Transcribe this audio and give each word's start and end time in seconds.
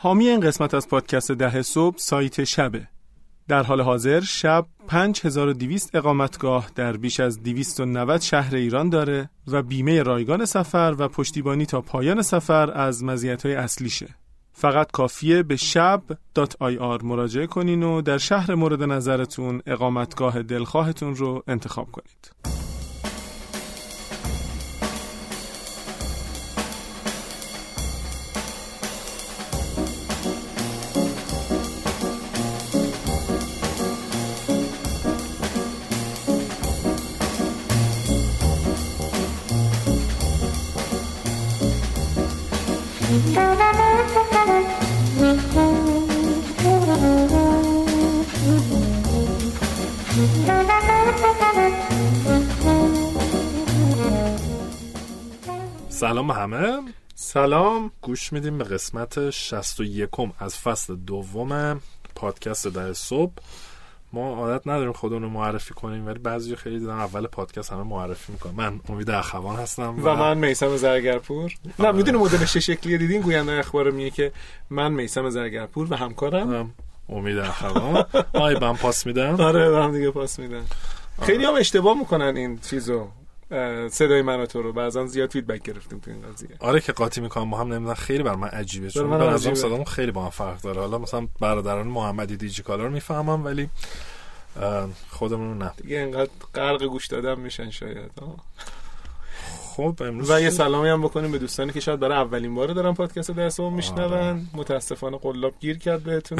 حامی 0.00 0.28
این 0.28 0.40
قسمت 0.40 0.74
از 0.74 0.88
پادکست 0.88 1.32
ده 1.32 1.62
صبح 1.62 1.96
سایت 1.98 2.44
شبه 2.44 2.88
در 3.48 3.62
حال 3.62 3.80
حاضر 3.80 4.20
شب 4.20 4.66
5200 4.88 5.94
اقامتگاه 5.94 6.70
در 6.74 6.96
بیش 6.96 7.20
از 7.20 7.42
290 7.42 8.20
شهر 8.20 8.56
ایران 8.56 8.90
داره 8.90 9.30
و 9.46 9.62
بیمه 9.62 10.02
رایگان 10.02 10.44
سفر 10.44 10.94
و 10.98 11.08
پشتیبانی 11.08 11.66
تا 11.66 11.80
پایان 11.80 12.22
سفر 12.22 12.70
از 12.70 13.04
مزیت‌های 13.04 13.54
اصلیشه. 13.54 14.08
فقط 14.52 14.90
کافیه 14.90 15.42
به 15.42 15.56
شب.ir 15.56 17.04
مراجعه 17.04 17.46
کنین 17.46 17.82
و 17.82 18.02
در 18.02 18.18
شهر 18.18 18.54
مورد 18.54 18.82
نظرتون 18.82 19.62
اقامتگاه 19.66 20.42
دلخواهتون 20.42 21.14
رو 21.14 21.42
انتخاب 21.46 21.90
کنید. 21.92 22.57
سلام 56.18 56.30
همه. 56.30 56.78
سلام. 57.14 57.90
گوش 58.02 58.32
میدیم 58.32 58.58
به 58.58 58.64
قسمت 58.64 59.30
61 59.30 60.08
از 60.38 60.58
فصل 60.58 60.96
دوم 60.96 61.80
پادکست 62.14 62.68
در 62.68 62.92
صبح. 62.92 63.32
ما 64.12 64.34
عادت 64.36 64.66
نداریم 64.66 64.92
خودمون 64.92 65.22
رو 65.22 65.28
معرفی 65.28 65.74
کنیم 65.74 66.06
ولی 66.06 66.18
بعضی 66.18 66.56
خیلی 66.56 66.78
دیدم 66.78 66.98
اول 66.98 67.26
پادکست 67.26 67.72
همه 67.72 67.82
معرفی 67.82 68.32
می‌کنم 68.32 68.54
من 68.54 68.80
امید 68.88 69.10
اخوان 69.10 69.56
هستم 69.56 69.94
و, 70.04 70.16
من 70.16 70.38
میسم 70.38 70.76
زرگرپور. 70.76 71.52
نه 71.78 71.92
می‌دونی 71.92 72.18
مدلش 72.18 72.52
چه 72.52 72.60
شکلیه؟ 72.60 72.98
دیدین 72.98 73.20
گوینده 73.20 73.52
اخبار 73.52 73.90
میگه 73.90 74.10
که 74.10 74.32
من 74.70 74.92
میسم 74.92 75.30
زرگرپور 75.30 75.86
و 75.90 75.96
همکارم. 75.96 76.74
امید 77.08 77.38
اخوان. 77.38 78.04
آی 78.32 78.54
من 78.60 78.76
پاس 78.76 79.06
میدم. 79.06 79.40
آره 79.40 79.84
هم 79.84 79.92
دیگه 79.92 80.10
پاس 80.10 80.38
میدم 80.38 80.64
خیلی 81.22 81.44
هم 81.44 81.54
اشتباه 81.54 81.98
می‌کنن 81.98 82.36
این 82.36 82.58
چیزو. 82.58 83.08
صدای 83.90 84.22
من 84.22 84.46
تو 84.46 84.62
رو. 84.62 84.72
بعضا 84.72 85.06
زیاد 85.06 85.30
فیدبک 85.30 85.62
گرفتیم 85.62 85.98
تو 85.98 86.10
این 86.10 86.22
قضیه. 86.22 86.48
آره 86.58 86.80
که 86.80 86.92
قاطی 86.92 87.20
می‌کنم 87.20 87.50
با 87.50 87.56
هم 87.56 87.72
نمی‌دونم 87.72 87.94
خیلی 87.94 88.22
بر 88.22 88.34
من 88.34 88.48
عجیبه 88.48 88.90
چون 88.90 89.06
من 89.06 89.20
از 89.20 89.42
صدامون 89.42 89.84
خیلی 89.84 90.12
با 90.12 90.24
هم 90.24 90.30
فرق 90.30 90.60
داره. 90.60 90.80
حالا 90.80 90.98
مثلا 90.98 91.28
برادران 91.40 91.86
محمدی 91.86 92.36
دیجی 92.36 92.62
کالا 92.62 92.84
رو 92.84 92.90
می‌فهمم 92.90 93.44
ولی 93.44 93.68
خودمون 95.10 95.58
نه. 95.58 95.70
دیگه 95.82 95.98
اینقدر 95.98 96.30
غرق 96.54 96.84
گوش 96.84 97.06
دادم 97.06 97.40
میشن 97.40 97.70
شاید 97.70 98.10
خب 99.78 99.94
امروز 100.00 100.30
و 100.30 100.40
یه 100.40 100.50
سلامی 100.50 100.88
هم 100.88 101.02
بکنیم 101.02 101.32
به 101.32 101.38
دوستانی 101.38 101.72
که 101.72 101.80
شاید 101.80 102.00
برای 102.00 102.18
اولین 102.18 102.54
بار 102.54 102.68
دارن 102.68 102.94
پادکست 102.94 103.30
در 103.30 103.48
صبح 103.48 103.74
میشنون. 103.74 104.00
آره. 104.00 104.40
متاسفانه 104.54 105.18
قلاب 105.18 105.54
گیر 105.60 105.78
کرد 105.78 106.02
بهتون. 106.02 106.38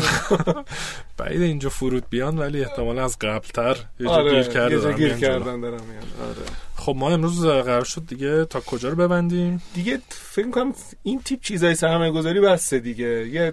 بعید 1.16 1.42
اینجا 1.42 1.68
فرود 1.68 2.04
بیان 2.10 2.38
ولی 2.38 2.64
احتمالا 2.64 3.04
از 3.04 3.18
قبلتر 3.18 3.76
یه 4.00 4.08
آره. 4.08 4.30
گیر 4.30 4.42
کرده 4.42 4.92
گیر 4.92 5.14
کردن 5.14 5.60
دارم 5.60 5.74
آره. 5.74 6.67
خب 6.88 6.96
ما 6.96 7.10
امروز 7.10 7.46
قرار 7.46 7.84
شد 7.84 8.06
دیگه 8.06 8.44
تا 8.44 8.60
کجا 8.60 8.88
رو 8.88 8.96
ببندیم؟ 8.96 9.62
دیگه 9.74 9.98
فکر 10.08 10.50
کنم 10.50 10.74
این 11.02 11.20
تیپ 11.20 11.40
چیزای 11.40 11.74
سرمایه 11.74 12.12
گذاری 12.12 12.40
بسته 12.40 12.78
دیگه. 12.78 13.28
یه 13.28 13.52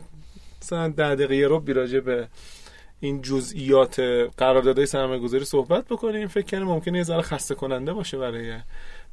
مثلا 0.62 0.88
ده 0.88 1.16
دقیقه 1.16 1.48
رو 1.48 1.60
بیراجه 1.60 2.02
به 2.02 2.28
این 3.00 3.22
جزئیات 3.22 4.00
قراردادهای 4.38 4.86
سرمایه 4.86 5.20
گذاری 5.20 5.46
صحبت 5.46 5.86
بکنیم. 5.86 6.28
فکر 6.28 6.46
کنم 6.46 6.64
ممکنه 6.64 6.98
یه 6.98 7.04
ذره 7.04 7.22
خسته 7.22 7.56
کننده 7.56 7.94
باشه 7.94 8.18
برای 8.18 8.54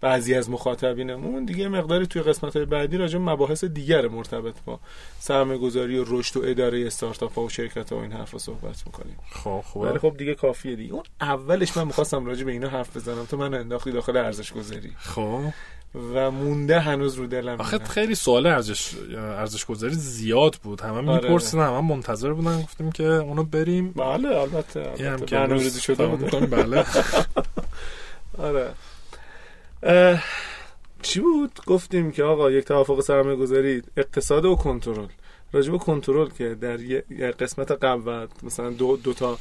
بعضی 0.03 0.35
از 0.35 0.51
مخاطبینمون 0.51 1.45
دیگه 1.45 1.69
مقداری 1.69 2.07
توی 2.07 2.23
قسمت 2.23 2.57
های 2.57 2.65
بعدی 2.65 2.97
راجع 2.97 3.19
مباحث 3.19 3.65
دیگر 3.65 4.09
مرتبط 4.09 4.55
با 4.65 4.81
سرمایه 5.19 5.59
گذاری 5.59 5.99
و 5.99 6.05
رشد 6.07 6.37
و 6.37 6.43
اداره 6.45 6.87
استارتاپ 6.87 7.35
ها 7.35 7.43
و 7.43 7.49
شرکت 7.49 7.93
ها 7.93 7.99
و 7.99 8.03
این 8.03 8.13
حرف 8.13 8.31
رو 8.31 8.39
صحبت 8.39 8.83
می‌کنیم. 8.87 9.17
خب 9.31 9.61
خوبه. 9.67 9.89
ولی 9.89 9.99
خب 9.99 10.17
دیگه 10.17 10.35
کافیه 10.35 10.77
دیگه. 10.77 10.93
اون 10.93 11.03
اولش 11.21 11.77
من 11.77 11.85
می‌خواستم 11.85 12.27
راجع 12.27 12.45
به 12.45 12.53
اینا 12.53 12.69
حرف 12.69 12.97
بزنم. 12.97 13.25
تو 13.25 13.37
من 13.37 13.55
انداختی 13.55 13.93
داخل 13.93 14.17
ارزش 14.17 14.53
گذاری 14.53 14.93
خب. 14.99 15.41
و 16.15 16.31
مونده 16.31 16.81
هنوز 16.81 17.15
رو 17.15 17.27
دلم 17.27 17.61
آخه 17.61 17.79
خیلی 17.79 18.15
سوال 18.15 18.47
ارزش 18.47 18.95
ارزش 19.17 19.65
گذاری 19.65 19.95
زیاد 19.95 20.57
بود. 20.63 20.81
همه 20.81 21.11
آره. 21.11 21.23
میپرسیدن 21.23 21.63
همه 21.63 21.81
منتظر 21.81 22.33
بودن. 22.33 22.63
گفتیم 22.63 22.93
که 22.93 23.05
اونو 23.05 23.45
بریم. 23.45 23.93
بله 23.93 24.29
البته, 24.29 24.81
البته. 24.81 25.37
برنامه 25.37 25.71
شده 25.71 26.07
بود 26.07 26.51
بله. 26.51 26.85
آره. 28.39 28.71
چی 31.03 31.21
بود؟ 31.21 31.61
گفتیم 31.67 32.13
که 32.13 32.25
آقا 32.25 32.51
یک 32.51 32.65
توافق 32.65 33.01
سرمایه 33.01 33.37
گذاری 33.37 33.83
اقتصاد 33.97 34.45
و 34.45 34.55
کنترل. 34.55 35.07
راجب 35.53 35.77
کنترل 35.77 36.29
که 36.29 36.55
در 36.55 36.81
یه 36.81 37.05
قسمت 37.41 37.71
قبل 37.71 38.27
مثلا 38.43 38.71
دو, 38.71 38.97
دو 38.97 39.15
تا 39.15 39.39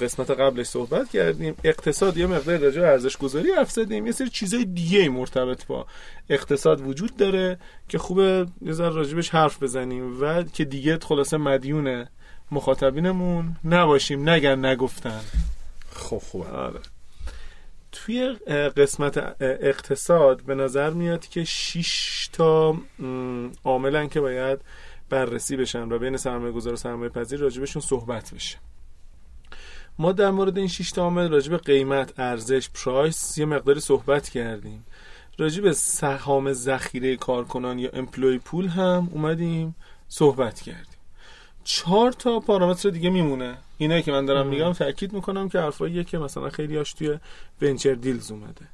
قسمت 0.00 0.30
قبلش 0.30 0.66
صحبت 0.66 1.10
کردیم 1.10 1.54
اقتصاد 1.64 2.16
یه 2.16 2.26
مقدار 2.26 2.58
راجع 2.58 2.82
ارزش 2.82 3.16
گذاری 3.16 3.50
حرف 3.52 3.70
زدیم. 3.70 4.06
یه 4.06 4.12
سری 4.12 4.28
چیزای 4.28 4.64
دیگه 4.64 5.08
مرتبط 5.08 5.66
با 5.66 5.86
اقتصاد 6.30 6.80
وجود 6.80 7.16
داره 7.16 7.58
که 7.88 7.98
خوبه 7.98 8.46
یه 8.62 8.72
ذره 8.72 8.94
راجبش 8.94 9.30
حرف 9.30 9.62
بزنیم. 9.62 10.22
و 10.22 10.42
که 10.42 10.64
دیگه 10.64 10.98
خلاصه 10.98 11.36
مدیون 11.36 12.06
مخاطبینمون 12.50 13.56
نباشیم 13.64 14.28
نگن 14.28 14.64
نگفتن. 14.64 15.20
خب 15.92 16.18
خوبه 16.18 16.48
آره. 16.48 16.80
توی 17.92 18.32
قسمت 18.76 19.36
اقتصاد 19.40 20.42
به 20.42 20.54
نظر 20.54 20.90
میاد 20.90 21.26
که 21.26 21.44
6 21.44 22.28
تا 22.32 22.76
عاملن 23.64 24.08
که 24.08 24.20
باید 24.20 24.60
بررسی 25.10 25.56
بشن 25.56 25.92
و 25.92 25.98
بین 25.98 26.16
سرمایه 26.16 26.52
گذار 26.52 26.72
و 26.72 26.76
سرمایه 26.76 27.10
پذیر 27.10 27.40
راجبشون 27.40 27.82
صحبت 27.82 28.34
بشه. 28.34 28.58
ما 29.98 30.12
در 30.12 30.30
مورد 30.30 30.58
این 30.58 30.68
6 30.68 30.92
تا 30.92 31.02
عامل 31.02 31.28
راجب 31.28 31.56
قیمت 31.56 32.20
ارزش 32.20 32.70
پرایس 32.70 33.38
یه 33.38 33.44
مقداری 33.44 33.80
صحبت 33.80 34.28
کردیم. 34.28 34.84
راجب 35.38 35.72
سهام 35.72 36.52
ذخیره 36.52 37.16
کارکنان 37.16 37.78
یا 37.78 37.90
امپلوی 37.92 38.38
پول 38.38 38.66
هم 38.66 39.08
اومدیم 39.12 39.74
صحبت 40.08 40.60
کردیم. 40.60 40.89
چهار 41.64 42.12
تا 42.12 42.40
پارامتر 42.40 42.90
دیگه 42.90 43.10
میمونه. 43.10 43.58
اینه 43.78 44.02
که 44.02 44.12
من 44.12 44.26
دارم 44.26 44.46
میگم 44.46 44.72
تاکید 44.72 45.12
می‌کنم 45.12 45.48
که 45.48 45.58
حرفاییه 45.58 46.04
که 46.04 46.18
مثلا 46.18 46.50
خیلی 46.50 46.76
هاش 46.76 46.92
توی 46.92 47.18
ونچر 47.62 47.94
دیلز 47.94 48.30
اومده. 48.30 48.68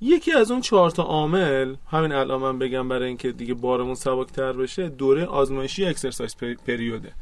یکی 0.00 0.32
از 0.32 0.50
اون 0.50 0.60
چهار 0.60 0.90
تا 0.90 1.02
عامل 1.02 1.74
همین 1.90 2.12
الان 2.12 2.40
من 2.40 2.58
بگم 2.58 2.88
برای 2.88 3.08
اینکه 3.08 3.32
دیگه 3.32 3.54
بارمون 3.54 3.94
سبکتر 3.94 4.52
بشه 4.52 4.88
دوره 4.88 5.24
آزمایشی 5.24 5.84
اکسرسایز 5.84 6.36
پریوده. 6.66 7.12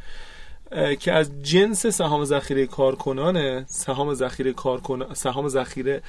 که 1.00 1.12
از 1.12 1.43
جنس 1.43 1.87
سهام 1.87 2.25
ذخیره 2.25 2.67
کارکنان 2.67 3.65
سهام 3.65 4.15
ذخیره 4.15 4.53
کارکنان 4.53 5.15
سهام 5.15 5.49
ذخیره 5.49 6.03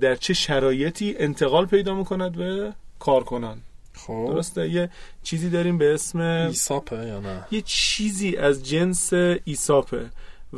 در 0.00 0.14
چه 0.14 0.34
شرایطی 0.34 1.14
انتقال 1.18 1.66
پیدا 1.66 1.94
می‌کند 1.94 2.32
به 2.32 2.72
کارکنان. 2.98 3.58
خب. 3.96 4.26
درسته؟ 4.28 4.68
یه 4.68 4.90
چیزی 5.22 5.50
داریم 5.50 5.78
به 5.78 5.94
اسم 5.94 6.20
ایساپه 6.20 7.06
یا 7.06 7.20
نه؟ 7.20 7.46
یه 7.50 7.60
چیزی 7.60 8.36
از 8.36 8.62
جنس 8.62 9.12
ایساپه 9.44 10.10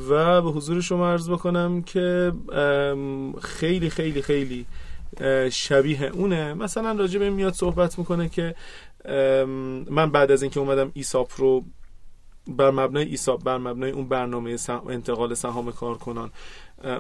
و 0.09 0.43
به 0.43 0.51
حضور 0.51 0.81
شما 0.81 1.13
عرض 1.13 1.31
بکنم 1.31 1.83
که 1.83 2.33
خیلی 3.41 3.91
خیلی 3.91 4.23
خیلی 4.23 4.67
شبیه 5.51 6.03
اونه. 6.03 6.55
مثلا 6.55 6.93
راجع 6.93 7.19
به 7.19 7.31
میاد 7.31 7.55
صحبت 7.55 7.99
می‌کنه 7.99 8.29
که 8.29 8.55
من 9.91 10.11
بعد 10.13 10.31
از 10.31 10.43
اینکه 10.43 10.61
اومدم 10.61 10.91
ایساپ 10.95 11.31
رو 11.37 11.65
بر 12.49 12.71
مبنای 12.71 13.05
ایساب 13.05 13.45
بر 13.45 13.59
مبنای 13.59 13.91
اون 13.91 14.09
برنامه 14.09 14.57
انتقال 14.89 15.35
سهام 15.35 15.73
کارکنان. 15.73 16.31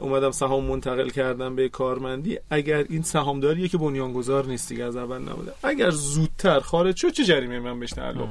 اومدم 0.00 0.30
سهام 0.30 0.64
منتقل 0.64 1.08
کردم 1.10 1.56
به 1.56 1.68
کارمندی. 1.68 2.38
اگر 2.50 2.84
این 2.88 3.02
سهامداریه 3.02 3.68
که 3.68 3.78
بنیانگذار 3.78 4.46
نیست 4.46 4.68
دیگه 4.68 4.84
از 4.84 4.96
اول 4.96 5.18
نبوده. 5.18 5.52
اگر 5.62 5.90
زودتر 5.90 6.60
خارج 6.60 6.96
شد 6.96 7.10
چه 7.10 7.24
جریمه 7.24 7.60
من 7.60 7.80
بهش 7.80 7.90
تعلق 7.90 8.28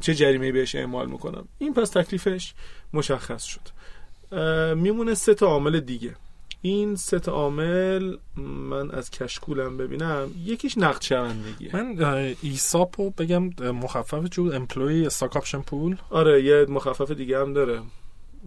چه 0.00 0.14
جریمه 0.14 0.52
بهش 0.52 0.74
اعمال 0.74 1.08
می‌کنم؟ 1.10 1.48
این 1.58 1.74
پس 1.74 1.90
تکلیفش 1.90 2.54
مشخص 2.92 3.44
شد. 3.44 3.60
میمونه 4.76 5.14
سه 5.14 5.34
تا 5.34 5.46
عامل 5.46 5.80
دیگه. 5.80 6.14
این 6.62 6.96
سه 6.96 7.18
عامل 7.18 8.16
من 8.36 8.90
از 8.90 9.10
کشکولم 9.10 9.76
ببینم 9.76 10.30
یکیش 10.44 10.78
نقد 10.78 11.02
شوندگیه. 11.02 11.76
من 11.76 11.96
ESOP 12.42 12.96
و 12.96 13.10
بگم 13.10 13.44
مخفف 13.72 14.24
employee 14.30 15.06
stock 15.06 15.36
option 15.36 15.60
pool 15.60 15.96
آره 16.10 16.42
یه 16.42 16.66
مخفف 16.68 17.10
دیگه 17.10 17.40
هم 17.40 17.52
داره. 17.52 17.82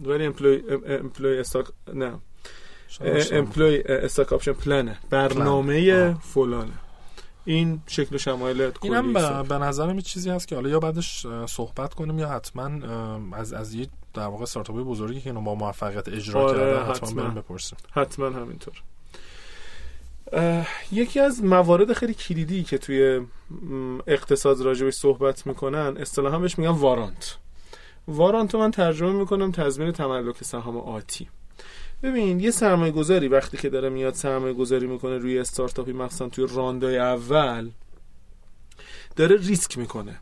ولی 0.04 0.26
employee 0.26 0.62
employee 0.86 1.38
stock 1.38 1.66
نه. 1.94 2.18
employee 3.32 3.82
stock 3.86 4.32
option 4.32 4.52
plan 4.52 4.89
ه 4.89 4.98
برنامه 5.10 6.14
فلانه. 6.14 6.72
این 7.44 7.80
شکل 7.86 8.14
و 8.14 8.18
شمایل 8.18 8.70
اینم 8.82 9.12
به, 9.42 9.58
نظرم 9.58 9.96
یه 9.96 10.02
چیزی 10.02 10.30
هست 10.30 10.48
که 10.48 10.54
حالا 10.54 10.68
یا 10.68 10.80
بعدش 10.80 11.26
صحبت 11.46 11.94
کنیم 11.94 12.18
یا 12.18 12.28
حتما 12.28 12.70
از 13.32 13.52
از 13.52 13.74
یه 13.74 13.86
در 14.14 14.26
واقع 14.26 14.42
استارتاپ 14.42 14.76
بزرگی 14.76 15.20
که 15.20 15.30
اینو 15.30 15.40
با 15.40 15.54
موفقیت 15.54 16.08
اجرا 16.08 16.40
آره، 16.40 16.58
کردن 16.58 16.82
حتما 16.82 17.08
حتما. 17.08 17.22
بریم 17.22 17.34
بپرسیم. 17.34 17.78
حتما 17.92 18.30
همینطور. 18.30 18.82
یکی 20.92 21.20
از 21.20 21.44
موارد 21.44 21.92
خیلی 21.92 22.14
کلیدی 22.14 22.64
که 22.64 22.78
توی 22.78 23.20
اقتصاد 24.06 24.60
راجبش 24.60 24.94
صحبت 24.94 25.46
می‌کنن 25.46 25.96
اصطلاحا 26.00 26.38
بهش 26.38 26.58
میگن 26.58 26.70
وارانت. 26.70 27.36
وارانت 28.08 28.54
رو 28.54 28.60
من 28.60 28.70
ترجمه 28.70 29.12
می‌کنم 29.12 29.52
تضمین 29.52 29.92
تملک 29.92 30.44
سهام 30.44 30.76
آتی. 30.76 31.28
ببین 32.02 32.40
یه 32.40 32.50
سرمایه 32.50 32.92
گذاری 32.92 33.28
وقتی 33.28 33.56
که 33.56 33.68
داره 33.70 33.88
میاد 33.88 34.14
سرمایه 34.14 34.54
گذاری 34.54 34.86
می‌کنه 34.86 35.18
روی 35.18 35.38
استارتاپی 35.38 35.92
مخصوصا 35.92 36.28
توی 36.28 36.46
راندای 36.54 36.98
اول 36.98 37.70
داره 39.16 39.36
ریسک 39.36 39.78
می‌کنه 39.78 40.20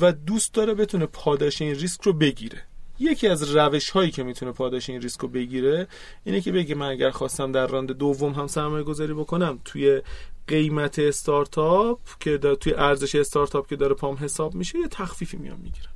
و 0.00 0.12
دوست 0.12 0.54
داره 0.54 0.74
بتونه 0.74 1.06
پاداش 1.06 1.62
این 1.62 1.74
ریسک 1.74 2.02
رو 2.02 2.12
بگیره. 2.12 2.62
یکی 2.98 3.28
از 3.28 3.56
روش 3.56 3.90
هایی 3.90 4.10
که 4.10 4.22
می‌تونه 4.22 4.52
پاداش 4.52 4.90
این 4.90 5.02
ریسک 5.02 5.20
رو 5.20 5.28
بگیره 5.28 5.88
اینه 6.24 6.40
که 6.40 6.52
بگه 6.52 6.74
من 6.74 6.88
اگر 6.88 7.10
خواستم 7.10 7.52
در 7.52 7.66
round 7.66 7.92
دوم 7.92 8.32
هم 8.32 8.46
سرمایه 8.46 8.84
گذاری 8.84 9.14
بکنم 9.14 9.58
توی 9.64 10.02
قیمت 10.46 10.98
استارتاپ 10.98 12.00
که 12.20 12.38
داره 12.38 12.54
توی 12.54 12.74
ارزش 12.74 13.14
استارتاپ 13.14 13.68
که 13.68 13.76
داره 13.76 13.94
پام 13.94 14.16
حساب 14.16 14.54
میشه 14.54 14.78
یه 14.78 14.88
تخفیفی 14.88 15.36
میام 15.36 15.60
می‌گیرم. 15.62 15.92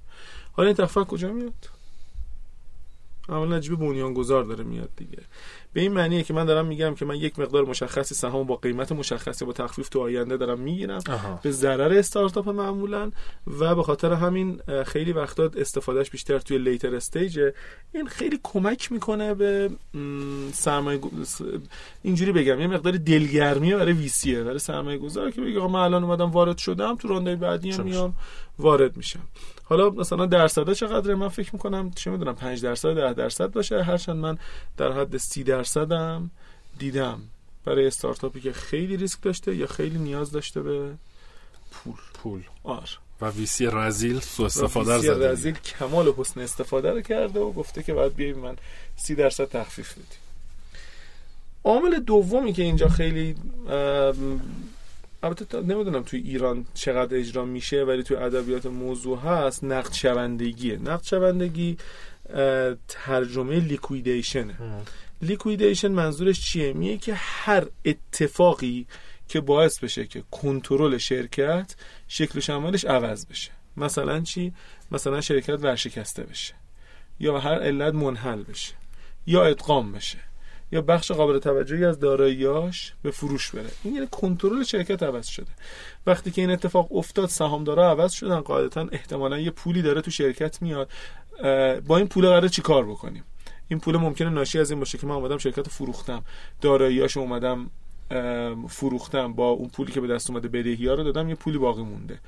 حالا 0.53 0.67
این 0.67 0.77
تخفیف 0.77 1.06
کجا 1.06 1.33
میاد؟ 1.33 1.69
عملا 3.29 3.56
از 3.56 3.62
جیب 3.62 3.79
بنیانگذار 3.79 4.44
داره 4.44 4.65
میاد 4.65 4.91
دیگه. 4.97 5.19
به 5.73 5.81
این 5.81 5.93
معنیه 5.93 6.23
که 6.23 6.35
من 6.35 6.44
دارم 6.44 6.67
میگم 6.67 6.94
که 6.94 7.05
من 7.05 7.17
یک 7.17 7.38
مقدار 7.38 7.65
مشخصی 7.65 8.15
سهام 8.15 8.47
با 8.47 8.56
قیمت 8.56 8.93
مشخصی 8.93 9.44
با 9.44 9.53
تخفیف 9.53 9.88
تو 9.88 10.00
آینده 10.00 10.37
دارم 10.37 10.61
می‌گیرم. 10.61 11.00
آها. 11.11 11.41
به 11.43 11.50
ضرر 11.50 11.99
استارتاپ 11.99 12.49
معمولا 12.49 13.11
و 13.61 13.75
به 13.75 13.82
خاطر 13.82 14.12
همین 14.12 14.61
خیلی 14.87 15.12
وقتا 15.12 15.50
استفادهش 15.56 16.11
بیشتر 16.11 16.38
توی 16.38 16.59
لیتر 16.59 16.94
استیجه 16.94 17.55
این 17.94 18.06
خیلی 18.06 18.41
کمک 18.43 18.93
می‌کنه 18.93 19.35
به 19.35 19.70
سرمایه 20.53 21.00
اینجوری 22.03 22.32
بگم 22.32 22.61
یه 22.61 22.67
مقدار 22.67 22.93
دلگرمیه 22.93 23.76
برای 23.76 23.93
ویسیه 23.93 24.43
برای 24.43 24.59
سرمایه 24.59 24.99
گذار 24.99 25.31
که 25.31 25.41
بگه 25.41 25.67
من 25.67 25.81
الان 25.81 26.05
اومدم 26.05 26.31
وارد 26.31 26.59
شدم 26.59 26.97
تو 26.97 27.09
رانده 27.09 27.37
بعدی 27.37 27.70
هم 27.70 27.85
میام 27.85 28.15
وارد 28.59 28.97
میشم. 28.97 29.20
حالا 29.65 29.91
مثلا 29.91 30.26
درصده 30.26 30.75
چقدره؟ 30.75 31.15
من 31.15 31.29
فکر 31.29 31.50
می‌کنم 31.53 31.91
چه 31.91 32.11
می‌دونم 32.11 32.35
5 32.35 32.62
درصد 32.62 32.94
10 32.94 33.12
درصد 33.12 33.53
باشه. 33.53 33.82
هرچند 33.82 34.17
من 34.17 34.38
در 34.76 34.93
حد 34.93 35.17
30 35.17 35.44
درصدم 35.58 36.31
دیدم 36.78 37.20
برای 37.64 37.87
استارتاپی 37.87 38.40
که 38.40 38.52
خیلی 38.52 38.96
ریسک 38.96 39.22
داشته 39.22 39.56
یا 39.56 39.66
خیلی 39.66 39.99
نیاز 39.99 40.32
داشته 40.32 40.62
به 40.62 40.94
پول. 41.70 41.94
پول. 42.14 42.43
آر 42.64 42.88
و 43.20 43.31
ویسی 43.31 43.66
رزیل 43.66 44.20
سو 44.20 44.43
استفاده 44.43 44.94
رو 44.94 45.00
ویسی 45.00 45.25
رزیل 45.25 45.55
کمال 45.55 46.12
حسن 46.16 46.40
استفاده 46.40 46.90
رو 46.90 47.00
کرده 47.00 47.40
و 47.40 47.52
گفته 47.52 47.82
که 47.82 47.94
باید 47.94 48.14
بیای 48.14 48.32
من 48.32 48.56
سی 48.96 49.14
درصد 49.14 49.44
تخفیف 49.44 49.93
بدی 49.93 50.16
عامل 51.64 52.00
دومی 52.00 52.52
که 52.52 52.62
اینجا 52.62 52.88
خیلی 52.88 53.34
البته 55.22 55.60
نمی‌دونم 55.60 56.02
توی 56.02 56.20
ایران 56.20 56.66
چقدر 56.75 57.16
اجرا 57.16 57.44
میشه 57.44 57.84
ولی 57.84 58.02
توی 58.02 58.16
ادبیات 58.16 58.66
موضوع 58.66 59.19
هست 59.19 59.64
نقد 59.64 59.93
شوندگیه. 59.93 60.76
نقد 60.76 61.05
شوندگی 61.05 61.76
ترجمه 62.88 63.60
لیکویدیشنه. 63.60 64.55
لیکویدیشن 65.23 65.88
منظورش 65.88 66.41
چیه؟ 66.41 66.73
میگه 66.73 66.97
که 66.97 67.15
هر 67.15 67.67
اتفاقی 67.85 68.87
که 69.29 69.41
باعث 69.41 69.79
بشه 69.79 70.06
که 70.06 70.23
کنترل 70.31 70.99
شرکت 70.99 71.75
شکل 72.09 72.38
و 72.38 72.41
شمالش 72.41 72.85
عوض 72.85 73.26
بشه. 73.26 73.50
مثلا 73.76 74.20
چی؟ 74.20 74.53
مثلا 74.93 75.20
شرکت 75.20 75.65
ورشکسته 75.65 76.23
بشه. 76.23 76.55
یا 77.20 77.38
هر 77.38 77.59
علت 77.59 77.94
منحل 77.94 78.43
بشه. 78.43 78.75
یا 79.26 79.44
ادغام 79.44 79.93
بشه. 79.93 80.19
یا 80.73 80.82
بخش 80.82 81.12
قابل 81.12 81.38
توجهی 81.38 81.85
از 81.85 81.99
داراییاش 81.99 82.93
به 83.03 83.11
فروش 83.11 83.50
بره. 83.50 83.70
این 83.85 83.94
یعنی 83.94 84.09
کنترل 84.11 84.62
شرکت 84.62 85.03
عوض 85.03 85.26
شده. 85.26 85.50
وقتی 86.06 86.31
که 86.31 86.41
این 86.41 86.50
اتفاق 86.50 86.97
افتاد 86.97 87.29
سهامدارا 87.29 87.91
عوض 87.91 88.12
شدن. 88.12 88.41
قاعدتا 88.41 88.88
احتمالا 88.93 89.38
یه 89.38 89.50
پولی 89.50 89.82
داره 89.82 90.00
تو 90.00 90.11
شرکت 90.11 90.62
میاد. 90.62 90.91
با 91.87 91.97
این 91.97 92.06
پول 92.06 92.26
قراره 92.26 92.49
چی 92.49 92.62
کار 92.62 92.87
بکنیم؟ 92.87 93.25
این 93.69 93.81
پول 93.81 93.97
ممکنه 93.97 94.31
ناشی 94.31 94.59
از 94.59 94.70
این 94.70 94.81
باشه 94.81 94.99
که 94.99 95.06
من 95.06 95.15
اومدم 95.15 95.38
شرکت 95.38 95.59
رو 95.59 95.65
فروختم. 95.65 96.23
داراییاشو 96.61 97.20
اومدم 97.20 97.70
فروختم 98.69 99.32
با 99.32 99.49
اون 99.49 99.69
پولی 99.69 99.93
که 99.93 100.00
به 100.00 100.06
دست 100.06 100.31
اومده 100.31 100.49
بدهی 100.49 100.87
ها 100.87 100.94
رو 100.94 101.05
دادم 101.05 101.29
یه 101.29 101.35
پولی 101.35 101.59
باقی 101.59 101.82
مونده. 101.82 102.19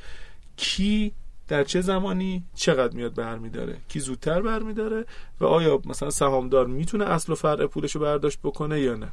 کی 0.56 1.12
در 1.48 1.64
چه 1.64 1.81
زمانی 1.81 2.44
چقدر 2.54 2.96
میاد 2.96 3.14
برمیداره؟ 3.14 3.76
کی 3.88 4.00
زودتر 4.00 4.42
برمیداره؟ 4.42 5.04
و 5.40 5.44
آیا 5.44 5.81
مثلا 5.84 6.10
سهامدار 6.10 6.66
می‌تونه 6.66 7.04
اصل 7.04 7.32
و 7.32 7.34
فرع 7.37 7.66
پولش 7.66 7.92
رو 7.92 8.00
برداشت 8.00 8.38
بکنه 8.44 8.81
یا 8.81 8.94
نه؟ 8.94 9.08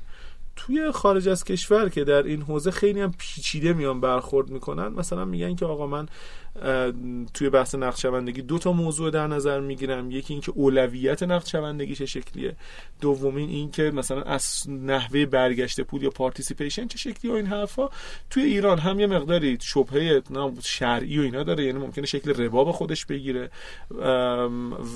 توی 0.56 0.92
خارج 0.92 1.28
از 1.28 1.44
کشور 1.44 1.90
که 1.90 2.04
در 2.04 2.24
این 2.24 2.42
حوزه 2.42 2.72
خیلی 2.72 3.02
هم 3.02 3.14
پیچیده 3.18 3.74
میان 3.74 4.02
برخورد 4.02 4.50
می‌کنن 4.50 4.88
مثلا 4.88 5.26
میگن 5.26 5.56
که 5.56 5.66
آقا 5.66 5.88
من 5.88 6.08
توی 7.34 7.50
بحث 7.50 7.76
نقدشوندگی 7.76 8.42
دو 8.42 8.58
تا 8.58 8.72
موضوع 8.72 9.12
در 9.12 9.28
نظر 9.28 9.60
می‌گیرم. 9.60 10.12
یکی 10.12 10.34
اینکه 10.34 10.52
اولویت 10.56 11.24
نقدشوندگی 11.24 11.96
چه 11.96 12.06
شکلیه. 12.06 12.56
دومین 13.02 13.50
اینکه 13.50 13.84
مثلا 13.84 14.22
از 14.22 14.70
نحوه 14.70 15.26
برگشت 15.26 15.82
پول 15.82 16.04
یا 16.04 16.10
participation 16.10 16.88
چه 16.88 16.98
شکلی 16.98 17.32
و 17.32 17.34
این 17.34 17.46
حرفا. 17.46 17.90
توی 18.30 18.44
ایران 18.44 18.80
هم 18.80 19.00
یه 19.00 19.08
مقداری 19.08 19.58
شبهه 19.62 20.22
شرعی 20.64 21.20
و 21.20 21.22
اینا 21.22 21.44
داره 21.44 21.64
یعنی 21.66 21.80
ممکنه 21.80 22.06
شکل 22.06 22.44
ربا 22.44 22.64
به 22.64 22.72
خودش 22.72 23.06
بگیره. 23.06 23.50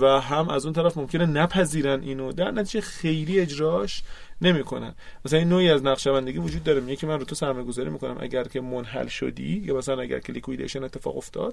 و 0.02 0.22
هم 0.22 0.50
از 0.50 0.66
اون 0.66 0.74
طرف 0.74 0.98
ممکنه 0.98 1.26
نپذیرن 1.26 2.02
اینو. 2.02 2.32
در 2.32 2.52
نتیجه 2.52 2.82
خیلی 2.82 3.40
اجراش 3.40 4.04
نمی‌کنن. 4.42 4.94
مثلا 5.26 5.40
این 5.40 5.50
نوعی 5.50 5.70
از 5.70 5.84
نقدشوندگی 5.84 6.38
وجود 6.38 6.64
داره. 6.64 6.80
میگه 6.80 6.96
که 6.96 7.08
من 7.08 7.20
رو 7.20 7.26
تو 7.26 7.36
سرمایه 7.36 7.66
گذاری 7.66 7.90
می‌کنم 7.90 8.18
اگر 8.20 8.44
که 8.44 8.62
منحل 8.62 9.08
شدی 9.08 9.64
یا 9.66 9.78
مثلا 9.78 10.02
اگر 10.02 10.20
که 10.20 10.34
liquidation 10.34 10.84
اتفاق 10.84 11.18
افتاد. 11.18 11.51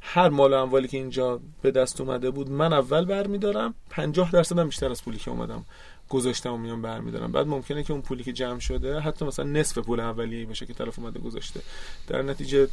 هر 0.00 0.28
مال 0.28 0.52
و 0.52 0.56
اموالی 0.56 0.88
که 0.88 0.96
اینجا 0.96 1.40
به 1.62 1.70
دست 1.70 2.00
اومده 2.00 2.30
بود 2.30 2.50
من 2.50 2.72
اول 2.72 3.04
برمیدارم 3.04 3.74
50 3.90 4.30
درصد 4.30 4.58
هم 4.58 4.66
بیشتر 4.66 4.90
از 4.90 5.04
پولی 5.04 5.18
که 5.18 5.30
اومدم 5.30 5.64
گذاشتم 6.08 6.52
و 6.52 6.56
میام 6.56 6.82
برمیدارم. 6.82 7.32
بعد 7.32 7.46
ممکنه 7.46 7.82
که 7.82 7.92
اون 7.92 8.02
پولی 8.02 8.24
که 8.24 8.32
جمع 8.32 8.58
شده 8.58 9.00
حتی 9.00 9.24
مثلا 9.24 9.44
نصف 9.44 9.78
پول 9.78 10.00
اولیه 10.00 10.46
باشه 10.46 10.66
که 10.66 10.74
طرف 10.74 10.98
اومده 10.98 11.20
گذاشته. 11.20 11.60
در 12.06 12.22
نتیجه 12.22 12.68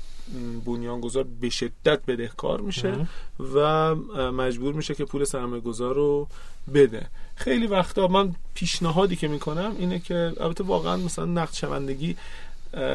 بنیانگذار 0.66 1.26
به 1.42 1.50
شدت 1.50 2.06
بدهکار 2.08 2.62
میشه. 2.62 3.08
و 3.54 3.96
مجبور 4.32 4.74
میشه 4.74 4.96
که 4.96 5.06
پول 5.06 5.24
سرمایه 5.24 5.62
گذار 5.62 5.96
رو 5.96 6.28
بده. 6.74 7.08
خیلی 7.36 7.68
وقتا 7.68 8.08
من 8.08 8.36
پیشنهادی 8.54 9.16
که 9.16 9.28
می‌کنم 9.28 9.76
اینه 9.80 10.00
که 10.00 10.34
البته 10.40 10.64
واقعا 10.64 10.98
مثلا 10.98 11.26
نقد 11.26 11.54
شوندگی 11.54 12.16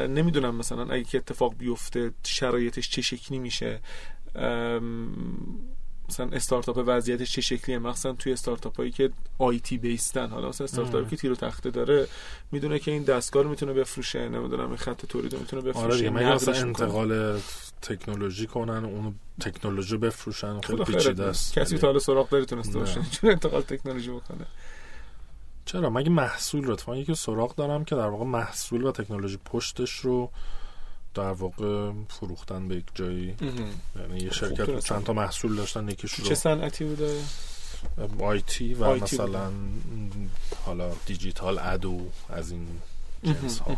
نمی‌دونم 0.09 0.55
مثلا 0.55 0.83
اگه 0.83 1.05
که 1.05 1.19
اتفاق 1.19 1.55
بیفته 1.59 2.13
شرایطش 2.27 2.89
چه 2.91 3.03
شکلی 3.03 3.39
میشه. 3.39 3.81
مثلا 6.09 6.29
استارتاپ 6.33 6.83
وضعیتش 6.87 7.33
چه 7.33 7.41
شکلیه. 7.41 7.79
مخصوصا 7.79 8.13
توی 8.13 8.33
استارتاپ 8.33 8.77
هایی 8.77 8.91
که 8.91 9.11
آیتی 9.39 9.79
بیستن. 9.79 10.29
حالا 10.31 10.49
مثلا 10.49 10.65
استارتاپی. 10.65 11.11
که 11.11 11.17
تیر 11.17 11.33
و 11.33 11.35
تخته 11.35 11.71
داره 11.71 12.07
می‌دونه 12.53 12.79
که 12.79 12.91
این 12.91 13.03
دستگاه 13.03 13.43
رو 13.43 13.51
می‌تونه 13.51 13.73
بفروشه. 13.73 14.29
نمی‌دونم 14.29 14.69
این 14.69 14.77
خط 14.77 15.07
تولید 15.07 15.33
رو 15.33 15.39
می‌تونه 15.39 15.63
بفروشه. 15.63 15.87
آره 15.87 15.97
دیگه 15.97 16.11
مثلا. 16.11 16.55
انتقال 16.55 17.41
تکنولوژی 17.83 18.47
کنن 18.47 18.85
اونو 18.85 19.13
تکنولوژی 19.41 19.97
بفروشن؟ 19.97 20.61
خیلی 20.61 20.85
پیچیده. 20.85 21.25
است. 21.25 21.53
کسی 21.53 21.79
تا 21.79 21.87
حالا 21.87 21.99
سراغ 21.99 22.29
داری 22.29 22.45
تونسته. 22.45 22.79
باشه. 22.79 23.01
چون 23.21 23.31
انتقال 23.31 23.63
تکنولوژی 23.63 24.11
بکنه. 24.11 24.47
چرا؟ 25.65 25.91
مگه 25.91 26.11
محصول 26.11 26.65
رو 26.65 26.73
اتفاقا 26.73 26.99
یکی 26.99 27.15
سراغ 27.15 27.55
دارم 27.55 27.85
که 27.85 27.95
در 27.95 28.09
واقع 28.09 28.25
محصول 28.25 28.85
و 28.85 28.93
تکنولوژی 28.93 29.39
پشتش 29.45 29.91
رو 29.91 30.31
در 31.15 31.33
واقع 31.33 31.93
فروختن 32.09 32.69
به 32.69 32.77
یک 32.77 32.85
جایی؟ 32.95 33.37
یعنی 33.97 34.19
یه 34.25 34.31
شرکت 34.31 34.65
خوب 34.65 34.75
بود 34.75 34.85
چند 34.85 35.05
تا 35.05 35.13
محصول 35.13 35.57
داشتن 35.57 35.89
یکیش 35.89 36.17
چه 36.17 36.29
رو 36.29 36.35
صنعتی 36.35 36.85
بوده؟ 36.85 37.21
آیتی 38.21 38.75
و 38.75 38.85
آیتی 38.85 39.17
مثلا 39.17 39.53
حالا 40.67 40.93
دیجیتال 41.07 41.59
ادو 41.59 42.01
از 42.29 42.51
این 42.51 42.67
جنس 43.25 43.59
ها 43.59 43.77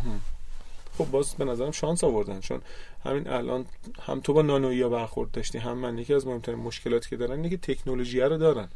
خب 0.98 1.04
باز 1.10 1.34
به 1.34 1.44
نظرم 1.44 1.70
شانس 1.70 2.04
آوردن. 2.04 2.40
چون 2.40 2.60
همین 3.04 3.28
الان 3.28 3.66
هم 4.02 4.20
تو 4.20 4.32
با 4.32 4.42
نانویا 4.42 4.88
برخورد 4.88 5.30
داشتی 5.30 5.58
هم 5.58 5.78
من 5.78 5.98
یکی 5.98 6.14
از 6.14 6.26
مهمترین 6.26 6.58
مشکلاتی 6.58 7.10
که 7.10 7.16
دارن 7.16 7.32
اینه 7.32 7.50
که 7.50 7.56
تکنولوژی 7.56 8.20
رو 8.20 8.38
دارن. 8.38 8.68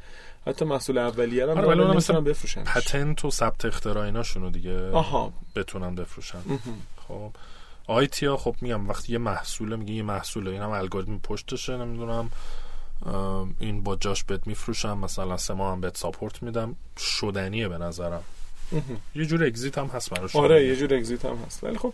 حتی 0.47 0.64
محصول 0.64 0.99
اولیه 0.99 1.50
هم 1.50 1.59
آره، 1.59 1.97
مثلا 1.97 2.20
بفروشن. 2.20 2.64
پتنت 2.64 3.25
و 3.25 3.30
ثبت 3.30 3.64
اختراع 3.64 4.04
ایناشونو 4.04 4.50
دیگه 4.50 4.90
آها. 4.90 5.32
بتونن 5.56 5.94
بفروشن. 5.94 6.38
خب. 7.09 7.30
ها 8.23 8.37
خب 8.37 8.56
میگم 8.61 8.88
وقتی 8.88 9.12
یه 9.12 9.18
محصوله 9.18 9.76
میگه 9.76 9.94
یه 9.94 10.02
محصوله. 10.02 10.50
این 10.50 10.62
هم 10.62 10.70
الگوریتم 10.70 11.18
پشتشه 11.18 11.76
نمی‌دونم. 11.76 12.30
این 13.59 13.82
با 13.82 13.97
جاش 13.97 14.25
بهت 14.25 14.47
میفروشم 14.47 14.99
مثلا 14.99 15.37
سه 15.37 15.54
ماه 15.54 15.73
هم 15.73 15.80
بهت 15.80 15.97
ساپورت 15.97 16.42
میدم. 16.42 16.76
شدنیه 16.99 17.68
به 17.68 17.78
نظرم. 17.78 18.23
یه 19.14 19.25
جور 19.25 19.44
اگزیت 19.44 19.78
هم 19.78 19.87
هست 19.87 20.11
براش. 20.11 20.37
آره 20.37 20.66
یه 20.66 20.76
جور 20.76 20.94
اگزیت 20.94 21.25
هم 21.25 21.37
هست. 21.47 21.64
ولی 21.64 21.78
خب 21.78 21.92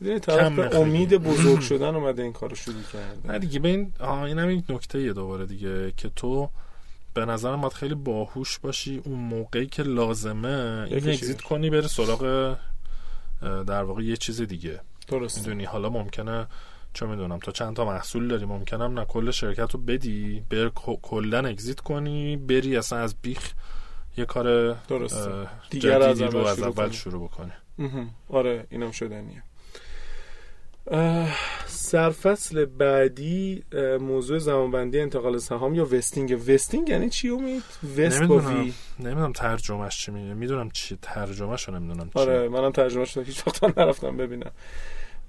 می‌دونی 0.00 0.20
طرف. 0.20 0.74
امید 0.74 1.14
بزرگ 1.14 1.60
شدن 1.60 1.94
اومده 1.94 2.22
این 2.22 2.32
کارو 2.32 2.54
شروع 2.54 2.82
کرده. 2.92 3.32
نه 3.32 3.38
دیگه 3.38 3.58
به 3.58 3.68
این 3.68 3.92
آه 4.00 4.22
این 4.22 4.38
هم 4.38 4.50
یک 4.50 4.64
نکته 4.68 5.00
یه 5.00 5.12
دوباره 5.12 5.46
دیگه 5.46 5.92
که 5.96 6.10
تو 6.16 6.50
به 7.14 7.24
نظرم 7.24 7.60
باید 7.60 7.72
خیلی 7.72 7.94
باهوش 7.94 8.58
باشی 8.58 9.02
اون 9.04 9.18
موقعی 9.18 9.66
که 9.66 9.82
لازمه 9.82 10.86
این 10.90 11.08
اگزیت؟ 11.08 11.40
کنی 11.40 11.70
بره 11.70 11.88
سراغ 11.88 12.56
در 13.42 13.82
واقع 13.82 14.02
یه 14.02 14.16
چیز 14.16 14.40
دیگه 14.40 14.80
درست 15.08 15.38
می‌دونی 15.38 15.64
حالا 15.64 15.88
ممکنه 15.90 16.46
چه 16.92 17.06
می‌دونم 17.06 17.38
تو 17.38 17.52
چند 17.52 17.76
تا 17.76 17.84
محصول 17.84 18.28
داری 18.28 18.44
ممکنم 18.44 18.98
نه 18.98 19.04
کل 19.04 19.30
شرکت 19.30 19.70
رو 19.74 19.80
بدی 19.80 20.42
بر 20.50 20.68
کلا 21.02 21.38
اگزیت 21.38 21.80
کنی 21.80 22.36
بری 22.36 22.76
اصلا 22.76 22.98
از 22.98 23.14
بیخ 23.22 23.52
یه 24.16 24.24
کار 24.24 24.72
درسته. 24.72 25.30
اه، 25.30 25.48
دیگر 25.70 26.02
از 26.02 26.22
اول 26.22 26.46
از 26.46 26.58
شروع. 26.58 26.90
شروع 26.90 27.28
بکنی. 27.28 27.52
آره 28.28 28.66
اینم 28.70 28.90
شدنیه 28.90 29.42
سرفصل 31.66 32.64
بعدی 32.64 33.64
موضوع 34.00 34.38
زمانبندی 34.38 35.00
انتقال 35.00 35.38
سهام 35.38 35.74
یا 35.74 35.84
وستینگ؟ 35.84 36.38
وستینگ 36.48 36.88
یعنی 36.88 37.10
چی 37.10 37.28
امید؟ 37.28 37.62
وست 37.98 38.22
با 38.22 38.40
نمی‌دونم. 38.40 38.64
وی؟ 38.64 38.72
نمی‌دونم 39.00 39.32
ترجمهش 39.32 39.98
چی 39.98 40.12
میگه. 40.12 40.34
می‌دونم 40.34 40.70
چی 40.70 40.98
ترجمهش 41.02 41.68
رو 41.68 41.74
نمی‌دونم 41.74 42.10
چی. 42.10 42.18
آره 42.18 42.48
منم 42.48 42.72
ترجمه 42.72 43.04
شده 43.04 43.24
هیچ 43.24 43.46
وقت 43.46 43.78
نرفتم 43.78 44.16
ببینم. 44.16 44.50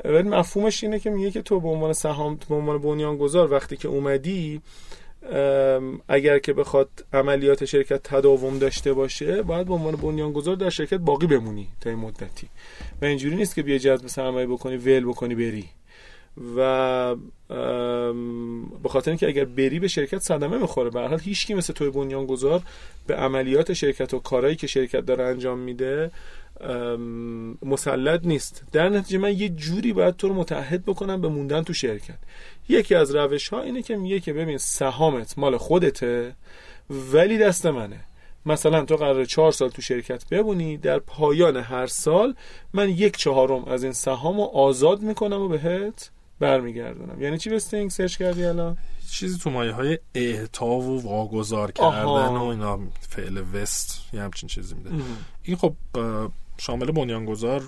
ولی 0.05 0.29
مفهومش 0.29 0.83
اینه 0.83 0.99
که 0.99 1.09
میگه 1.09 1.31
که 1.31 1.41
تو 1.41 1.59
به 1.59 1.67
عنوان 1.67 1.93
سهام 1.93 2.39
به 2.49 2.55
عنوان 2.55 2.77
بنیانگذار 2.77 3.51
وقتی 3.51 3.77
که 3.77 3.87
اومدی 3.87 4.61
اگر 6.07 6.39
که 6.39 6.53
بخواد 6.53 6.89
عملیات 7.13 7.65
شرکت 7.65 8.03
تداوم 8.03 8.59
داشته 8.59 8.93
باشه 8.93 9.41
باید 9.41 9.67
به 9.67 9.73
عنوان 9.73 9.95
بنیانگذار 9.95 10.55
در 10.55 10.69
شرکت 10.69 10.97
باقی 10.97 11.27
بمونی 11.27 11.67
تا 11.81 11.89
این 11.89 11.99
مدتی. 11.99 12.47
و 13.01 13.05
اینجوری 13.05 13.35
نیست 13.35 13.55
که 13.55 13.63
بیای 13.63 13.79
جذب 13.79 14.07
سرمایه 14.07 14.47
بکنی 14.47 14.77
ول 14.77 15.05
بکنی 15.05 15.35
بری. 15.35 15.65
و 16.57 17.15
به 18.83 18.89
خاطر 18.89 19.11
اینکه 19.11 19.27
اگر 19.27 19.45
بری 19.45 19.79
به 19.79 19.87
شرکت 19.87 20.19
صدمه 20.19 20.57
می‌خوره. 20.57 20.89
به 20.89 20.99
حال 20.99 21.19
هیچکی 21.19 21.53
مثل 21.53 21.73
توی 21.73 21.89
بنیانگذار 21.89 22.61
به 23.07 23.15
عملیات 23.15 23.73
شرکت 23.73 24.13
و 24.13 24.19
کارهایی 24.19 24.55
که 24.55 24.67
شرکت 24.67 25.05
داره 25.05 25.23
انجام 25.23 25.59
میده 25.59 26.11
مسلط 27.61 28.25
نیست. 28.25 28.63
در 28.71 28.89
نتیجه 28.89 29.17
من 29.17 29.37
یه 29.37 29.49
جوری 29.49 29.93
باید 29.93 30.15
تو 30.15 30.27
رو 30.27 30.33
متعهد 30.33 30.85
بکنم 30.85 31.21
به 31.21 31.27
موندن 31.27 31.63
تو 31.63 31.73
شرکت. 31.73 32.17
یکی 32.69 32.95
از 32.95 33.15
روش 33.15 33.49
ها 33.49 33.61
اینه 33.61 33.81
که 33.81 33.95
میگه 33.95 34.19
که 34.19 34.33
ببین 34.33 34.57
سهامت 34.57 35.37
مال 35.37 35.57
خودته 35.57 36.35
ولی 36.89 37.37
دست 37.37 37.65
منه. 37.65 37.99
مثلا 38.45 38.85
تو 38.85 38.95
قرار 38.95 39.25
چهار 39.25 39.51
سال 39.51 39.69
تو 39.69 39.81
شرکت 39.81 40.29
بمونی 40.29 40.77
در 40.77 40.99
پایان 40.99 41.57
هر 41.57 41.87
سال 41.87 42.35
من 42.73 42.89
یک 42.89 43.17
چهارم 43.17 43.65
از 43.65 43.83
این 43.83 43.93
سهام 43.93 44.37
رو 44.37 44.43
آزاد 44.43 45.01
می‌کنم 45.01 45.41
و 45.41 45.47
بهت 45.47 46.11
برمیگردونم. 46.39 47.21
یعنی 47.21 47.37
چی 47.37 47.49
vesting 47.49 47.91
search 47.91 48.17
کردی 48.17 48.45
الان؟ 48.45 48.77
چیزی 49.11 49.37
تو 49.37 49.49
مایه 49.49 49.71
های 49.71 49.99
اعطا 50.15 50.65
و 50.65 51.01
واگذار 51.01 51.71
آها. 51.79 51.91
کردن 51.91 52.37
و 52.37 52.43
اینا 52.43 52.79
فعل 53.09 53.43
vest 53.53 54.01
یه 54.13 54.21
همچین 54.21 54.49
چیزی 54.49 54.75
میده. 54.75 54.89
این 55.43 55.57
خب 55.57 55.73
شامل 56.57 56.91
بنیانگذار 56.91 57.63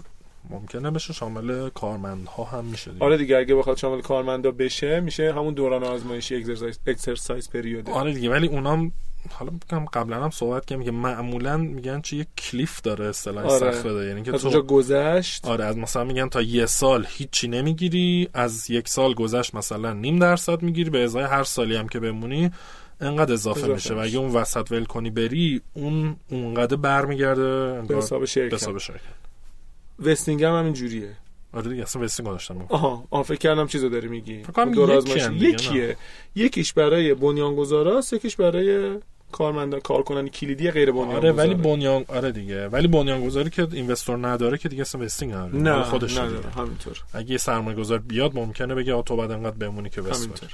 ممکنه 0.50 0.92
بشه 0.92 1.14
شامل 1.14 1.70
کارمندها 1.70 2.44
هم 2.44 2.66
میشه 2.66 2.92
دیگه. 2.92 3.06
آره 3.06 3.18
دیگه 3.18 3.38
اگه 3.38 3.56
بخواد 3.56 3.78
شامل 3.78 4.02
کارمندا 4.02 4.52
بشه 4.52 5.00
میشه 5.00 5.34
همون 5.34 5.54
دوران 5.54 5.84
آزمایشی 5.84 6.36
اکسرسایز 6.36 6.80
اکسرسایز 6.88 7.50
پریوده 7.50 7.92
آره 7.92 8.14
دیگه 8.14 8.30
ولی 8.30 8.48
اونام 8.48 8.92
حالا 9.32 9.52
بگم 9.52 9.86
قبلا 9.86 10.24
هم 10.24 10.30
صحبت 10.30 10.66
کردیم 10.66 10.86
که 10.86 10.92
معمولا 10.92 11.58
میگن 11.58 12.02
چه 12.02 12.18
یه 12.18 12.28
cliff 12.38 12.82
داره 12.82 13.06
اصطلاح 13.06 13.46
آره. 13.46 13.72
سخت 13.72 13.88
بده 13.88 14.06
یعنی 14.06 14.24
که 14.24 14.34
از 14.34 14.42
تو 14.42 14.62
گذشت. 14.62 15.46
آره 15.46 15.66
از 15.66 15.78
مثلا 15.78 16.04
میگن 16.04 16.30
تا 16.30 16.42
یه 16.42 16.66
سال 16.66 17.06
هیچی 17.10 17.48
نمی‌گیری 17.48 18.30
از 18.34 18.70
یک 18.70 18.90
سال 18.90 19.14
گذشت 19.14 19.56
مثلا 19.56 19.94
نیم 19.94 20.20
درصد 20.20 20.62
می‌گیری 20.62 20.90
به 20.90 21.04
ازای 21.04 21.24
هر 21.24 21.44
سالی 21.44 21.76
هم 21.76 21.88
که 21.88 22.00
بمونی 22.00 22.52
انقدر 23.02 23.34
اضافه, 23.34 23.60
اضافه 23.60 23.74
میشه. 23.74 23.94
و. 23.94 23.98
اگه 23.98 24.18
اون 24.18 24.32
وسط 24.32 24.72
ول 24.72 24.86
کنی 24.86 25.10
بری 25.10 25.62
اون 25.74 26.16
اونقدر 26.32 26.76
برمیگرده 26.76 27.82
به 27.82 27.98
حساب 27.98 28.20
به 28.20 28.26
شرکت. 28.26 28.68
حساب 30.00 30.06
شرکت 30.06 30.20
وستینگ 30.20 30.44
هم 30.44 30.60
همین 30.60 30.74
جوریه 30.74 31.10
آره 31.54 31.70
دیگه 31.70 31.84
اصلا 31.84 32.02
وستینگ 32.02 32.30
گذاشتم 32.30 32.66
آها 32.70 33.04
آها 33.12 33.24
فکر 33.24 33.38
کردم 33.38 33.68
چیزو 33.68 33.90
داری 33.90 34.08
میگی. 34.08 34.44
فکر 34.44 34.52
کنم 34.52 34.72
دور 34.72 34.90
یکی 34.90 34.98
آزمایشی. 34.98 35.26
هم 35.26 35.34
دیگه، 35.34 35.48
یکیه. 35.50 35.98
یکیش 36.36 36.74
برای 36.74 37.14
بنیانگذاراست 37.14 38.14
یکیش 38.14 38.36
برای 38.36 38.98
کارمندان 39.32 39.80
کارکنان 39.80 40.28
کلیدی 40.28 40.72
غیر 40.72 40.92
بنیانگذار 40.92 41.18
آره 41.18 41.32
ولی 41.32 41.56
بنیان 41.56 42.06
آره 42.08 42.32
دیگه. 42.32 42.68
ولی 42.68 42.88
بنیانگذاری 42.88 43.50
که 43.50 43.68
اینوستور 43.72 44.28
نداره 44.28 44.58
که 44.58 44.70
دیگه 44.70 44.82
اصلا 44.82 45.02
وستینگ 45.02 45.34
نداره 45.34 45.56
نه 45.58 45.84
خودش 45.84 46.18
نداره. 46.18 46.50
همینطور. 46.50 47.04
اگه 47.14 47.32
یه 47.32 47.38
سرمایه 47.38 47.78
گذار 47.78 48.00
بیاد 48.00 48.36
ممکنه 48.36 48.76
بگه 48.76 49.02
تو 49.02 49.16
بعد 49.16 49.32
انقدر 49.32 49.58
بمونی 49.58 49.90
که 49.90 50.02
همینطور. 50.02 50.28
بری. 50.30 50.50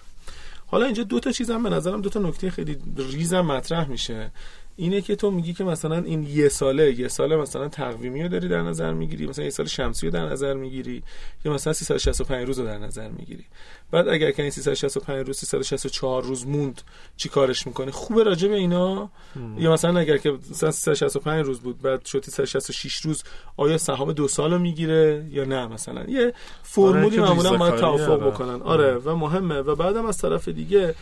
حالا 0.67 0.85
اینجا 0.85 1.03
دو 1.03 1.19
تا 1.19 1.31
چیز 1.31 1.51
هم 1.51 1.63
به 1.63 1.69
نظرم 1.69 2.01
دو 2.01 2.09
تا 2.09 2.19
نکته 2.19 2.49
خیلی 2.49 2.77
ریزم 2.97 3.41
مطرح 3.41 3.87
میشه. 3.89 4.31
اینه 4.75 5.01
که 5.01 5.15
تو 5.15 5.31
میگی 5.31 5.53
که 5.53 5.63
مثلا 5.63 5.97
این 5.97 6.23
یه 6.23 6.49
ساله 6.49 6.99
یه 6.99 7.07
ساله 7.07 7.35
مثلا 7.35 7.67
تقویمی 7.67 8.23
رو 8.23 8.29
داری 8.29 8.47
در 8.47 8.61
نظر 8.61 8.93
می‌گیری 8.93 9.27
مثلا 9.27 9.45
یه 9.45 9.51
سال 9.51 9.65
شمسی 9.65 10.05
رو 10.05 10.11
در 10.11 10.25
نظر 10.25 10.53
می‌گیری 10.53 11.03
یا 11.45 11.53
مثلا 11.53 11.73
365 11.73 12.47
روز 12.47 12.59
رو 12.59 12.65
در 12.65 12.77
نظر 12.77 13.09
می‌گیری. 13.09 13.45
بعد 13.91 14.07
اگر 14.07 14.31
که 14.31 14.41
این 14.41 14.51
365 14.51 15.27
روز 15.27 15.37
364 15.37 16.23
روز 16.23 16.47
موند 16.47 16.81
چی 17.17 17.29
کارش 17.29 17.67
می‌کنی 17.67 17.91
خوبه 17.91 18.23
راجع 18.23 18.47
به 18.47 18.55
اینا؟ 18.55 19.09
یا 19.57 19.73
مثلا 19.73 19.99
اگر 19.99 20.17
که 20.17 20.31
مثلا 20.51 20.71
365 20.71 21.45
روز 21.45 21.59
بود 21.59 21.81
بعد 21.81 22.05
شد 22.05 22.23
366 22.23 22.95
روز 22.95 23.23
آیا 23.57 23.77
سهام 23.77 24.11
دو 24.11 24.27
سال 24.27 24.53
رو 24.53 24.59
می‌گیره 24.59 25.25
یا 25.31 25.45
نه 25.45 25.67
مثلا؟ 25.67 26.03
یه 26.03 26.33
فرمولی 26.63 27.15
که 27.15 27.21
معمولا 27.21 27.57
باید 27.57 27.75
توافق 27.75 28.19
داره. 28.19 28.31
بکنن. 28.31 28.61
آره 28.61 28.97
و 28.97 29.15
مهمه. 29.15 29.59
و 29.59 29.75
بعدم 29.75 30.05
از 30.05 30.17
طرف 30.17 30.47
دیگه 30.47 30.95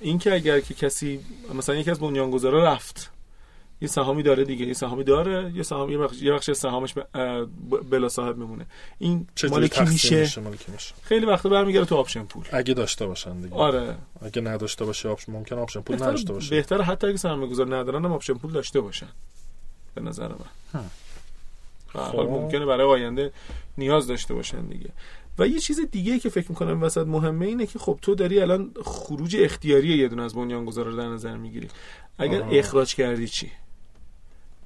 این 0.00 0.18
که 0.18 0.34
اگر 0.34 0.60
که 0.60 0.74
کسی 0.74 1.20
مثلا 1.54 1.74
یکی 1.74 1.90
از 1.90 2.00
بنیانگذارا 2.00 2.64
رفت 2.64 3.10
یه 3.80 3.88
سهامی 3.88 4.22
داره 4.22 4.44
دیگه 4.44 4.66
یه 4.66 4.72
سهامی 4.72 5.04
داره 5.04 5.52
یه 5.54 5.62
سهام 5.62 5.90
یه 5.90 5.98
بخش 5.98 6.22
یه 6.22 6.32
بخش 6.32 6.50
سهامش 6.50 6.94
بلا 7.90 8.08
صاحب 8.08 8.36
میمونه. 8.36 8.66
این 8.98 9.26
چجوری 9.34 9.52
مال 9.52 9.62
کی 9.62 9.68
تقسیم 9.68 10.20
میشه؟ 10.20 10.40
میشه؟ 10.72 10.94
خیلی 11.02 11.26
وقتا 11.26 11.48
برمیگرده 11.48 11.84
تو 11.84 11.96
option 11.96 12.24
pool. 12.24 12.44
اگه 12.52 12.74
داشته 12.74 13.06
باشن 13.06 13.40
دیگه. 13.40 13.54
آره. 13.54 13.94
اگه 14.22 14.42
نداشته 14.42 14.84
باشه 14.84 15.08
option 15.08 15.32
ممکن 15.32 15.58
option 15.58 15.80
pool 15.80 15.96
نداشته 15.96 16.32
باشه. 16.32 16.50
بهتر 16.50 16.82
حتی 16.82 17.06
اگه 17.06 17.16
سرمایه 17.16 17.50
گذار 17.50 17.76
ندارن 17.76 18.04
هم 18.04 18.12
option 18.12 18.34
pool 18.34 18.52
داشته 18.52 18.80
باشن. 18.80 19.08
به 19.94 20.00
نظر 20.00 20.28
من. 20.28 20.84
به 21.94 22.00
هر 22.00 22.08
خب. 22.08 22.16
حال 22.16 22.26
ممکنه 22.26 22.66
برای 22.66 22.86
آینده 22.86 23.32
نیاز 23.78 24.06
داشته 24.06 24.34
باشن 24.34 24.60
دیگه. 24.60 24.90
و 25.38 25.46
یه 25.46 25.58
چیز 25.58 25.80
دیگه 25.90 26.18
که 26.18 26.28
فکر 26.28 26.46
می‌کنم 26.48 26.82
وسط 26.82 27.06
مهمه 27.06 27.46
اینه 27.46 27.66
که 27.66 27.78
خب 27.78 27.98
تو 28.02 28.14
داری 28.14 28.40
الان 28.40 28.70
خروج 28.84 29.36
اختیاری 29.40 29.88
یه 29.88 30.08
دونه 30.08 30.22
از 30.22 30.34
بنیانگذارا 30.34 30.90
رو 30.90 30.96
در 30.96 31.08
نظر 31.08 31.36
می‌گیری. 31.36 31.68
اگر 32.18 32.42
آها. 32.42 32.50
اخراج 32.50 32.94
کردی 32.94 33.28
چی؟ 33.28 33.50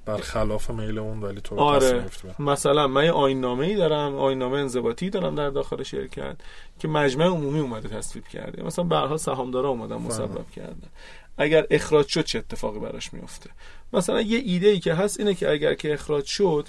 برخلاف 0.05 0.69
میل 0.69 0.99
اون 0.99 1.19
ولی 1.19 1.41
تو 1.41 1.59
آره. 1.59 2.05
مثلا 2.39 2.87
من 2.87 3.05
یه 3.05 3.11
آیین 3.11 3.41
نامه 3.41 3.65
ای 3.65 3.75
دارم 3.75 4.15
آیین 4.15 4.39
نامه 4.39 4.57
انضباطی 4.57 5.09
دارم 5.09 5.35
در 5.35 5.49
داخل 5.49 5.83
شرکت 5.83 6.35
که 6.79 6.87
مجمع 6.87 7.25
عمومی 7.25 7.59
اومده 7.59 7.89
تصویب 7.89 8.27
کرده. 8.27 8.63
مثلا 8.63 8.85
به 8.85 8.95
حال 8.95 9.17
سهامدارا 9.17 9.69
اومدن 9.69 9.95
مسبب 9.95 10.51
کردن. 10.55 10.89
اگر 11.37 11.67
اخراج 11.71 12.07
شد 12.07 12.25
چه 12.25 12.39
اتفاقی 12.39 12.79
براش 12.79 13.13
میفته 13.13 13.49
مثلا 13.93 14.21
یه 14.21 14.39
ایده 14.39 14.67
ای 14.67 14.79
که 14.79 14.93
هست 14.93 15.19
اینه 15.19 15.33
که 15.33 15.51
اگر 15.51 15.73
که 15.73 15.93
اخراج 15.93 16.25
شد 16.25 16.67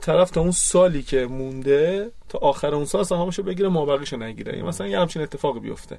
طرف 0.00 0.30
تا 0.30 0.40
اون 0.40 0.50
سالی 0.50 1.02
که 1.02 1.26
مونده 1.26 2.10
تا 2.28 2.38
آخر 2.38 2.74
اون 2.74 2.84
سال 2.84 3.04
سهامشو 3.04 3.42
بگیره 3.42 3.68
مابقیشو 3.68 4.16
نگیره. 4.16 4.62
مثلا 4.62 4.86
یه 4.86 5.00
همچین 5.00 5.22
اتفاقی 5.22 5.60
بیفته. 5.60 5.98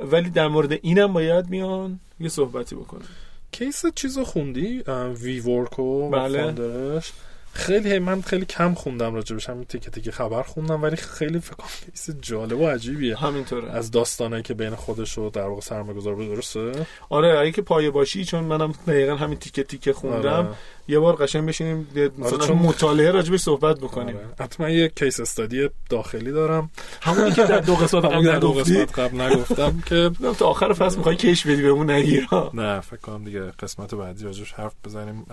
ولی 0.00 0.30
در 0.30 0.48
مورد 0.48 0.72
اینم 0.72 1.12
باید 1.12 1.48
میان 1.48 2.00
یه 2.20 2.28
صحبتی 2.28 2.74
بکنه 2.74 3.04
case 3.52 3.84
چیزو 3.94 4.24
خوندی؟ 4.24 4.82
WeWork 5.20 5.40
و 5.40 6.10
بله. 6.10 6.44
founder 6.44 6.92
ش. 6.92 7.12
خیلی 7.52 7.98
من 7.98 8.20
خیلی 8.22 8.44
کم 8.44 8.74
خوندم 8.74 9.14
راجبش 9.14 9.48
همین 9.50 9.64
تیکه 9.64 9.90
تیکه 9.90 10.10
خبر 10.10 10.42
خوندم 10.42 10.82
ولی 10.82 10.96
خیلی 10.96 11.40
فکر 11.40 11.54
کنم 11.56 11.68
case 11.92 12.10
جالب 12.20 12.60
و 12.60 12.66
عجیبیه. 12.68 13.16
همینطوره. 13.16 13.70
از 13.70 13.90
داستانایی 13.90 14.42
که 14.42 14.54
بین 14.54 14.74
خودش 14.74 15.18
و 15.18 15.30
در 15.30 15.46
واقع 15.46 15.60
سرمایه‌گذار 15.60 16.14
بود 16.14 16.26
درسته؟ 16.28 16.72
آره 17.08 17.38
اگه 17.38 17.52
که 17.52 17.62
پایه 17.62 17.90
باشی 17.90 18.24
چون 18.24 18.44
منم 18.44 18.72
دقیقا 18.86 19.16
همین 19.16 19.38
تیکه 19.38 19.62
تیکه 19.62 19.92
خوندم. 19.92 20.28
آره. 20.28 20.48
یه 20.88 20.98
بار 20.98 21.16
قشنگ 21.16 21.48
بشینیم 21.48 21.88
یه 21.94 22.10
مثلا 22.18 22.38
چون- 22.38 22.56
مطالعه 22.58 23.10
راجبش 23.10 23.40
صحبت 23.40 23.78
بکنیم. 23.80 24.16
آره. 24.16 24.26
حتما 24.40 24.68
یه 24.70 24.88
کیس 24.88 25.20
استادی 25.20 25.70
داخلی 25.90 26.32
دارم. 26.32 26.70
همونی 27.02 27.30
که 27.32 27.44
در 27.44 27.58
دو 27.58 27.74
قسمت 27.74 28.04
قبل 28.04 28.24
در 28.24 28.38
دو 28.38 28.52
قسمت 28.52 28.98
قبل 28.98 29.20
نگفتم 29.20 29.82
که 29.86 30.10
تا 30.38 30.46
آخر 30.46 30.72
فصل 30.72 30.96
می‌خوای 30.96 31.16
کش 31.16 31.46
بدی 31.46 31.62
بهمون 31.62 31.90
نگیرا 31.90 32.50
نه 32.54 32.80
فکر 32.80 32.96
کنم 33.00 33.24
دیگه 33.24 33.40
قسمت 33.40 33.94
بعدی 33.94 34.24
راجبش 34.24 34.52
حرف 34.52 34.72
بزنیم. 34.84 35.26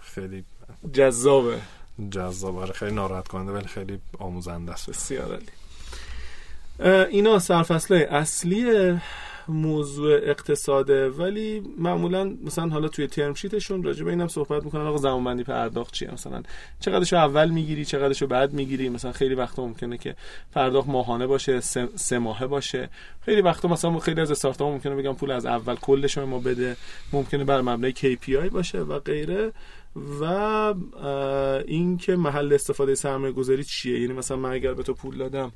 خیلی 0.00 0.44
جذابه. 0.92 1.58
جذاب 2.10 2.58
آره 2.58 2.72
خیلی 2.72 2.94
ناراحت 2.94 3.28
کننده 3.28 3.52
ولی 3.52 3.66
خیلی 3.66 3.98
آموزنده 4.18 4.72
است. 4.72 4.90
بسیار 4.90 5.30
عالی. 5.30 5.46
اه، 6.80 7.06
اینا 7.06 7.38
سرفصله 7.38 8.08
اصلی 8.10 8.96
موضوع 9.48 10.14
اقتصاده 10.22 11.08
ولی 11.10 11.62
معمولا 11.78 12.36
مثلا 12.44 12.68
حالا 12.68 12.88
توی 12.88 13.06
ترم 13.06 13.34
شیتشون 13.34 13.82
راجع 13.82 14.04
به 14.04 14.10
اینم 14.10 14.28
صحبت 14.28 14.64
می‌کنن 14.64 14.86
آقا 14.86 14.96
زمانبندی 14.96 15.42
پرداخت 15.42 15.94
چیه؟ 15.94 16.10
مثلا 16.12 16.42
چقدرشو 16.80 17.16
اول 17.16 17.50
می‌گیری 17.50 17.84
چقدرشو 17.84 18.26
بعد 18.26 18.52
می‌گیری؟ 18.52 18.88
مثلا 18.88 19.12
خیلی 19.12 19.34
وقتا 19.34 19.66
ممکنه 19.66 19.98
که 19.98 20.16
پرداخت 20.52 20.88
ماهانه 20.88 21.26
باشه 21.26 21.60
سه, 21.60 21.88
سه 21.94 22.18
ماهه 22.18 22.46
باشه. 22.46 22.88
خیلی 23.24 23.40
وقتا 23.42 23.68
مثلا 23.68 23.98
خیلی 23.98 24.20
از 24.20 24.30
استارتاپ 24.30 24.72
ممکنه 24.72 24.94
بگم 24.94 25.14
پول 25.14 25.30
از 25.30 25.46
اول 25.46 25.74
کلش 25.76 26.18
ما 26.18 26.38
بده. 26.38 26.76
ممکنه 27.12 27.44
بر 27.44 27.60
مبنای 27.60 27.92
KPI 27.92 28.50
باشه 28.52 28.78
و 28.78 28.98
غیره. 28.98 29.52
و 30.20 30.24
اینکه 31.66 32.16
محل 32.16 32.52
استفاده 32.52 32.94
سرمایه 32.94 33.32
گذاری 33.32 33.64
چیه؟ 33.64 34.00
یعنی 34.00 34.12
مثلا 34.12 34.36
من 34.36 34.52
اگر 34.52 34.74
به 34.74 34.82
تو 34.82 34.94
پول 34.94 35.18
دادم 35.18 35.52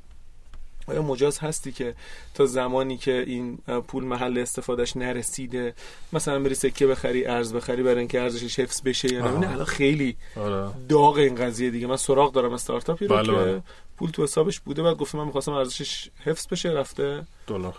آیا 0.87 1.01
مجاز 1.01 1.39
هستی 1.39 1.71
که 1.71 1.95
تا 2.33 2.45
زمانی 2.45 2.97
که 2.97 3.23
این 3.27 3.57
پول 3.87 4.03
محل 4.03 4.37
استفادهش 4.37 4.97
نرسیده 4.97 5.73
مثلا 6.13 6.39
بری 6.39 6.55
سکه 6.55 6.87
بخری 6.87 7.25
ارز 7.25 7.53
بخری 7.53 7.83
برای 7.83 7.99
اینکه 7.99 8.21
ارزشش 8.21 8.59
حفظ 8.59 8.81
بشه 8.81 9.13
یا 9.13 9.37
نه؟ 9.37 9.51
الان 9.51 9.65
خیلی 9.65 10.17
آره. 10.35 10.71
داغ 10.89 11.15
این 11.15 11.35
قضیه 11.35 11.69
دیگه. 11.69 11.87
من 11.87 11.97
سراغ 11.97 12.33
دارم 12.33 12.53
استارتاپی 12.53 13.07
رو 13.07 13.15
بله 13.15 13.25
که 13.25 13.31
بله. 13.31 13.61
پول 13.97 14.09
تو 14.09 14.23
حسابش 14.23 14.59
بوده 14.59 14.83
بعد 14.83 14.97
گفته 14.97 15.17
من 15.17 15.25
می‌خواستم 15.25 15.51
ارزشش 15.51 16.09
حفظ 16.23 16.47
بشه 16.47 16.69
رفته 16.69 17.23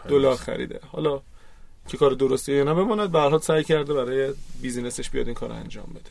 دلار 0.09 0.37
خریده. 0.37 0.81
حالا 0.93 1.21
که 1.89 1.97
کار 1.97 2.11
درستی 2.11 2.53
یا 2.53 2.65
نه؟ 2.65 2.75
بماند. 2.75 3.13
به 3.13 3.39
سعی 3.39 3.65
کرده 3.65 3.95
برای 3.95 4.33
بیزینسش 4.63 5.11
بیاد 5.11 5.27
این 5.27 5.35
کار 5.35 5.53
انجام 5.53 5.87
بده. 5.91 6.11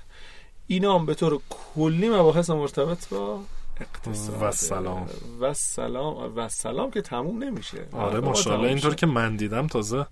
اینا 0.67 0.99
هم 0.99 1.05
به 1.05 1.15
طور 1.15 1.39
کلی 1.49 2.09
مباحث 2.09 2.49
مرتبط 2.49 3.09
با 3.09 3.39
اقتصاد. 3.81 4.41
و 4.41 4.51
سلام. 4.51 5.09
و 5.39 5.53
سلام. 5.53 6.37
و 6.37 6.49
سلام 6.49 6.91
که 6.91 7.01
تموم 7.01 7.43
نمیشه. 7.43 7.85
آره 7.91 8.19
ماشاءالله. 8.19 8.67
اینطور 8.67 8.95
که 8.95 9.05
من 9.05 9.35
دیدم 9.35 9.67
تازه 9.67 10.07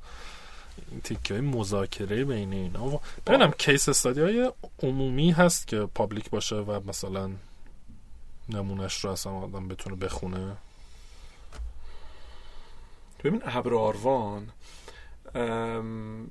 تیکه 1.03 1.33
های 1.33 1.41
مذاکره 1.41 2.25
بین 2.25 2.53
اینا 2.53 2.99
ببینم 3.27 3.51
case 3.51 3.89
study 3.89 4.21
های 4.21 4.51
عمومی 4.83 5.31
هست 5.31 5.67
که 5.67 5.79
public 5.95 6.29
باشه 6.29 6.55
و 6.55 6.79
مثلا 6.87 7.29
نمونش 8.49 9.05
رو 9.05 9.11
اصلا 9.11 9.33
آدم 9.33 9.67
بتونه 9.67 9.95
بخونه؟ 9.95 10.55
ببین 13.23 13.41
ابر 13.45 13.73
آروان. 13.73 14.49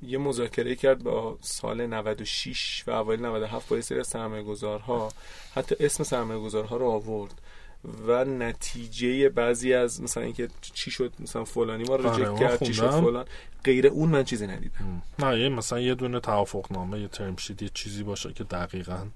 یه 0.01 0.17
مذاکره 0.17 0.75
کرد 0.75 1.03
با 1.03 1.37
سال 1.41 1.85
96 1.85 2.83
و 2.87 2.91
اوایل 2.91 3.25
97 3.25 3.69
با 3.69 3.75
یه 3.75 3.81
سری 3.81 4.03
سرمایه 4.03 4.43
گذارها 4.43 5.11
حتی 5.55 5.75
اسم 5.79 6.03
سرمایه 6.03 6.39
گذارها 6.39 6.77
رو 6.77 6.89
آورد 6.89 7.41
و 8.07 8.25
نتیجه 8.25 9.29
بعضی 9.29 9.73
از 9.73 10.01
مثلا 10.01 10.23
اینکه 10.23 10.47
چی 10.73 10.91
شد 10.91 11.13
مثلا 11.19 11.43
فلانی 11.43 11.83
ما 11.83 11.95
رو 11.95 12.09
reject 12.09 12.39
کرد 12.39 12.63
چی 12.63 12.73
شد 12.73 12.89
فلان. 12.89 13.25
غیر 13.63 13.87
اون 13.87 14.09
من 14.09 14.23
چیزی 14.23 14.47
ندیدم. 14.47 15.01
نه 15.19 15.39
یه 15.39 15.49
مثلا 15.49 15.79
یه 15.79 15.95
دونه 15.95 16.19
توافق 16.19 16.65
نامه 16.71 16.99
یه 16.99 17.07
ترم 17.07 17.35
یه 17.61 17.69
چیزی 17.73 18.03
باشه 18.03 18.33
که 18.33 18.43
دقیقا 18.43 19.07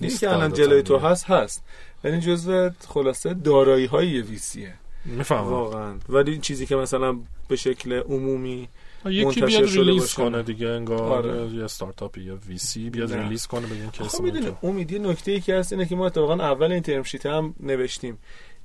نیست 0.00 0.20
که 0.20 0.30
الان 0.30 0.52
جلوی 0.52 0.82
تو 0.82 0.98
هست 0.98 1.24
هست. 1.24 1.64
یعنی 2.04 2.20
جزء 2.20 2.70
خلاصه 2.88 3.34
دارایی 3.34 3.86
های 3.86 4.20
VC 4.20 4.56
ه 4.56 4.74
می‌فهمم. 5.04 5.48
واقعا. 5.48 5.94
ولی 6.08 6.38
چیزی 6.38 6.66
که 6.66 6.76
مثلا 6.76 7.18
به 7.48 7.56
شکل 7.56 7.92
عمومی 7.92 8.68
یکی 9.04 9.40
بیاد 9.40 9.64
release 9.64 10.14
کنه 10.14 10.42
دیگه 10.42 10.68
انگار 10.68 11.00
آره. 11.00 11.54
یه 11.54 11.64
استارتاپ 11.64 12.18
یا 12.18 12.38
VC 12.48 12.90
بیاد 12.90 13.12
نه. 13.12 13.22
release 13.22 13.46
کنه 13.46 13.66
بگین 13.66 13.90
که 13.90 14.04
خب 14.04 14.22
می‌دونی 14.22 14.52
امید 14.62 14.94
نکته 14.94 15.32
ای 15.32 15.40
که 15.40 15.54
هست 15.54 15.72
اینه 15.72 15.86
که 15.86 15.96
ما 15.96 16.06
اتفاقا 16.06 16.34
اول 16.34 16.72
این 16.72 16.82
term 16.82 17.02
sheet 17.02 17.26
هم 17.26 17.54
نوشتیم 17.60 18.18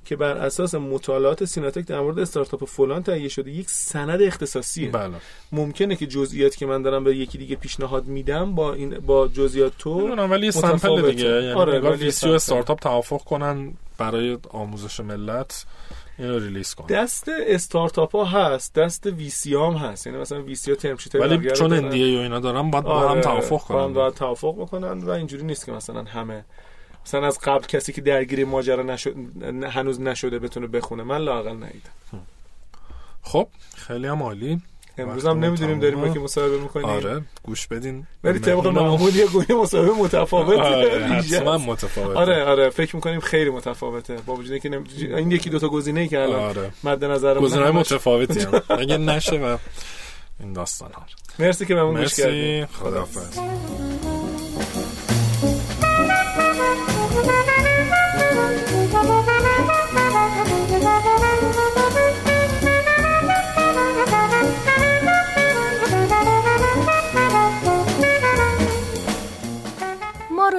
که 0.06 0.16
بر 0.16 0.36
اساس 0.36 0.74
مطالعات 0.74 1.44
سیناتک 1.44 1.86
در 1.86 2.00
مورد 2.00 2.18
استارتاپ 2.18 2.64
فلان 2.64 3.02
تهیه 3.02 3.28
شده 3.28 3.50
یک 3.50 3.70
سند 3.70 4.22
اختصاصیه 4.22 4.90
بله. 4.90 5.14
ممکنه 5.52 5.96
که 5.96 6.06
جزئیاتی 6.06 6.58
که 6.58 6.66
من 6.66 6.82
دارم 6.82 7.04
به 7.04 7.16
یکی 7.16 7.38
دیگه 7.38 7.56
پیشنهاد 7.56 8.06
میدم 8.06 8.54
با 8.54 8.74
این 8.74 8.98
با 8.98 9.28
جزئیات 9.28 9.72
تو 9.78 10.08
ولی 10.08 10.50
sample 10.50 11.10
دیگه 11.10 11.24
یعنی 11.24 11.52
آره 11.52 11.80
ولی 11.80 12.08
استارتاپ 12.08 12.80
توافق 12.80 13.24
کنن 13.24 13.74
برای 13.98 14.38
آموزش 14.50 15.00
ملت 15.00 15.66
اینو 16.18 16.38
release 16.38 16.74
کن. 16.74 16.86
دست 16.86 17.28
استارتاپ 17.28 18.16
ها 18.16 18.24
هست 18.24 18.74
دست 18.74 19.06
VC 19.06 19.54
هم 19.54 19.72
هست. 19.72 20.06
یعنی 20.06 20.18
مثلا 20.18 20.42
VC 20.42 20.70
ها 20.70 20.76
ترم 20.76 20.96
ولی 21.14 21.50
چون 21.50 21.72
N 21.72 21.88
دی 21.88 22.16
و 22.16 22.20
اینا 22.20 22.40
دارن 22.40 22.70
باید 22.70 22.84
با 22.84 23.00
هم 23.00 23.08
آره، 23.08 23.20
توافق 23.20 23.60
کنن. 23.60 23.92
باید 23.92 24.14
توافق 24.14 24.54
بکنن 24.60 25.04
و 25.04 25.10
اینجوری 25.10 25.44
نیست 25.44 25.66
که 25.66 25.72
مثلا 25.72 26.02
همه 26.02 26.44
مثلا 27.06 27.26
از 27.26 27.38
قبل 27.38 27.66
کسی 27.66 27.92
که 27.92 28.00
درگیری 28.00 28.44
ماجرا 28.44 28.82
نشد 28.82 29.14
هنوز 29.70 30.00
نشده 30.00 30.38
بتونه 30.38 30.66
بخونه. 30.66 31.02
من 31.02 31.18
لاقل 31.18 31.56
ندیدم. 31.56 31.90
خب 33.22 33.48
خیلی 33.76 34.06
هم 34.06 34.22
عالی. 34.22 34.60
امروز 34.98 35.26
هم 35.26 35.44
نمی‌دونیم 35.44 35.80
داریم 35.80 36.00
با 36.00 36.08
که 36.08 36.20
مصاحبه 36.20 36.58
می‌کنیم. 36.58 36.86
آره 36.86 37.22
گوش 37.42 37.66
بدین. 37.66 38.06
ولی 38.24 38.38
طبق 38.38 38.66
معمول 38.66 39.16
یه 39.16 39.26
گونه 39.26 39.54
مصاحبه 39.54 39.92
متفاوت 39.92 40.58
آره 40.58 41.06
حتما 41.06 41.58
متفاوته. 41.58 42.18
آره 42.18 42.44
آره 42.44 42.70
فکر 42.70 42.96
می‌کنیم 42.96 43.20
خیلی 43.20 43.50
متفاوته. 43.50 44.16
با 44.26 44.34
وجودی 44.34 44.60
که 44.60 44.68
نم... 44.68 44.84
این 44.98 45.30
یکی 45.30 45.50
دو 45.50 45.58
تا 45.58 45.68
گزینه 45.68 46.08
که 46.08 46.20
الان 46.20 46.40
آره. 46.40 46.70
مد 46.84 47.04
نظر 47.04 47.40
گزینه‌های 47.40 47.72
متفاوتی 47.72 48.40
هم. 48.40 48.62
اگه 48.78 48.98
نشه 48.98 49.36
و 49.36 49.56
این 50.40 50.52
داستان 50.52 50.92
ها 50.92 51.06
مرسی 51.38 51.66
که 51.66 51.74
کردید 51.74 51.94
مرسی. 51.94 52.66
خداحافظ. 52.66 53.38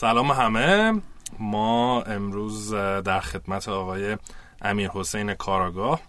سلام 0.00 0.30
همه. 0.30 1.00
ما 1.38 2.02
امروز 2.02 2.74
در 2.74 3.20
خدمت 3.20 3.68
آقای 3.68 4.16
امیر 4.62 4.90
حسین 4.90 5.34
کاراگاه 5.34 6.00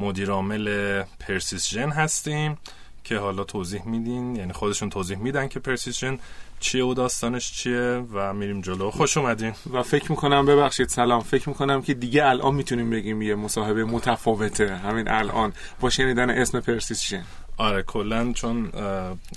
مدیر 0.00 0.30
عامل 0.30 1.02
پرسیسژن 1.20 1.90
هستیم 1.90 2.58
که 3.04 3.18
حالا 3.18 3.44
توضیح 3.44 3.88
میدین. 3.88 4.36
یعنی 4.36 4.52
خودشون 4.52 4.90
توضیح 4.90 5.18
میدن 5.18 5.48
که 5.48 5.60
پرسیسژن 5.60 6.18
چیه 6.60 6.84
و 6.84 6.94
داستانش 6.94 7.52
چیه 7.52 8.06
و 8.12 8.32
میریم 8.32 8.60
جلو. 8.60 8.90
خوش 8.90 9.16
اومدین. 9.16 9.52
و 9.72 9.82
فکر 9.82 10.10
می‌کنم 10.10 10.46
ببخشید 10.46 10.88
سلام 10.88 11.20
فکر 11.20 11.48
می‌کنم 11.48 11.82
که 11.82 11.94
دیگه 11.94 12.26
الان 12.26 12.54
می‌تونیم 12.54 12.90
بگیم 12.90 13.22
یه 13.22 13.34
مصاحبه 13.34 13.84
متفاوته. 13.84 14.76
همین 14.76 15.08
الان 15.08 15.52
با 15.80 15.90
شنیدن 15.90 16.30
اسم 16.30 16.60
پرسیسژن. 16.60 17.24
آره 17.56 17.82
کلا 17.82 18.32
چون 18.32 18.70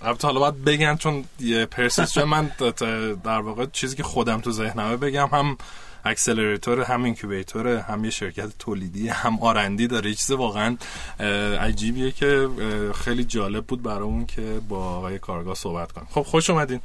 البته 0.01 0.27
حالا 0.27 0.39
باید 0.39 0.65
بگن 0.65 0.95
چون 0.95 1.25
یه 1.39 1.65
پرسیسژن 1.65 2.23
من 2.23 2.51
در 3.23 3.39
واقع 3.39 3.65
چیزی 3.65 3.95
که 3.95 4.03
خودم 4.03 4.41
تو 4.41 4.51
ذهنمه 4.51 4.97
بگم 4.97 5.29
هم 5.31 5.57
اکسلراتور 6.05 6.81
هم 6.81 7.03
اینکوبیتور 7.03 7.67
هم 7.67 8.05
یه 8.05 8.11
شرکت 8.11 8.49
تولیدی 8.59 9.07
هم 9.07 9.39
آرندی 9.39 9.87
داره. 9.87 10.13
چیز 10.13 10.31
واقعا 10.31 10.77
عجیبیه 11.59 12.11
که 12.11 12.49
خیلی 12.95 13.23
جالب 13.23 13.65
بود 13.65 13.83
برامون 13.83 14.25
که 14.25 14.61
با 14.69 14.77
آقای 14.77 15.19
کارگاه 15.19 15.55
صحبت 15.55 15.91
کنیم. 15.91 16.07
خب 16.11 16.21
خوش 16.21 16.49
اومدین. 16.49 16.79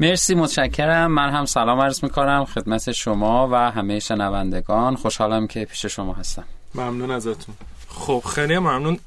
مرسی 0.00 0.34
متشکرم. 0.34 1.12
من 1.12 1.30
هم 1.30 1.44
سلام 1.44 1.80
عرض 1.80 2.04
می‌کنم 2.04 2.44
خدمت 2.44 2.92
شما 2.92 3.48
و 3.52 3.70
همه 3.70 3.98
شنوندگان. 3.98 4.96
خوشحالم 4.96 5.46
که 5.46 5.64
پیش 5.64 5.86
شما 5.86 6.12
هستم. 6.12 6.44
ممنون 6.74 7.10
ازتون. 7.10 7.54
خب 7.88 8.22
خیلی 8.34 8.58
ممنون. 8.58 8.98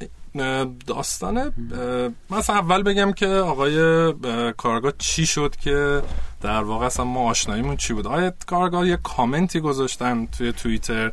داستانه. 0.88 1.52
مثلا 2.30 2.56
اول 2.56 2.84
بگم 2.84 3.12
که 3.12 3.28
آقای 3.28 4.13
کارآگاه 4.58 4.91
چی 4.97 5.25
شد 5.25 5.56
که 5.56 6.02
در 6.41 6.63
واقع 6.63 6.86
اصلا 6.86 7.06
ما 7.06 7.30
آشناییمون 7.30 7.78
چی 7.78 7.93
بود؟ 7.93 8.08
آقای 8.08 8.32
کارآگاه 8.45 8.88
یه 8.88 8.97
کامنتی 9.04 9.60
گذاشتن 9.60 10.25
توی 10.25 10.52
توییتر 10.52 11.12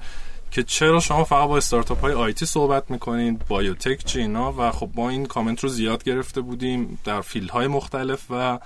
که 0.50 0.62
چرا 0.62 1.00
شما 1.00 1.24
فقط 1.24 1.48
با 1.48 1.56
استارتاپ 1.56 2.00
های 2.00 2.12
IT 2.12 2.46
صحبت 2.46 2.90
می‌کنید 2.90 3.46
biotech 3.48 4.04
چی 4.04 4.20
اینا؟ 4.20 4.54
و 4.58 4.70
خب 4.70 4.90
ما 4.94 5.10
این 5.10 5.26
کامنت 5.26 5.60
رو 5.60 5.68
زیاد 5.68 6.04
گرفته 6.04 6.40
بودیم 6.40 6.98
در 7.04 7.20
field 7.20 7.50
های 7.50 7.66
مختلف 7.66 8.30
و 8.30 8.58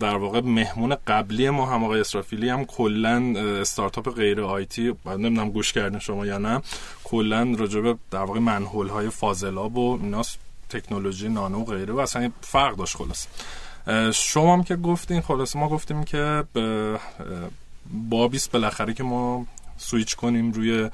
در 0.00 0.16
واقع 0.16 0.40
مهمون 0.40 0.96
قبلی 1.06 1.50
ما 1.50 1.66
هم 1.66 1.84
آقای 1.84 2.00
اسرافیلی 2.00 2.48
هم 2.48 2.64
کلا 2.64 3.34
استارتاپ 3.60 4.14
غیر 4.14 4.40
آیتی 4.40 4.94
نمی‌دونم 5.06 5.50
گوش 5.50 5.72
کردین 5.72 5.98
شما 5.98 6.26
یا 6.26 6.38
نه 6.38 6.62
کلا 7.04 7.54
راجع 7.58 7.94
در 8.10 8.18
واقع 8.18 8.40
منحول 8.40 8.88
های 8.88 9.10
فاضلاب 9.10 9.76
و 9.76 9.98
اینا 10.02 10.22
تکنولوژی 10.68 11.28
نانو 11.28 11.60
و 11.60 11.64
غیره 11.64 11.94
و 11.94 11.98
اصلا 11.98 12.30
فرق 12.40 12.76
داشت 12.76 12.96
خلاص 12.96 13.26
شما 14.12 14.52
هم 14.52 14.64
که 14.64 14.76
گفتین 14.76 15.20
خلاص 15.20 15.56
ما 15.56 15.68
گفتیم 15.68 16.04
که 16.04 16.44
بابیست 18.10 18.52
بالاخره 18.52 18.94
که 18.94 19.02
ما 19.02 19.46
سویچ 19.76 20.16
کنیم 20.16 20.52
روی 20.52 20.90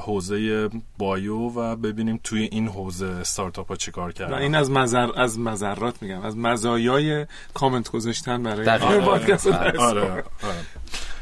حوزه 0.00 0.68
بایو 0.98 1.36
و 1.36 1.76
ببینیم 1.76 2.20
توی 2.24 2.42
این 2.52 2.68
حوزه 2.68 3.06
استارتاپ 3.06 3.68
ها 3.68 3.76
چیکار 3.76 4.12
کردن. 4.12 4.34
این 4.34 4.54
از 4.54 4.70
مزر 4.70 5.08
از 5.16 5.38
مزرات 5.38 6.02
میگم 6.02 6.20
از 6.20 6.36
مزایای 6.36 7.26
کامنت 7.54 7.90
گذاشتن 7.90 8.42
برای 8.42 8.68
آره 8.68 9.78
آره, 9.78 9.78
آره, 9.78 10.02
آره. 10.10 10.24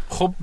خب 0.08 0.34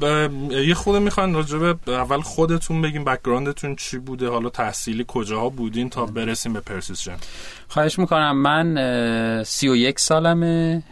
یه 0.52 0.74
خود 0.74 0.96
می‌خواین 0.96 1.34
راجب 1.34 1.90
اول 1.90 2.22
خودتون 2.22 2.82
بگیم 2.82 3.04
background 3.04 3.59
تون 3.59 3.76
چی 3.76 3.98
بوده؟ 3.98 4.30
حالا 4.30 4.50
تحصیلی 4.50 5.06
کجاها 5.08 5.50
بودین 5.50 5.90
تا 5.90 6.06
برسیم 6.06 6.54
به 6.54 6.60
پرسیس 6.60 7.01
ژن 7.01 7.18
خواهش 7.68 8.00
می‌کنم. 8.00 8.38
من 8.38 9.44
سی 9.44 9.68
و 9.68 9.76
یک 9.76 10.00
سالمه. 10.00 10.84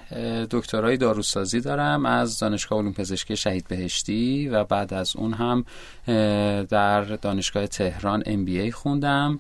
دکترای 0.52 0.98
داروسازی 0.98 1.62
دارم 1.62 2.06
از 2.06 2.40
دانشگاه 2.40 2.80
علوم 2.80 2.94
پزشکی 2.94 3.36
شهید 3.36 3.68
بهشتی 3.68 4.50
و 4.50 4.64
بعد 4.64 4.94
از 4.94 5.16
اون 5.16 5.34
هم 5.34 5.66
در 6.64 7.02
دانشگاه 7.02 7.68
تهران 7.68 8.24
MBA 8.26 8.72
خوندم. 8.72 9.40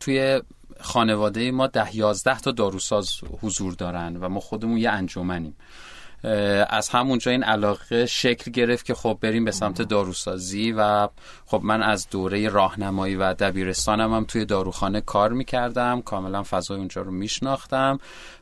توی 0.00 0.40
خانواده 0.80 1.50
ما 1.50 1.66
ده 1.66 1.96
یازده 1.96 2.40
تا 2.40 2.50
داروساز 2.50 3.10
حضور 3.42 3.74
دارن 3.74 4.16
و 4.16 4.28
ما 4.28 4.40
خودمون 4.40 4.78
یه 4.78 4.90
انجمنیم. 4.90 5.56
از 6.68 6.88
همونجا 6.88 7.30
این 7.30 7.42
علاقه 7.42 8.06
شکل 8.06 8.50
گرفت 8.50 8.84
که 8.84 8.94
خب 8.94 9.18
بریم 9.20 9.44
به 9.44 9.50
سمت 9.50 9.82
داروسازی 9.82 10.72
و 10.72 11.08
خب 11.46 11.60
من 11.64 11.82
از 11.82 12.08
دوره 12.10 12.48
راهنمایی 12.48 13.16
و 13.16 13.34
دبیرستانم 13.34 14.14
هم 14.14 14.24
توی 14.24 14.44
داروخانه 14.44 15.00
کار 15.00 15.32
می‌کردم. 15.32 16.02
کاملا 16.02 16.42
فضای 16.42 16.78
اونجا 16.78 17.02
رو 17.02 17.10
میشناختم. 17.10 17.98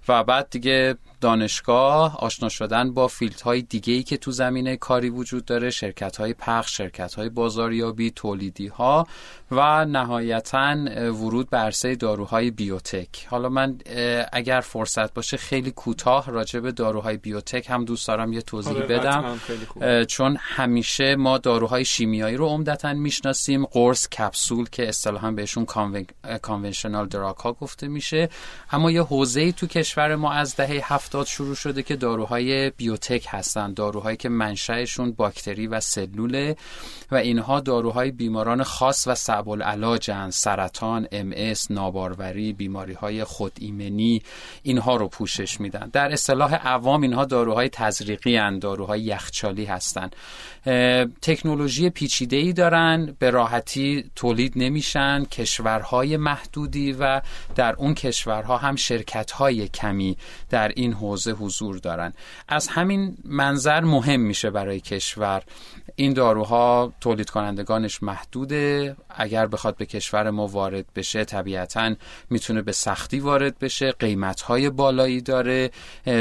و 0.08 0.24
بعد 0.24 0.50
دیگه 0.50 0.96
دانشگاه 1.20 2.18
آشنا 2.18 2.48
شدن 2.48 2.94
با 2.94 3.08
فیلد 3.08 3.40
های 3.40 3.62
دیگه 3.62 3.92
ای 3.92 4.02
که 4.02 4.16
تو 4.16 4.30
زمینه 4.30 4.76
کاری 4.76 5.10
وجود 5.10 5.44
داره 5.44 5.70
شرکت 5.70 6.16
های 6.16 6.34
پخش 6.34 6.76
شرکت 6.76 7.14
های 7.14 7.28
بازاریابی 7.28 8.10
تولیدی 8.10 8.66
ها 8.66 9.06
و 9.50 9.84
نهایتا 9.84 10.76
ورود 11.12 11.50
به 11.50 11.56
عرصه 11.56 11.94
داروهای 11.94 12.50
بیوتک. 12.50 13.26
حالا 13.30 13.48
من 13.48 13.78
اگر 14.32 14.60
فرصت 14.60 15.14
باشه 15.14 15.36
خیلی 15.36 15.70
کوتاه 15.70 16.30
راجع 16.30 16.60
به 16.60 16.72
داروهای 16.72 17.16
بیوتک 17.16 17.70
هم 17.70 17.84
دوست 17.84 18.08
دارم 18.08 18.32
یه 18.32 18.42
توضیح 18.42 18.76
آره، 18.76 18.86
بدم. 18.86 20.04
چون 20.04 20.36
همیشه 20.40 21.16
ما 21.16 21.38
داروهای 21.38 21.84
شیمیایی 21.84 22.36
رو 22.36 22.46
عمدتا 22.46 22.92
می‌شناسیم. 22.92 23.66
قرص 23.66 24.08
کپسول 24.08 24.68
که 24.68 24.88
اصطلاحا 24.88 25.30
بهشون 25.30 25.66
کانونشنال 26.42 27.06
دراگ 27.06 27.36
ها 27.36 27.52
گفته 27.52 27.88
میشه. 27.88 28.28
اما 28.70 28.90
یه 28.90 29.02
حوزه 29.02 29.52
تو 29.52 29.66
کشور 29.66 29.93
ما 29.98 30.32
از 30.32 30.56
دهه 30.56 30.94
هفتاد 30.94 31.26
شروع 31.26 31.54
شده 31.54 31.82
که 31.82 31.96
داروهای 31.96 32.70
بیوتک 32.70 33.26
هستن 33.28 33.72
داروهایی 33.72 34.16
که 34.16 34.28
منشأشون 34.28 35.12
باکتری 35.12 35.66
و 35.66 35.80
سلوله 35.80 36.56
و 37.10 37.16
اینها 37.16 37.60
داروهای 37.60 38.10
بیماران 38.10 38.62
خاص 38.62 39.06
و 39.06 39.14
صعب 39.14 39.48
العلاجن 39.48 40.30
سرطان 40.30 41.08
ام 41.12 41.34
ناباروری 41.70 42.52
بیماری 42.52 42.92
های 42.92 43.24
خود 43.24 43.52
ایمنی 43.60 44.22
اینها 44.62 44.96
رو 44.96 45.08
پوشش 45.08 45.60
میدن. 45.60 45.90
در 45.92 46.12
اصطلاح 46.12 46.54
عوام 46.54 47.02
اینها 47.02 47.24
داروهای 47.24 47.68
تزریقی 47.68 48.36
هن 48.36 48.58
داروهای 48.58 49.00
یخچالی 49.00 49.64
هستن. 49.64 50.10
تکنولوژی 51.22 51.90
پیچیده 51.90 52.36
ای 52.36 52.52
دارن 52.52 53.16
به 53.18 53.30
راحتی 53.30 54.10
تولید 54.16 54.52
نمیشن 54.56 55.24
کشورهای 55.24 56.16
محدودی 56.16 56.92
و 56.92 57.20
در 57.54 57.74
اون 57.74 57.94
کشورها 57.94 58.56
هم 58.56 58.76
شرکتهای 58.76 59.68
کمی 59.84 60.16
در 60.50 60.68
این 60.68 60.92
حوزه 60.92 61.32
حضور 61.32 61.78
دارن. 61.78 62.12
از 62.48 62.68
همین 62.68 63.16
منظر 63.24 63.80
مهم 63.80 64.20
میشه 64.20 64.50
برای 64.50 64.80
کشور. 64.80 65.42
این 65.96 66.12
داروها 66.12 66.92
تولید 67.00 67.30
کنندگانش 67.30 68.02
محدوده. 68.02 68.96
اگر 69.10 69.46
بخواد 69.46 69.76
به 69.76 69.86
کشور 69.86 70.30
ما 70.30 70.46
وارد 70.46 70.84
بشه 70.94 71.24
طبیعتا 71.24 71.94
می‌تونه 72.30 72.62
به 72.62 72.72
سختی 72.72 73.20
وارد 73.20 73.58
بشه. 73.58 73.92
قیمت 73.92 74.40
های 74.40 74.70
بالایی 74.70 75.20
داره. 75.20 75.70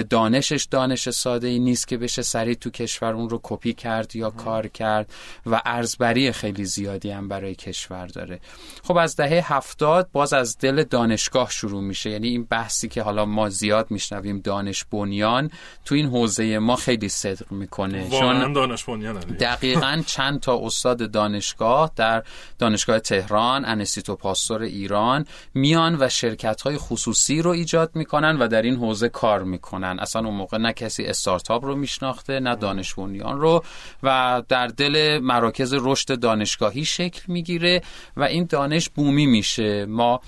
دانشش 0.10 0.67
دانش 0.71 1.10
ساده 1.10 1.47
ای 1.47 1.60
نیست 1.60 1.88
که 1.88 1.97
بشه 1.97 2.21
سریع 2.21 2.54
تو 2.56 2.69
کشور 2.69 3.13
اون 3.13 3.30
رو 3.30 3.39
کپی 3.43 3.73
کرد 3.73 4.15
یا 4.15 4.30
کار 4.30 4.67
کرد 4.67 5.13
و 5.45 5.62
ارزبری 5.65 6.32
خیلی 6.32 6.65
زیادی 6.65 7.12
هم 7.12 7.28
برای 7.28 7.56
کشور 7.56 8.08
داره. 8.08 8.39
خب 8.84 8.97
از 8.97 9.15
دهه 9.15 9.54
هفتاد 9.54 10.10
باز 10.12 10.34
از 10.34 10.58
دل 10.58 10.84
دانشگاه 10.84 11.52
شروع 11.52 11.82
میشه. 11.82 12.10
یعنی 12.10 12.28
این 12.28 12.43
بحثی 12.43 12.88
که 12.88 13.02
حالا 13.02 13.26
ما 13.26 13.49
زیاد 13.54 13.92
میشنویم. 13.92 14.39
دانش 14.39 14.86
بنیان 14.92 15.52
تو 15.86 15.96
این 15.96 16.06
حوزه 16.06 16.60
ما 16.60 16.76
خیلی 16.76 17.10
صدق 17.10 17.52
می‌کنه. 17.52 18.10
چون 18.10 18.54
دانش 18.54 18.84
بنیان 18.84 19.20
دقیقا 19.20 20.02
چند 20.16 20.39
تا 20.39 20.60
استاد 20.63 21.12
دانشگاه 21.12 21.92
در 21.96 22.24
دانشگاه 22.60 23.00
تهران 23.00 23.66
انستیتو 23.66 24.16
پاستور 24.16 24.62
ایران 24.62 25.26
میان 25.54 25.98
و 26.00 26.10
شرکت 26.10 26.62
های 26.62 26.78
خصوصی 26.78 27.42
رو 27.42 27.52
ایجاد 27.52 27.92
می‌کنن 27.96 28.38
و 28.38 28.48
در 28.48 28.62
این 28.62 28.76
حوزه 28.76 29.10
کار 29.10 29.44
می‌کنن. 29.44 29.98
اصلا 30.00 30.26
اون 30.26 30.36
موقع 30.36 30.58
نه 30.58 30.74
کسی 30.74 31.06
استارتاپ 31.06 31.66
رو 31.66 31.76
میشناخته 31.76 32.39
نه 32.39 32.56
دانش 32.56 32.94
بنیان 32.94 33.42
رو 33.42 33.63
و 34.04 34.44
در 34.48 34.68
دل 34.68 35.20
مراکز 35.24 35.74
رشد 35.74 36.20
دانشگاهی 36.20 36.86
شکل 36.86 37.22
می‌گیره 37.28 37.82
و 38.18 38.24
این 38.24 38.46
دانش 38.50 38.89
بومی 38.89 39.26
میشه. 39.26 39.86
ما 39.86 40.22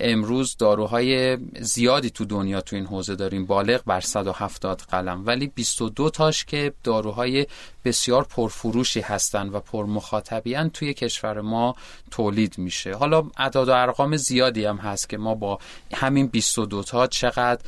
امروز 0.00 0.56
داروهای 0.56 1.38
زیادی 1.60 2.10
تو 2.10 2.24
دنیا 2.24 2.60
تو 2.60 2.76
این 2.76 2.86
حوزه 2.86 3.16
داریم. 3.16 3.46
بالغ 3.46 3.84
بر 3.84 4.00
170 4.00 4.82
قلم. 4.90 5.26
ولی 5.26 5.46
22 5.46 6.10
تاش 6.10 6.44
که 6.44 6.72
داروهای 6.84 7.46
بسیار 7.84 8.24
پرفروشی 8.24 9.00
هستند 9.00 9.54
و 9.54 9.60
پرمخاطبیان 9.60 10.70
توی 10.70 10.94
کشور 10.94 11.40
ما 11.40 11.74
تولید 12.10 12.58
میشه. 12.58 12.94
حالا 12.94 13.28
اعداد 13.36 13.68
و 13.68 13.72
ارقام 13.72 14.16
زیادی 14.16 14.64
هم 14.64 14.76
هست 14.76 15.08
که 15.08 15.18
ما 15.18 15.34
با 15.34 15.58
همین 15.94 16.26
22 16.26 16.82
تا 16.82 17.06
چقدر 17.06 17.60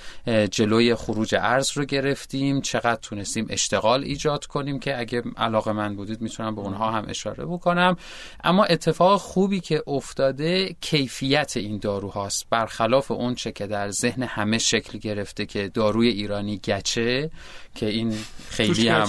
جلوی 0.50 0.94
خروج 0.94 1.34
ارز 1.34 1.70
رو 1.74 1.84
گرفتیم 1.84 2.60
چقدر 2.60 3.00
تونستیم 3.02 3.46
اشتغال 3.50 4.04
ایجاد 4.04 4.46
کنیم 4.46 4.78
که 4.78 4.98
اگه 4.98 5.22
علاقه 5.36 5.72
من 5.72 5.96
بودید 5.96 6.20
می‌تونم 6.20 6.54
به 6.54 6.60
اونها 6.60 6.90
هم 6.90 7.04
اشاره 7.08 7.44
بکنم. 7.44 7.96
اما 8.44 8.64
اتفاق 8.64 9.20
خوبی 9.20 9.60
که 9.60 9.82
افتاده 9.86 10.76
کیفیت 10.80 11.56
این 11.56 11.78
داروهاست 12.18 12.46
برخلاف 12.50 13.10
اون 13.10 13.34
چه 13.34 13.52
که 13.52 13.66
در 13.66 13.90
ذهن 13.90 14.22
همه 14.22 14.58
شکل 14.58 14.98
گرفته 14.98 15.46
که 15.46 15.68
داروی 15.68 16.08
ایرانی 16.08 16.58
گچه 16.58 17.30
که 17.78 17.86
این 17.86 18.14
خیلی 18.50 18.88
هم 18.88 19.08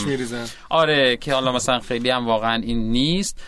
آره 0.69 1.17
که 1.17 1.33
حالا 1.33 1.51
مثلا 1.51 1.79
خیلی 1.79 2.09
هم 2.09 2.27
واقعا 2.27 2.61
این 2.61 2.91
نیست. 2.91 3.41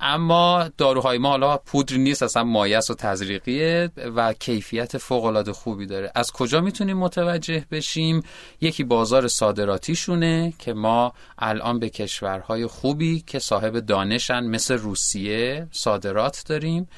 اما 0.00 0.70
داروهای 0.78 1.18
ما 1.18 1.28
حالا 1.28 1.56
پودر 1.56 1.96
نیست 1.96 2.22
اصلا 2.22 2.44
مایس 2.44 2.90
و 2.90 2.94
تزریقیه 2.94 3.90
و 4.16 4.32
کیفیت 4.32 4.98
فوق 4.98 5.24
العاده 5.24 5.52
خوبی 5.52 5.86
داره. 5.86 6.12
از 6.14 6.32
کجا 6.32 6.60
می‌تونیم 6.60 6.96
متوجه 6.96 7.64
بشیم؟ 7.70 8.22
یکی 8.60 8.84
بازار 8.84 9.28
صادراتیشونه 9.28 10.52
که 10.58 10.72
ما 10.72 11.12
الان 11.38 11.78
به 11.78 11.88
کشورهای 11.88 12.66
خوبی 12.66 13.24
که 13.26 13.38
صاحب 13.38 13.78
دانشن 13.78 14.44
مثل 14.44 14.74
روسیه 14.74 15.68
صادرات 15.70 16.44
داریم. 16.46 16.88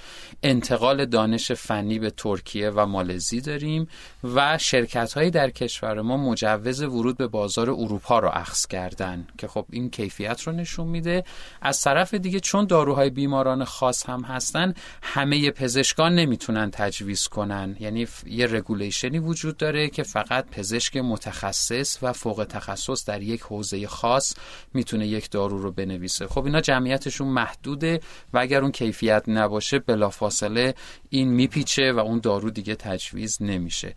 انتقال 0.42 1.04
دانش 1.04 1.52
فنی 1.52 1.98
به 1.98 2.10
ترکیه 2.10 2.70
و 2.70 2.86
مالزی 2.86 3.40
داریم 3.40 3.88
و 4.24 4.58
شرکت 4.58 5.12
هایی 5.12 5.30
در 5.30 5.50
کشور 5.50 6.00
ما 6.00 6.16
مجوز 6.16 6.82
ورود 6.82 7.16
به 7.16 7.26
بازار 7.26 7.51
اروپا 7.58 8.18
رو 8.18 8.30
اخذ 8.32 8.66
کردن 8.66 9.26
که 9.38 9.48
خب 9.48 9.66
این 9.70 9.90
کیفیت 9.90 10.42
رو 10.42 10.52
نشون 10.52 10.88
میده. 10.88 11.24
از 11.62 11.80
طرف 11.82 12.14
دیگه 12.14 12.40
چون 12.40 12.66
داروهای 12.66 13.10
بیماران 13.10 13.64
خاص 13.64 14.06
هم 14.06 14.20
هستن 14.20 14.74
همه 15.02 15.50
پزشکان 15.50 16.14
نمی‌تونن 16.14 16.70
تجویز 16.70 17.28
کنن. 17.28 17.76
یعنی 17.80 18.06
یه 18.26 18.46
رگولیشنی 18.46 19.18
وجود 19.18 19.56
داره 19.56 19.88
که 19.88 20.02
فقط 20.02 20.46
پزشک 20.50 20.96
متخصص 20.96 21.98
و 22.02 22.12
فوق 22.12 22.46
تخصص 22.48 23.04
در 23.04 23.22
یک 23.22 23.40
حوزه 23.40 23.86
خاص 23.86 24.34
می‌تونه 24.74 25.06
یک 25.06 25.30
دارو 25.30 25.58
رو 25.58 25.72
بنویسه. 25.72 26.26
خب 26.26 26.44
اینا 26.44 26.60
جمعیتشون 26.60 27.28
محدوده 27.28 28.00
و 28.32 28.38
اگر 28.38 28.62
اون 28.62 28.72
کیفیت 28.72 29.24
نباشه 29.26 29.78
بلافاصله 29.78 30.74
این 31.12 31.28
میپیچه 31.28 31.92
و 31.92 31.98
اون 31.98 32.20
دارو 32.20 32.50
دیگه 32.50 32.74
تجویز 32.74 33.42
نمیشه. 33.42 33.94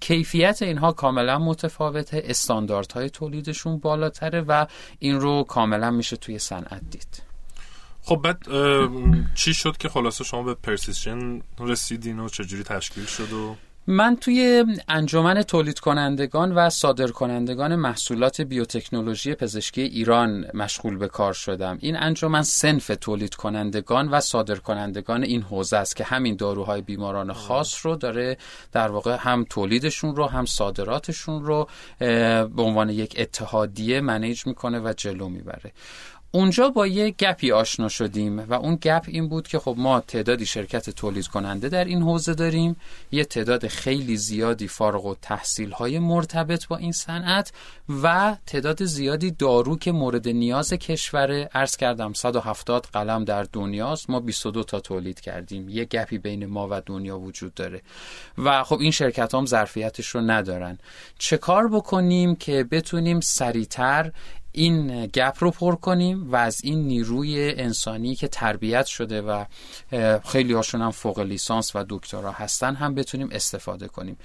کیفیت 0.00 0.62
اینها 0.62 0.92
کاملا 0.92 1.38
متفاوته. 1.38 2.22
استانداردهای 2.24 3.10
تولیدشون 3.10 3.78
بالاتره 3.78 4.40
و 4.40 4.66
این 4.98 5.20
رو 5.20 5.42
کاملا 5.42 5.90
میشه 5.90 6.16
توی 6.16 6.38
صنعت 6.38 6.82
دید. 6.90 7.22
خب 8.02 8.16
بعد 8.16 8.38
چی 9.34 9.54
شد 9.54 9.76
که 9.76 9.88
خلاصه 9.88 10.24
شما 10.24 10.42
به 10.42 10.54
پرسیشن 10.54 11.42
رسیدین 11.58 12.18
و 12.18 12.28
چجوری 12.28 12.62
تشکیل 12.62 13.04
شد 13.04 13.32
و 13.32 13.56
من 13.88 14.16
توی 14.16 14.64
انجمن 14.88 15.42
تولید 15.42 15.78
کنندگان 15.78 16.54
و 16.54 16.70
صادر 16.70 17.06
کنندگان 17.06 17.76
محصولات 17.76 18.40
بیوتکنولوژی 18.40 19.34
پزشکی 19.34 19.82
ایران 19.82 20.46
مشغول 20.54 20.96
به 20.96 21.08
کار 21.08 21.32
شدم. 21.32 21.78
این 21.80 21.96
انجمن 21.96 22.42
سنف 22.42 22.90
تولید 23.00 23.34
کنندگان 23.34 24.08
و 24.08 24.20
صادر 24.20 24.54
کنندگان 24.54 25.22
این 25.22 25.42
حوزه 25.42 25.76
است 25.76 25.96
که 25.96 26.04
همین 26.04 26.36
داروهای 26.36 26.82
بیماران 26.82 27.32
خاص 27.32 27.86
رو 27.86 27.96
داره 27.96 28.36
در 28.72 28.88
واقع 28.88 29.16
هم 29.20 29.46
تولیدشون 29.50 30.16
رو 30.16 30.26
هم 30.26 30.46
صادراتشون 30.46 31.44
رو 31.44 31.68
به 31.98 32.62
عنوان 32.62 32.90
یک 32.90 33.14
اتحادیه 33.18 34.00
منیج 34.00 34.46
می‌کنه 34.46 34.80
و 34.80 34.92
جلو 34.96 35.28
می‌بره. 35.28 35.72
اونجا 36.36 36.68
با 36.68 36.86
یه 36.86 37.10
گپی 37.10 37.52
آشنا 37.52 37.88
شدیم 37.88 38.38
و 38.38 38.54
اون 38.54 38.78
گپ 38.82 39.04
این 39.08 39.28
بود 39.28 39.48
که 39.48 39.58
خب 39.58 39.74
ما 39.78 40.00
تعدادی 40.00 40.46
شرکت 40.46 40.90
تولید 40.90 41.26
کننده 41.26 41.68
در 41.68 41.84
این 41.84 42.02
حوزه 42.02 42.34
داریم. 42.34 42.76
یه 43.12 43.24
تعداد 43.24 43.68
خیلی 43.68 44.16
زیادی 44.16 44.68
فارغ 44.68 45.06
و 45.06 45.14
تحصیل 45.22 45.72
های 45.72 45.98
مرتبط 45.98 46.66
با 46.66 46.76
این 46.76 46.92
صنعت 46.92 47.52
و 48.02 48.36
تعداد 48.46 48.84
زیادی 48.84 49.30
دارو 49.30 49.76
که 49.76 49.92
مورد 49.92 50.28
نیاز 50.28 50.72
کشور 50.72 51.48
ارز 51.54 51.76
کردم 51.76 52.12
170 52.12 52.86
قلم 52.92 53.24
در 53.24 53.46
دنیاست. 53.52 54.10
ما 54.10 54.20
22 54.20 54.64
تا 54.64 54.80
تولید 54.80 55.20
کردیم. 55.20 55.68
یه 55.68 55.84
گپی 55.84 56.18
بین 56.18 56.46
ما 56.46 56.68
و 56.70 56.82
دنیا 56.86 57.18
وجود 57.18 57.54
داره. 57.54 57.82
و 58.38 58.64
خب 58.64 58.80
این 58.80 58.90
شرکت 58.90 59.34
هم 59.34 59.46
ظرفیتش 59.46 60.08
رو 60.08 60.20
ندارن. 60.20 60.78
چه 61.18 61.36
کار 61.36 61.68
بکنیم 61.68 62.36
که 62.36 62.64
بتونیم 62.64 63.20
سریعتر 63.20 64.12
این 64.56 65.06
گپ 65.06 65.36
رو 65.40 65.50
پر 65.50 65.74
کنیم 65.74 66.32
و 66.32 66.36
از 66.36 66.60
این 66.64 66.78
نیروی 66.78 67.54
انسانی 67.56 68.14
که 68.14 68.28
تربیت 68.28 68.86
شده 68.86 69.22
و 69.22 69.44
خیلی 70.24 70.52
هاشون 70.52 70.82
هم 70.82 70.90
فوق 70.90 71.18
لیسانس 71.20 71.76
و 71.76 71.84
دکترا 71.88 72.32
هستن 72.32 72.74
هم 72.74 72.94
بتونیم 72.94 73.28
استفاده 73.32 73.88
کنیم. 73.88 74.16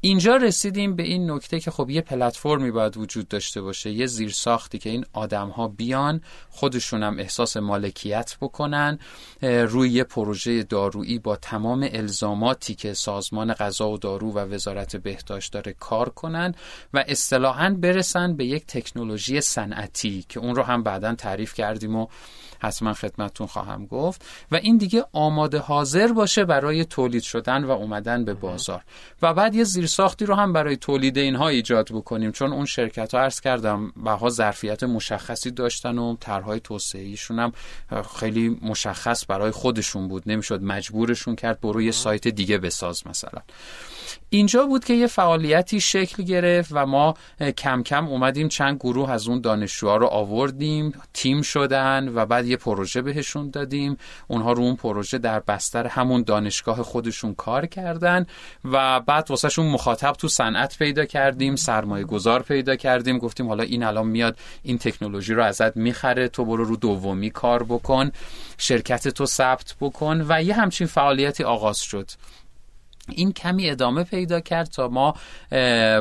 اینجا 0.00 0.36
رسیدیم 0.36 0.96
به 0.96 1.02
این 1.02 1.30
نکته 1.30 1.60
که 1.60 1.70
خب 1.70 1.90
یه 1.90 2.00
پلتفرمی 2.00 2.70
باید 2.70 2.96
وجود 2.96 3.28
داشته 3.28 3.60
باشه 3.60 3.90
یه 3.90 4.06
زیر 4.06 4.30
ساختی 4.30 4.78
که 4.78 4.90
این 4.90 5.04
آدم 5.12 5.48
ها 5.48 5.68
بیان 5.68 6.20
خودشون 6.50 7.02
هم 7.02 7.18
احساس 7.18 7.56
مالکیت 7.56 8.36
بکنن 8.40 8.98
روی 9.42 9.90
یه 9.90 10.04
پروژه 10.04 10.62
دارویی 10.62 11.18
با 11.18 11.36
تمام 11.36 11.88
الزاماتی 11.92 12.74
که 12.74 12.94
سازمان 12.94 13.52
غذا 13.52 13.90
و 13.90 13.98
دارو 13.98 14.32
و 14.32 14.38
وزارت 14.38 14.96
بهداشت 14.96 15.52
داره 15.52 15.72
کار 15.72 16.08
کنن 16.08 16.54
و 16.94 17.04
اصطلاحا 17.08 17.76
برسن 17.78 18.36
به 18.36 18.44
یک 18.44 18.66
تکنولوژی 18.66 19.40
صنعتی 19.40 20.24
که 20.28 20.40
اون 20.40 20.54
رو 20.54 20.62
هم 20.62 20.82
بعدا 20.82 21.14
تعریف 21.14 21.54
کردیم 21.54 21.96
و 21.96 22.06
حتما 22.58 22.94
خدمتتون 22.94 23.46
خواهم 23.46 23.86
گفت. 23.86 24.24
و 24.52 24.56
این 24.56 24.76
دیگه 24.76 25.04
آماده 25.12 25.58
حاضر 25.58 26.12
باشه 26.12 26.44
برای 26.44 26.84
تولید 26.84 27.22
شدن 27.22 27.64
و 27.64 27.70
اومدن 27.70 28.24
به 28.24 28.34
بازار. 28.34 28.82
و 29.22 29.34
بعد 29.34 29.54
یه 29.54 29.64
زیرساختی 29.64 30.26
رو 30.26 30.34
هم 30.34 30.52
برای 30.52 30.76
تولید 30.76 31.18
اینها 31.18 31.48
ایجاد 31.48 31.88
بکنیم 31.92 32.32
چون 32.32 32.52
اون 32.52 32.64
شرکت 32.64 33.14
ها 33.14 33.20
عرض 33.20 33.40
کردم 33.40 33.92
بها 34.04 34.28
ظرفیت 34.28 34.82
مشخصی 34.82 35.50
داشتن 35.50 35.98
و 35.98 36.16
طرحهای 36.20 36.60
توسعه 36.60 37.14
هم 37.30 37.52
خیلی 38.20 38.58
مشخص 38.62 39.24
برای 39.28 39.50
خودشون 39.50 40.08
بود. 40.08 40.22
نمی‌شد 40.26 40.62
مجبورشون 40.62 41.36
کرد 41.36 41.60
برو 41.60 41.82
یه 41.82 41.92
سایت 41.92 42.28
دیگه 42.28 42.58
بساز 42.58 43.06
مثلا. 43.06 43.42
اینجا 44.30 44.66
بود 44.66 44.84
که 44.84 44.94
یه 44.94 45.06
فعالیتی 45.06 45.80
شکل 45.80 46.22
گرفت 46.22 46.70
و 46.72 46.86
ما 46.86 47.14
کم 47.56 47.82
کم 47.82 48.06
اومدیم 48.06 48.48
چند 48.48 48.76
گروه 48.76 49.10
از 49.10 49.28
اون 49.28 49.40
دانشجوها 49.40 49.96
رو 49.96 50.06
آوردیم 50.06 50.92
تیم 51.14 51.42
شدن 51.42 52.08
و 52.14 52.26
بعد 52.26 52.46
یه 52.46 52.56
پروژه 52.56 53.02
بهشون 53.02 53.50
دادیم. 53.50 53.96
اونها 54.28 54.52
رو 54.52 54.62
اون 54.62 54.76
پروژه 54.76 55.18
در 55.18 55.40
بستر 55.40 55.86
همون 55.86 56.22
دانشگاه 56.22 56.82
خودشون 56.82 57.34
کار 57.34 57.66
کردن 57.66 58.26
و 58.64 59.00
بعد 59.00 59.30
واسهشون 59.30 59.66
مخاطب 59.66 60.12
تو 60.12 60.28
صنعت 60.28 60.78
پیدا 60.78 61.04
کردیم 61.04 61.56
سرمایه 61.56 62.04
گذار 62.04 62.42
پیدا 62.42 62.76
کردیم. 62.76 63.18
گفتیم 63.18 63.48
حالا 63.48 63.62
این 63.62 63.82
الان 63.82 64.06
میاد 64.06 64.38
این 64.62 64.78
تکنولوژی 64.78 65.34
رو 65.34 65.44
ازت 65.44 65.76
می‌خره 65.76 66.28
تو 66.28 66.44
برو 66.44 66.64
رو 66.64 66.76
دومی 66.76 67.30
کار 67.30 67.62
بکن 67.62 68.10
شرکت 68.58 69.08
تو 69.08 69.26
ثبت 69.26 69.74
بکن 69.80 70.24
و 70.28 70.42
یه 70.42 70.54
همچین 70.54 70.86
فعالیتی 70.86 71.44
آغاز 71.44 71.78
شد. 71.78 72.10
این 73.08 73.32
کمی 73.32 73.70
ادامه 73.70 74.04
پیدا 74.04 74.40
کرد 74.40 74.66
تا 74.66 74.88
ما 74.88 75.14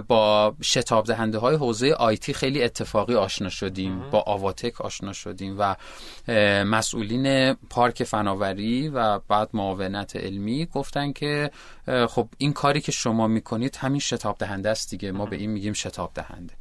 با 0.07 0.55
شتاب 0.61 1.05
دهنده 1.05 1.37
های 1.37 1.55
حوزه 1.55 1.91
آیتی 1.91 2.33
خیلی 2.33 2.63
اتفاقی 2.63 3.15
آشنا 3.15 3.49
شدیم 3.49 4.09
با 4.11 4.23
آواتک 4.27 4.81
آشنا 4.81 5.13
شدیم 5.13 5.55
و 5.59 5.75
مسئولین 6.63 7.53
پارک 7.53 8.03
فناوری 8.03 8.89
و 8.89 9.19
بعد 9.19 9.49
معاونت 9.53 10.15
علمی 10.15 10.65
گفتن 10.65 11.11
که 11.11 11.51
خب 12.09 12.29
این 12.37 12.53
کاری 12.53 12.81
که 12.81 12.91
شما 12.91 13.27
می‌کنید 13.27 13.75
همین 13.75 13.99
شتاب 13.99 14.37
دهنده 14.37 14.69
است 14.69 14.89
دیگه 14.89 15.11
ما 15.11 15.25
به 15.25 15.35
این 15.35 15.51
میگیم 15.51 15.73
شتاب 15.73 16.11
دهنده 16.15 16.53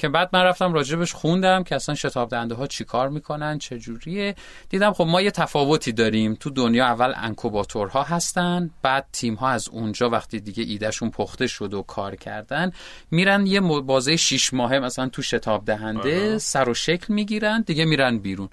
که 0.00 0.08
بعد 0.08 0.30
من 0.32 0.42
رفتم 0.42 0.72
راجبش 0.72 1.12
خوندم 1.12 1.62
که 1.62 1.74
اصلا 1.74 1.94
شتاب 1.94 2.28
دهنده 2.28 2.54
ها 2.54 2.66
چیکار 2.66 3.08
می‌کنن 3.08 3.58
چجوریه 3.58 4.34
دیدم 4.68 4.92
خب 4.92 5.04
ما 5.04 5.20
یه 5.20 5.30
تفاوتی 5.30 5.92
داریم. 5.92 6.34
تو 6.34 6.50
دنیا 6.50 6.84
اول 6.84 7.12
انکوباتورها 7.16 8.02
هستن 8.02 8.70
بعد 8.82 9.06
تیم 9.12 9.34
ها 9.34 9.48
از 9.48 9.68
اونجا 9.68 10.10
وقتی 10.10 10.40
دیگه 10.40 10.64
ایدهشون 10.64 11.10
پخته 11.10 11.46
شد 11.46 11.74
و 11.74 11.82
کار 11.82 12.16
کردن 12.16 12.72
میرن 13.10 13.46
یه 13.46 13.60
بازه 13.60 14.16
شیش 14.16 14.54
ماهه 14.54 14.78
مثلا 14.78 15.08
تو 15.08 15.22
شتاب 15.22 15.64
دهنده 15.64 16.28
آره. 16.28 16.38
سر 16.38 16.68
و 16.68 16.74
شکل 16.74 17.14
می‌گیرن 17.14 17.60
دیگه 17.60 17.84
میرن 17.84 18.18
بیرون. 18.18 18.48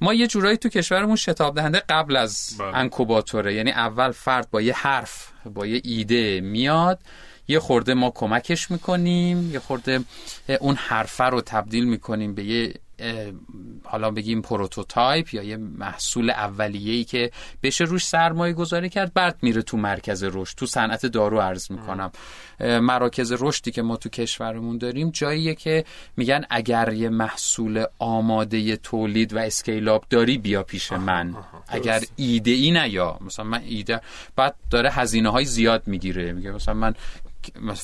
ما 0.00 0.14
یه 0.14 0.26
جورایی 0.26 0.56
تو 0.56 0.68
کشورمون 0.68 1.16
شتاب 1.16 1.54
دهنده 1.54 1.82
قبل 1.88 2.16
از 2.16 2.56
بله. 2.58 2.76
انکوباتوره. 2.76 3.54
یعنی 3.54 3.70
اول 3.70 4.10
فرد 4.10 4.50
با 4.50 4.60
یه 4.60 4.74
حرف 4.74 5.28
با 5.54 5.66
یه 5.66 5.80
ایده 5.84 6.40
میاد. 6.40 6.98
یه 7.48 7.58
خورده 7.58 7.94
ما 7.94 8.10
کمکش 8.10 8.70
می‌کنیم 8.70 9.52
یه 9.52 9.58
خورده 9.58 10.00
اون 10.60 10.74
حرفه 10.74 11.24
رو 11.24 11.40
تبدیل 11.40 11.84
می‌کنیم 11.84 12.34
به 12.34 12.44
یه 12.44 12.74
حالا 13.84 14.10
بگیم 14.10 14.42
prototype 14.42 15.34
یا 15.34 15.42
یه 15.42 15.56
محصول 15.56 16.32
ای 16.74 17.04
که 17.04 17.30
بشه 17.62 17.84
روش 17.84 18.06
سرمایه 18.06 18.52
گذاری 18.52 18.88
کرد 18.88 19.14
بعد 19.14 19.38
میره 19.42 19.62
تو 19.62 19.76
مرکز 19.76 20.24
رشد 20.24 20.56
تو 20.56 20.66
صنعت 20.66 21.06
دارو 21.06 21.40
عرض 21.40 21.70
می‌کنم. 21.70 22.10
مراکز 22.60 23.32
رشدی 23.40 23.70
که 23.70 23.82
ما 23.82 23.96
تو 23.96 24.08
کشورمون 24.08 24.78
داریم 24.78 25.10
جاییه 25.10 25.54
که 25.54 25.84
میگن 26.16 26.44
اگر 26.50 26.92
یه 26.92 27.08
محصول 27.08 27.84
آماده 27.98 28.76
تولید 28.76 29.34
و 29.34 29.38
scale 29.38 29.85
up 29.85 30.04
داری 30.10 30.38
بیا 30.38 30.62
پیش 30.62 30.92
من. 30.92 31.34
اگر 31.68 32.02
ایده 32.16 32.50
ای 32.50 32.70
نه 32.70 32.88
یا 32.88 33.18
مثلا 33.20 33.44
من 33.44 33.62
ایده 33.66 34.00
بعد 34.36 34.54
داره 34.70 34.90
هزینه 34.90 35.28
های 35.28 35.44
زیاد 35.44 35.82
می‌گیره. 35.86 36.32
میگه 36.32 36.50
مثلا 36.50 36.74
من 36.74 36.94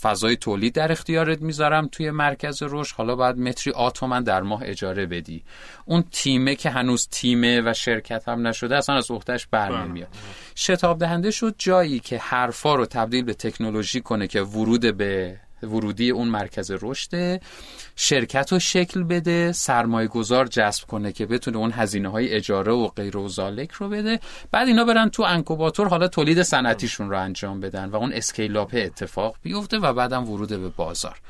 فضای 0.02 0.36
تولید 0.36 0.74
در 0.74 0.92
اختیارت 0.92 1.42
می‌ذارم 1.42 1.88
توی 1.92 2.10
مرکز 2.10 2.62
رشد. 2.62 2.96
حالا 2.96 3.16
باید 3.16 3.38
متری 3.38 3.72
آتومن 3.72 4.22
در 4.22 4.42
ماه 4.42 4.60
اجاره 4.64 5.06
بدی. 5.06 5.44
اون 5.84 6.04
تیمه 6.10 6.54
که 6.54 6.70
هنوز 6.70 7.08
تیمه 7.08 7.60
و 7.60 7.74
شرکت 7.74 8.28
هم 8.28 8.46
نشده 8.46 8.76
اصلا 8.76 8.96
از 8.96 9.10
عهده‌اش 9.10 9.46
بر 9.46 9.82
نمیاد 9.82 10.08
بله. 10.08 10.20
شتاب 10.54 10.98
دهنده 10.98 11.30
شد 11.30 11.54
جایی 11.58 12.00
که 12.00 12.18
حرفا 12.18 12.74
رو 12.74 12.86
تبدیل 12.86 13.24
به 13.24 13.34
تکنولوژی 13.34 14.00
کنه 14.00 14.26
که 14.26 14.42
ورود 14.42 14.96
به 14.96 15.40
ورودی 15.64 16.10
اون 16.10 16.28
مرکز 16.28 16.72
رشد 16.82 17.40
شرکت 17.96 18.52
رو 18.52 18.58
شکل 18.58 19.02
بده 19.02 19.52
سرمایه 19.52 20.08
گذار 20.08 20.46
جذب 20.46 20.86
کنه 20.86 21.12
که 21.12 21.26
بتونه 21.26 21.56
اون 21.56 21.72
هزینه 21.72 22.08
های 22.08 22.32
اجاره 22.32 22.72
و 22.72 22.88
غیر 22.88 23.16
و 23.16 23.28
ذلک 23.28 23.72
رو 23.72 23.88
بده. 23.88 24.20
بعد 24.50 24.68
اینا 24.68 24.84
برن 24.84 25.08
تو 25.08 25.22
incubator 25.22 25.88
حالا 25.88 26.08
تولید 26.08 26.42
صنعتیشون 26.42 27.10
رو 27.10 27.20
انجام 27.20 27.60
بدن 27.60 27.88
و 27.88 27.96
اون 27.96 28.12
scale 28.12 28.54
up 28.54 28.70
اتفاق 28.74 29.36
بیفته 29.42 29.78
و 29.78 29.92
بعدم 29.92 30.30
ورود 30.30 30.48
به 30.48 30.68
بازار. 30.68 31.20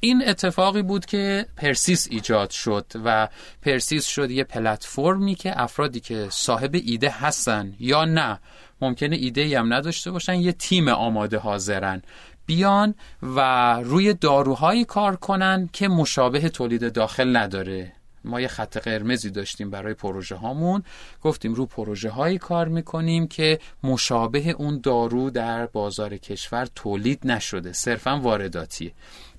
این 0.00 0.28
اتفاقی 0.28 0.82
بود 0.82 1.06
که 1.06 1.46
پرسیس 1.56 2.08
ایجاد 2.10 2.50
شد 2.50 2.86
و 3.04 3.28
پرسیس 3.62 4.06
شد 4.06 4.30
یه 4.30 4.44
پلتفرمی 4.44 5.34
که 5.34 5.62
افرادی 5.62 6.00
که 6.00 6.26
صاحب 6.30 6.74
ایده 6.74 7.10
هستن 7.10 7.74
یا 7.80 8.04
نه 8.04 8.40
ممکنه 8.80 9.16
ایده 9.16 9.58
هم 9.58 9.72
نداشته 9.72 10.10
باشن 10.10 10.34
یه 10.34 10.52
تیم 10.52 10.88
آماده 10.88 11.38
حاضرن. 11.38 12.02
بیان 12.46 12.94
و 13.22 13.40
روی 13.80 14.14
داروهایی 14.14 14.84
کار 14.84 15.16
کنن 15.16 15.68
که 15.72 15.88
مشابه 15.88 16.48
تولید 16.48 16.92
داخل 16.92 17.36
نداره. 17.36 17.92
ما 18.24 18.40
یه 18.40 18.48
خط 18.48 18.78
قرمزی 18.78 19.30
داشتیم 19.30 19.70
برای 19.70 19.94
پروژه 19.94 20.36
هامون. 20.36 20.82
گفتیم 21.22 21.54
رو 21.54 21.66
پروژه 21.66 22.10
هایی 22.10 22.38
کار 22.38 22.68
می‌کنیم 22.68 23.26
که 23.26 23.58
مشابه 23.82 24.50
اون 24.50 24.80
دارو 24.82 25.30
در 25.30 25.66
بازار 25.66 26.16
کشور 26.16 26.68
تولید 26.74 27.20
نشده. 27.24 27.72
صرفا 27.72 28.20
وارداتیه. 28.20 28.92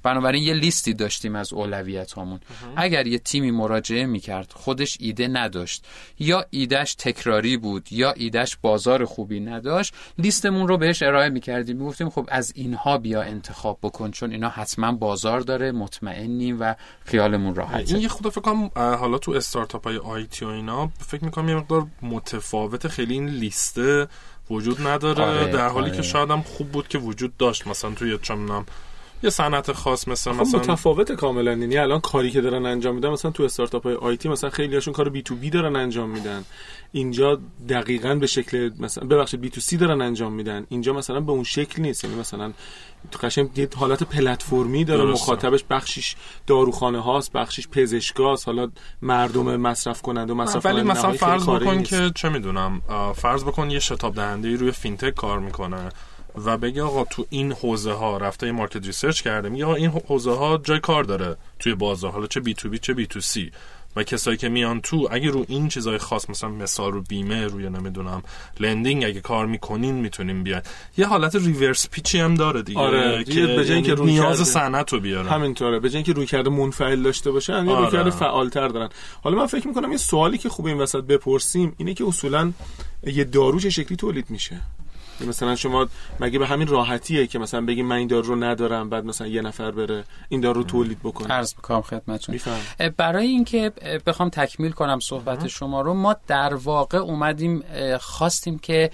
بنابراین 0.05 0.43
یه 0.43 0.53
لیستی 0.53 0.93
داشتیم 0.93 1.35
از 1.35 1.53
اولویت 1.53 2.11
هامون. 2.11 2.39
اگر 2.75 3.07
یه 3.07 3.19
تیمی 3.19 3.51
مراجعه 3.51 4.05
می‌کرد 4.05 4.51
خودش 4.55 4.97
ایده 4.99 5.27
نداشت. 5.27 5.85
یا 6.19 6.45
ایدهش 6.49 6.95
تکراری 6.95 7.57
بود 7.57 7.93
یا 7.93 8.11
ایدهش 8.11 8.57
بازار 8.61 9.05
خوبی 9.05 9.39
نداشت 9.39 9.93
لیستمون 10.17 10.67
رو 10.67 10.77
بهش 10.77 11.03
ارائه 11.03 11.29
می‌کردیم. 11.29 11.77
می‌گفتیم 11.77 12.09
خب 12.09 12.25
از 12.27 12.53
اینها 12.55 12.97
بیا 12.97 13.21
انتخاب 13.21 13.79
بکن 13.83 14.11
چون 14.11 14.31
اینا 14.31 14.49
حتما 14.49 14.91
بازار 14.91 15.39
داره 15.39 15.71
مطمئنیم 15.71 16.57
و 16.59 16.75
خیالمون 17.05 17.55
راحته. 17.55 17.93
این 17.93 18.03
یه 18.03 18.07
خود 18.07 18.29
فکر 18.29 18.41
کنم 18.41 18.69
حالا 18.75 19.17
تو 19.17 19.31
استارتاپ 19.31 19.83
های 19.83 19.97
آیتی 19.97 20.45
و 20.45 20.47
اینا 20.47 20.91
فکر 21.07 21.25
می‌کنم 21.25 21.49
یه 21.49 21.55
مقدار 21.55 21.87
متفاوت 22.01 22.87
خیلی 22.87 23.13
این 23.13 23.29
لیسته 23.29 24.07
وجود 24.49 24.87
نداره. 24.87 25.23
آره، 25.23 25.51
در 25.51 25.67
حالی 25.67 25.89
آره. 25.89 25.97
که 25.97 26.01
شاید 26.01 26.31
هم 26.31 26.41
خوب 26.41 26.71
بود 26.71 26.87
که 26.87 26.97
وجود 26.97 27.37
داشت. 27.37 27.67
مثلا 27.67 27.91
توی 27.91 28.17
چه 28.21 28.35
می‌دونم 28.35 28.65
یه 29.23 29.29
صنعت 29.29 29.71
خاص 29.71 30.07
مثل 30.07 30.31
خب 30.31 30.41
مثلا 30.41 30.59
متفاوت 30.59 31.11
کاملا. 31.11 31.51
یعنی 31.51 31.77
الان 31.77 31.99
کاری 31.99 32.31
که 32.31 32.41
دارن 32.41 32.65
انجام 32.65 32.95
میدن 32.95 33.09
مثلا 33.09 33.31
تو 33.31 33.43
استارتاپ 33.43 33.83
های 33.83 33.95
IT 33.95 34.29
مثلا 34.29 34.49
خیلی 34.49 34.75
هاشون 34.75 34.93
کار 34.93 35.09
B2B 35.09 35.49
دارن 35.49 35.75
انجام 35.75 36.09
میدن. 36.09 36.43
اینجا 36.91 37.39
دقیقا 37.69 38.15
به 38.15 38.27
شکل 38.27 38.71
مثلا 38.79 39.07
ببخشید 39.07 39.41
B2C 39.41 39.77
دارن 39.77 40.01
انجام 40.01 40.33
میدن. 40.33 40.65
اینجا 40.69 40.93
مثلا 40.93 41.19
به 41.19 41.31
اون 41.31 41.43
شکل 41.43 41.81
نیست. 41.81 42.03
یعنی 42.03 42.15
مثلا 42.15 42.53
تو 43.11 43.19
قشنگ 43.27 43.57
یه 43.57 43.69
حالت 43.75 44.03
پلتفرمی 44.03 44.85
داره 44.85 45.03
درسته. 45.03 45.23
مخاطبش 45.23 45.63
بخشیش 45.69 46.15
داروخانه 46.47 47.03
هاست 47.03 47.31
بخشیش 47.31 47.67
پزشکاست 47.67 48.47
حالا 48.47 48.71
مردم 49.01 49.55
مصرف 49.55 50.01
کننده 50.01 50.33
و 50.33 50.35
مصرف 50.35 50.65
ولی 50.65 50.81
مثلا 50.81 51.11
فرض 51.11 51.49
بکن. 51.49 51.83
که 51.83 52.11
چه 52.15 52.29
می‌دونم 52.29 52.81
فرض 53.15 53.43
بکن 53.43 53.69
یه 53.69 53.79
شتاب 53.79 54.15
دهنده 54.15 54.55
روی 54.55 54.71
fintech 54.71 55.15
کار 55.15 55.39
می‌کنه. 55.39 55.89
و 56.45 56.57
بگه 56.57 56.83
آقا 56.83 57.03
تو 57.03 57.25
این 57.29 57.51
حوزه 57.51 57.91
ها 57.91 58.17
رفته 58.17 58.51
market 58.51 58.85
research 58.85 59.21
کرده 59.21 59.49
میگه 59.49 59.65
آقا 59.65 59.75
این 59.75 59.89
حوزه 59.89 60.31
ها 60.31 60.57
جای 60.63 60.79
کار 60.79 61.03
داره 61.03 61.37
توی 61.59 61.75
بازار 61.75 62.11
حالا 62.11 62.27
چه 62.27 62.39
B2B 62.39 62.79
چه 62.79 62.93
B2C 62.93 63.51
و 63.95 64.03
کسایی 64.03 64.37
که 64.37 64.49
میان 64.49 64.81
تو 64.81 65.07
اگه 65.11 65.29
رو 65.29 65.45
این 65.47 65.67
چیزای 65.67 65.97
خاص 65.97 66.29
مثلا 66.29 66.49
مثال 66.49 66.91
رو 66.91 67.01
بیمه 67.01 67.47
روی 67.47 67.69
نمی‌دونم 67.69 68.23
lending 68.59 69.03
اگه 69.05 69.21
کار 69.21 69.45
می‌کنین 69.45 69.95
می‌تونیم 69.95 70.43
بیان 70.43 70.61
یه 70.97 71.07
حالت 71.07 71.35
reverse 71.35 71.89
pitch 71.89 72.14
ی 72.14 72.19
هم 72.19 72.35
داره 72.35 72.61
دیگه 72.61 72.79
آره، 72.79 73.23
که 73.23 73.45
به 73.45 73.65
جای 73.65 73.75
اینکه 73.75 73.91
یعنی 73.91 74.05
نیاز 74.05 74.47
صنعت 74.47 74.93
رو 74.93 74.99
بیاره 74.99 75.29
همینطوره. 75.29 75.79
به 75.79 75.89
جای 75.89 75.95
اینکه 75.95 76.13
روی 76.13 76.25
کرده 76.25 76.49
منفعل 76.49 77.03
داشته 77.03 77.31
باشن 77.31 77.65
یه 77.65 77.71
آره. 77.71 77.81
روی 77.81 77.91
کرده 77.91 78.09
فعالتر 78.09 78.67
دارن. 78.67 78.89
حالا 79.23 79.37
من 79.37 79.45
فکر 79.45 79.67
می‌کنم 79.67 79.91
یه 79.91 79.97
سوالی 79.97 80.37
که 80.37 80.49
خوب 80.49 80.65
این 80.65 80.77
وسط 80.77 81.03
بپرسیم 81.03 81.73
اینه 81.77 81.93
که 81.93 82.05
اصولا 82.07 82.51
یه 83.03 83.23
دارو 83.23 83.59
چه 83.59 83.69
شکلی 83.69 83.97
تولید 83.97 84.29
میشه. 84.29 84.51
یعنی 84.51 84.63
مثلا 85.21 85.55
شما 85.55 85.87
مگه 86.19 86.39
به 86.39 86.47
همین 86.47 86.67
راحتیه 86.67 87.27
که 87.27 87.39
مثلا 87.39 87.61
بگیم 87.61 87.85
من 87.85 87.95
این 87.95 88.07
دارو 88.07 88.27
رو 88.27 88.43
ندارم 88.43 88.89
بعد 88.89 89.05
مثلا 89.05 89.27
یه 89.27 89.41
نفر 89.41 89.71
بره 89.71 90.03
این 90.29 90.41
دارو 90.41 90.61
رو 90.61 90.63
تولید 90.63 90.99
بکنه؟ 91.03 91.33
عرض 91.33 91.53
می‌کنم 91.55 91.81
خدمتتون. 91.81 92.39
برای 92.97 93.27
اینکه 93.27 93.71
بخوام 94.05 94.29
تکمیل 94.29 94.71
کنم 94.71 94.99
صحبت 94.99 95.47
شما 95.47 95.81
رو 95.81 95.93
ما 95.93 96.15
در 96.27 96.53
واقع 96.53 96.97
اومدیم 96.97 97.63
خواستیم 97.99 98.59
که 98.59 98.91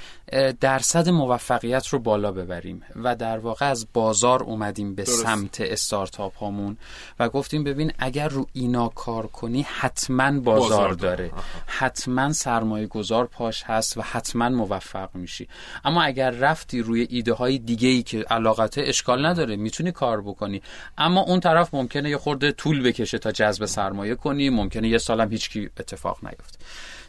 درصد 0.60 1.10
موفقیت 1.10 1.88
رو 1.88 1.99
بالا 1.99 2.31
ببریم 2.31 2.84
و 2.95 3.15
در 3.15 3.38
واقع 3.38 3.69
از 3.69 3.88
بازار 3.93 4.43
اومدیم 4.43 4.95
به 4.95 5.03
درست. 5.03 5.23
سمت 5.23 5.62
استارتاپ 5.62 6.38
هامون 6.38 6.77
و 7.19 7.29
گفتیم 7.29 7.63
ببین 7.63 7.91
اگر 7.99 8.27
رو 8.27 8.47
اینا 8.53 8.88
کار 8.88 9.27
کنی 9.27 9.65
حتما 9.69 10.39
بازار, 10.39 10.69
بازار 10.69 10.93
داره. 10.93 11.27
داره. 11.27 11.43
حتما 11.65 12.34
سرمایه 12.34 12.88
گذار 12.88 13.25
پاش 13.25 13.63
هست 13.63 13.97
و 13.97 14.01
حتما 14.01 14.49
موفق 14.49 15.10
میشی. 15.13 15.47
اما 15.86 16.03
اگر 16.12 16.32
رفتی 16.32 16.82
روی 16.82 17.08
ایده 17.10 17.34
های 17.34 17.60
دیگه 17.60 17.89
ای 17.89 18.04
که 18.04 18.19
علاقته 18.19 18.82
اشکال 18.82 19.26
نداره 19.26 19.56
می‌تونی 19.56 19.91
کار 19.91 20.21
بکنی. 20.21 20.62
اما 20.97 21.21
اون 21.21 21.39
طرف 21.39 21.74
ممکنه 21.74 22.10
یه 22.10 22.17
خورده 22.17 22.52
طول 22.52 22.84
بکشه 22.84 23.17
تا 23.17 23.32
جذب 23.32 23.65
سرمایه 23.65 24.15
کنی 24.15 24.50
ممکنه 24.50 24.88
یه 24.88 24.97
سالم 24.97 25.32
هیچکی 25.32 25.69
اتفاق 25.80 26.17
نیفته. 26.24 26.60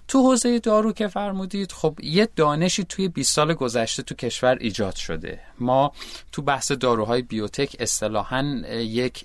تو 0.08 0.22
حوزه 0.22 0.58
دارو 0.58 0.92
که 0.92 1.08
فرمودید 1.08 1.72
خب 1.72 1.98
یه 2.02 2.28
دانشی 2.36 2.84
توی 2.84 3.08
20 3.08 3.34
سال 3.34 3.54
گذشته 3.54 4.02
تو 4.02 4.14
کشور 4.14 4.56
ایجاد 4.60 4.94
شده. 4.94 5.40
ما 5.58 5.92
تو 6.32 6.42
بحث 6.42 6.72
داروهای 6.72 7.22
بیوتک 7.22 7.76
اصطلاحا 7.80 8.42
یک 8.78 9.24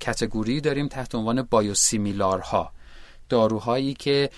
کتگوری 0.00 0.60
داریم 0.60 0.88
تحت 0.88 1.14
عنوان 1.14 1.42
بایوسیمیلارها. 1.42 2.72
داروهایی 3.28 3.94
که 3.94 4.30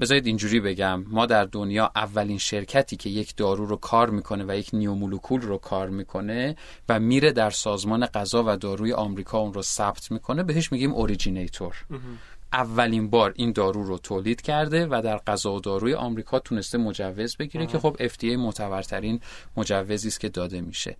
بذارید 0.00 0.26
اینجوری 0.26 0.60
بگم 0.60 1.04
ما 1.08 1.26
در 1.26 1.44
دنیا 1.44 1.90
اولین 1.96 2.38
شرکتی 2.38 2.96
که 2.96 3.10
یک 3.10 3.36
دارو 3.36 3.66
رو 3.66 3.76
کار 3.76 4.10
می‌کنه 4.10 4.44
و 4.48 4.56
یک 4.56 4.70
new 4.72 4.90
molecule 4.90 5.40
رو 5.40 5.58
کار 5.58 5.88
می‌کنه 5.88 6.56
و 6.88 7.00
میره 7.00 7.32
در 7.32 7.50
سازمان 7.50 8.06
غذا 8.06 8.44
و 8.46 8.56
داروی 8.56 8.92
آمریکا 8.92 9.38
اون 9.38 9.54
رو 9.54 9.62
ثبت 9.62 10.10
می‌کنه 10.10 10.42
بهش 10.42 10.72
میگیم 10.72 10.92
originator. 10.92 11.74
اولین 12.52 13.10
بار 13.10 13.32
این 13.36 13.52
دارو 13.52 13.82
رو 13.82 13.98
تولید 13.98 14.40
کرده 14.40 14.86
و 14.86 15.02
در 15.04 15.18
غذا 15.18 15.52
و 15.52 15.60
داروی 15.60 15.94
آمریکا 15.94 16.38
تونسته 16.38 16.78
مجوز 16.78 17.36
بگیره 17.36 17.66
که 17.66 17.78
خب 17.78 17.96
FDA 18.00 18.36
معتبرترین 18.36 19.20
مجوزی 19.56 20.08
است 20.08 20.20
که 20.20 20.28
داده 20.28 20.60
میشه. 20.60 20.96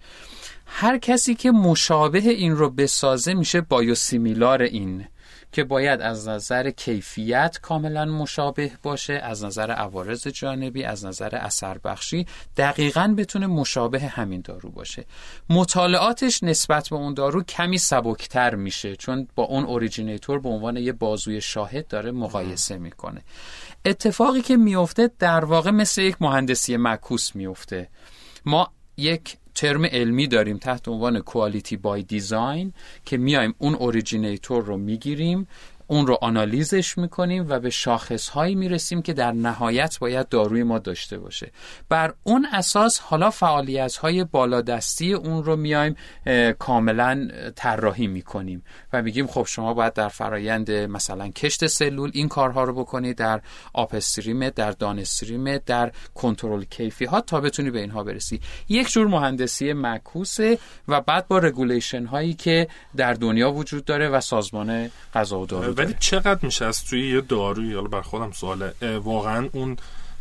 هر 0.67 0.99
کسی 0.99 1.35
که 1.35 1.51
مشابه 1.51 2.19
این 2.19 2.57
رو 2.57 2.71
بسازه 2.71 3.35
میشه 3.35 3.61
biosimilar 3.61 4.63
این. 4.63 5.07
که 5.53 5.65
باید 5.65 6.01
از 6.01 6.29
نظر 6.29 6.71
کیفیت 6.71 7.59
کاملا 7.63 8.05
مشابه 8.05 8.71
باشه 8.83 9.13
از 9.13 9.45
نظر 9.45 9.71
عوارض 9.71 10.27
جانبی 10.27 10.85
از 10.85 11.05
نظر 11.05 11.37
اثر 11.37 11.79
بخشی 11.79 12.27
دقیقا 12.57 13.15
بتونه 13.19 13.47
مشابه 13.47 14.01
همین 14.01 14.41
دارو 14.41 14.71
باشه. 14.71 15.05
مطالعاتش 15.51 16.43
نسبت 16.43 16.89
به 16.89 16.97
اون 16.97 17.15
دارو 17.15 17.43
کمی 17.43 17.79
سبکتر 17.79 18.55
میشه 18.55 18.97
چون 18.97 19.29
با 19.35 19.43
اون 19.43 19.65
originator 19.65 20.39
به 20.41 20.49
عنوان 20.49 20.77
یه 20.77 20.93
بازوی 20.93 21.41
شاهد 21.41 21.87
داره 21.87 22.11
مقایسه 22.11 22.79
می‌کنه. 22.79 23.23
اتفاقی 23.85 24.43
که 24.43 24.57
میفته 24.57 25.11
در 25.19 25.45
واقع 25.45 25.71
مثل 25.71 26.03
یک 26.03 26.17
مهندسی 26.21 26.77
معکوس 26.77 27.37
میفته 27.37 27.89
ما 28.45 28.73
یک 28.97 29.37
ترم 29.55 29.85
علمی 29.85 30.27
داریم 30.27 30.59
تحت 30.59 30.89
عنوان 30.89 31.21
quality 31.21 31.77
by 31.77 32.03
design 32.03 32.73
که 33.05 33.17
میایم 33.17 33.55
اون 33.59 33.75
originator 33.75 34.65
رو 34.65 34.77
می‌گیریم 34.77 35.49
اون 35.91 36.07
رو 36.07 36.19
آنالیزش 36.23 36.99
می‌کنیم 36.99 37.47
و 37.49 37.61
به 37.61 37.71
شاخص 37.71 38.29
هایی 38.29 38.55
می‌رسیم 38.55 39.03
که 39.03 39.13
در 39.13 39.33
نهایت 39.33 39.99
باید 39.99 40.29
داروی 40.29 40.63
ما 40.63 40.79
داشته 40.79 41.19
باشه. 41.19 41.53
بر 41.89 42.15
اون 42.25 42.47
اساس 42.53 43.01
حالا 43.01 43.31
فعالیت 43.31 43.97
های 43.97 44.25
بالادستی 44.25 45.13
اون 45.13 45.45
رو 45.45 45.57
میایم 45.57 45.97
کاملا 46.59 47.29
طراحی 47.57 48.07
می‌کنیم 48.07 48.63
و 48.93 49.03
میگیم 49.03 49.27
خب 49.27 49.47
شما 49.49 49.75
باید 49.75 49.93
در 49.93 50.09
فرایند 50.09 50.71
مثلا 50.71 51.29
کشت 51.29 51.67
سلول 51.67 52.11
این 52.15 52.29
کارها 52.29 52.65
رو 52.65 52.73
بکنی 52.73 53.15
در 53.15 53.41
upstream 53.75 54.49
در 54.49 54.71
downstream 54.71 55.59
در 55.59 55.93
کنترل 56.15 56.65
کیفی 56.65 57.05
ها 57.05 57.21
تا 57.21 57.41
بتونی 57.41 57.71
به 57.71 57.81
اینها 57.81 58.05
برسی. 58.05 58.41
یک 58.69 58.93
جور 58.93 59.07
مهندسی 59.07 59.73
معکوسه 59.73 60.59
و 60.89 61.01
بعد 61.01 61.29
با 61.29 61.39
regulation 61.39 62.05
هایی 62.05 62.35
که 62.35 62.69
در 62.97 63.13
دنیا 63.13 63.53
وجود 63.53 63.85
داره 63.85 64.09
و 64.09 64.21
سازمان 64.21 64.91
غذا 65.15 65.41
و 65.41 65.47
دارو 65.47 65.75
ولی. 65.79 65.95
چقدر 65.99 66.39
میشه 66.43 66.65
از 66.65 66.85
توی 66.85 67.11
یه 67.11 67.21
داروی 67.21 67.75
حالا 67.75 67.89
برا 67.89 68.03
خودم 68.03 68.33
سواله 68.33 68.99
واقعا 68.99 69.49
اون 69.53 69.77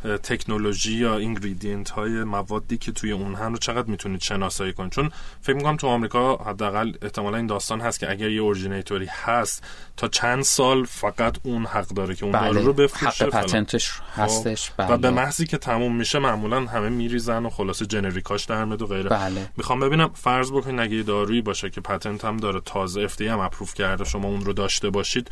تکنولوژی 0.08 0.94
یا 0.94 1.18
ingredient 1.18 1.90
های 1.90 2.24
موادی 2.24 2.78
که 2.78 2.92
توی 2.92 3.12
اون 3.12 3.36
هن 3.36 3.52
رو 3.52 3.58
چقدر 3.58 3.88
می‌تونید 3.88 4.22
شناسایی 4.22 4.74
کنید 4.74 4.92
چون 4.92 5.12
فکر 5.42 5.56
می‌کنم 5.56 5.78
تو 5.78 5.88
آمریکا 5.88 6.36
حداقل 6.36 6.94
احتمالا 7.02 7.38
این 7.38 7.48
داستان 7.48 7.82
هست 7.82 8.00
که 8.00 8.12
اگر 8.12 8.30
یه 8.30 8.42
originator 8.42 9.00
ی 9.00 9.06
هست 9.06 9.64
تا 9.98 10.08
چند 10.08 10.44
سال 10.44 10.86
فقط 10.86 11.38
اون 11.44 11.66
حق 11.66 11.88
داره 11.88 12.16
که 12.16 12.26
اون 12.26 12.32
دارو 12.32 12.66
رو 12.66 12.74
بفروشه 12.74 13.26
بله. 13.26 13.34
حق 13.34 13.40
فلان. 13.40 13.44
patent 13.44 13.80
ش 13.80 13.92
هستش 14.16 14.72
بله. 14.78 14.88
و 14.88 14.98
به 14.98 15.10
محضی 15.10 15.46
که 15.46 15.58
تموم 15.58 15.96
میشه 15.96 16.20
معمولا 16.20 16.66
همه 16.66 16.90
میریزن 16.90 17.46
و 17.46 17.50
خلاصه 17.50 17.86
generic 17.86 18.33
اش 18.33 18.46
در 18.46 18.66
میاد 18.66 18.82
و 18.82 18.88
غیره 18.88 19.10
بله 19.10 19.50
می‌خوام 19.58 19.80
ببینم 19.80 20.10
فرض 20.14 20.52
بکنید 20.52 20.80
اگه 20.80 21.04
دارویی 21.04 21.42
باشه 21.42 21.70
که 21.70 21.82
patent 21.82 22.26
هم 22.26 22.38
داره 22.38 22.62
تازه 22.66 23.08
FDA 23.08 23.22
هم 23.22 23.40
approve 23.40 23.74
کرده 23.74 24.04
شما 24.04 24.28
اون 24.28 24.42
رو 24.46 24.54
داشته 24.54 24.90
باشید 24.90 25.32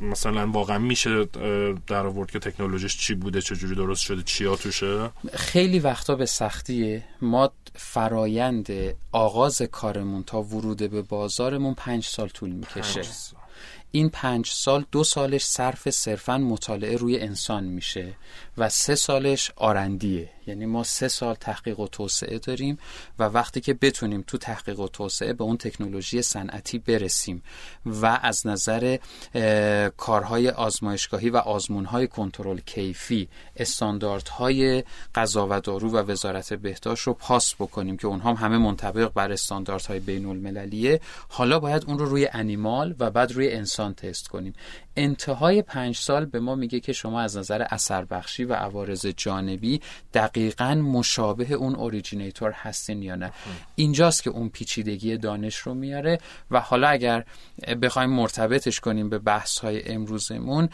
مثلا 0.00 0.46
واقعا 0.46 0.78
میشه 0.78 1.24
در 1.86 2.06
آورد 2.06 2.30
که 2.30 2.38
تکنولوژیش 2.38 2.96
چی 2.96 3.14
بوده 3.14 3.40
چجوری 3.40 3.74
درست 3.74 4.02
شده 4.02 4.22
چیا 4.22 4.56
توشه؟ 4.56 5.10
خیلی 5.32 5.78
وقتا 5.78 6.14
به 6.14 6.26
سختیه. 6.26 7.04
ما 7.22 7.52
فرایند 7.74 8.68
آغاز 9.12 9.62
کارمون 9.62 10.22
تا 10.22 10.42
ورود 10.42 10.90
به 10.90 11.02
بازارمون 11.02 11.74
پنج 11.74 12.04
سال 12.04 12.28
طول 12.28 12.50
می‌کشه. 12.50 12.80
پنج 12.80 13.04
سال. 13.04 13.40
این 13.90 14.08
پنج 14.08 14.46
سال 14.46 14.84
دو 14.92 15.04
سالش 15.04 15.44
صرف 15.44 15.90
صرفا 15.90 16.38
مطالعه 16.38 16.96
روی 16.96 17.20
انسان 17.20 17.64
میشه. 17.64 18.12
و 18.58 18.68
سه 18.68 18.94
سالش 18.94 19.52
آرندیه. 19.56 20.30
یعنی 20.46 20.66
ما 20.66 20.82
سه 20.82 21.08
سال 21.08 21.34
تحقیق 21.34 21.80
و 21.80 21.88
توسعه 21.88 22.38
داریم 22.38 22.78
و 23.18 23.22
وقتی 23.24 23.60
که 23.60 23.74
بتونیم 23.74 24.24
تو 24.26 24.38
تحقیق 24.38 24.80
و 24.80 24.88
توسعه 24.88 25.32
به 25.32 25.44
اون 25.44 25.56
تکنولوژی 25.56 26.22
صنعتی 26.22 26.78
برسیم 26.78 27.42
و 27.86 28.18
از 28.22 28.46
نظر 28.46 28.98
کارهای 29.96 30.48
آزمایشگاهی 30.48 31.30
و 31.30 31.36
آزمونهای 31.36 32.06
کنترل 32.06 32.58
کیفی 32.58 33.28
استانداردهای 33.56 34.84
غذا 35.14 35.46
و 35.50 35.60
دارو 35.60 35.90
و 35.90 35.96
وزارت 35.96 36.52
بهداشت 36.52 37.06
رو 37.06 37.14
پاس 37.14 37.54
بکنیم 37.54 37.96
که 37.96 38.06
اونها 38.06 38.34
هم 38.34 38.46
همه 38.46 38.58
منطبق 38.58 39.12
بر 39.12 39.32
استانداردهای 39.32 40.00
بین 40.00 40.26
المللیه 40.26 41.00
حالا 41.28 41.58
باید 41.58 41.84
اون 41.86 41.98
رو 41.98 42.04
روی 42.04 42.28
animal 42.32 42.94
و 42.98 43.10
بعد 43.10 43.32
روی 43.32 43.52
انسان 43.52 43.94
تست 43.94 44.28
کنیم. 44.28 44.54
انتهای 44.96 45.62
پنج 45.62 45.96
سال 45.96 46.24
به 46.24 46.40
ما 46.40 46.54
میگه 46.54 46.80
که 46.80 46.92
شما 46.92 47.20
از 47.20 47.36
نظر 47.36 47.62
اثر 47.70 48.04
بخشی 48.04 48.44
و 48.44 48.54
عوارض 48.54 49.06
جانبی 49.06 49.80
دقیقا 50.14 50.74
مشابه 50.74 51.52
اون 51.52 51.74
originator 51.74 52.50
هستین 52.50 53.02
یا 53.02 53.14
نه. 53.14 53.32
اینجاست 53.74 54.22
که 54.22 54.30
اون 54.30 54.48
پیچیدگی 54.48 55.16
دانش 55.16 55.56
رو 55.56 55.74
میاره 55.74 56.18
و 56.50 56.60
حالا 56.60 56.88
اگر 56.88 57.24
بخوایم 57.82 58.10
مرتبطش 58.10 58.80
کنیم 58.80 59.08
به 59.08 59.18
بحث 59.18 59.58
های 59.58 59.88
امروزمون 59.88 60.68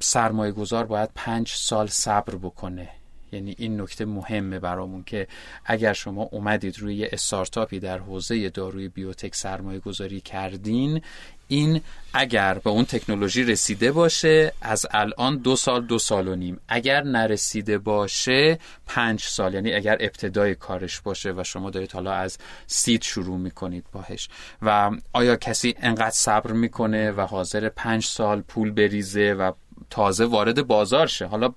سرمایه 0.00 0.52
گذار 0.52 0.84
باید 0.84 1.10
پنج 1.14 1.48
سال 1.48 1.86
صبر 1.86 2.34
بکنه. 2.34 2.88
یعنی 3.32 3.54
این 3.58 3.80
نکته 3.80 4.04
مهمه 4.04 4.58
برامون 4.58 5.04
که 5.04 5.26
اگر 5.64 5.92
شما 5.92 6.22
اومدید 6.22 6.78
روی 6.78 7.06
استارتاپی 7.06 7.78
در 7.78 7.98
حوزه 7.98 8.50
داروی 8.50 8.88
بیوتک 8.88 9.34
سرمایه 9.34 9.78
گذاری 9.78 10.20
کردین 10.20 11.02
این 11.48 11.80
اگر 12.14 12.54
به 12.54 12.70
اون 12.70 12.84
تکنولوژی 12.84 13.44
رسیده 13.44 13.92
باشه 13.92 14.52
از 14.62 14.86
الان 14.90 15.36
دو 15.36 15.56
سال 15.56 15.86
دو 15.86 15.98
سال 15.98 16.28
و 16.28 16.34
نیم. 16.34 16.60
اگر 16.68 17.02
نرسیده 17.02 17.78
باشه 17.78 18.58
پنج 18.86 19.22
سال. 19.22 19.54
یعنی 19.54 19.72
اگر 19.72 19.96
ابتدای 20.00 20.54
کارش 20.54 21.00
باشه 21.00 21.32
و 21.32 21.44
شما 21.44 21.70
دارید 21.70 21.92
حالا 21.92 22.12
از 22.12 22.38
سید 22.66 23.02
شروع 23.02 23.38
می‌کنید 23.38 23.84
باهش. 23.92 24.28
و 24.62 24.90
آیا 25.12 25.36
کسی 25.36 25.74
انقدر 25.80 26.10
صبر 26.10 26.52
می‌کنه 26.52 27.10
و 27.10 27.20
حاضر 27.20 27.68
پنج 27.68 28.04
سال 28.04 28.40
پول 28.40 28.70
بریزه 28.70 29.36
و 29.38 29.52
تازه 29.90 30.24
وارد 30.24 30.66
بازار 30.66 31.06
شه؟ 31.06 31.26
حالا 31.26 31.54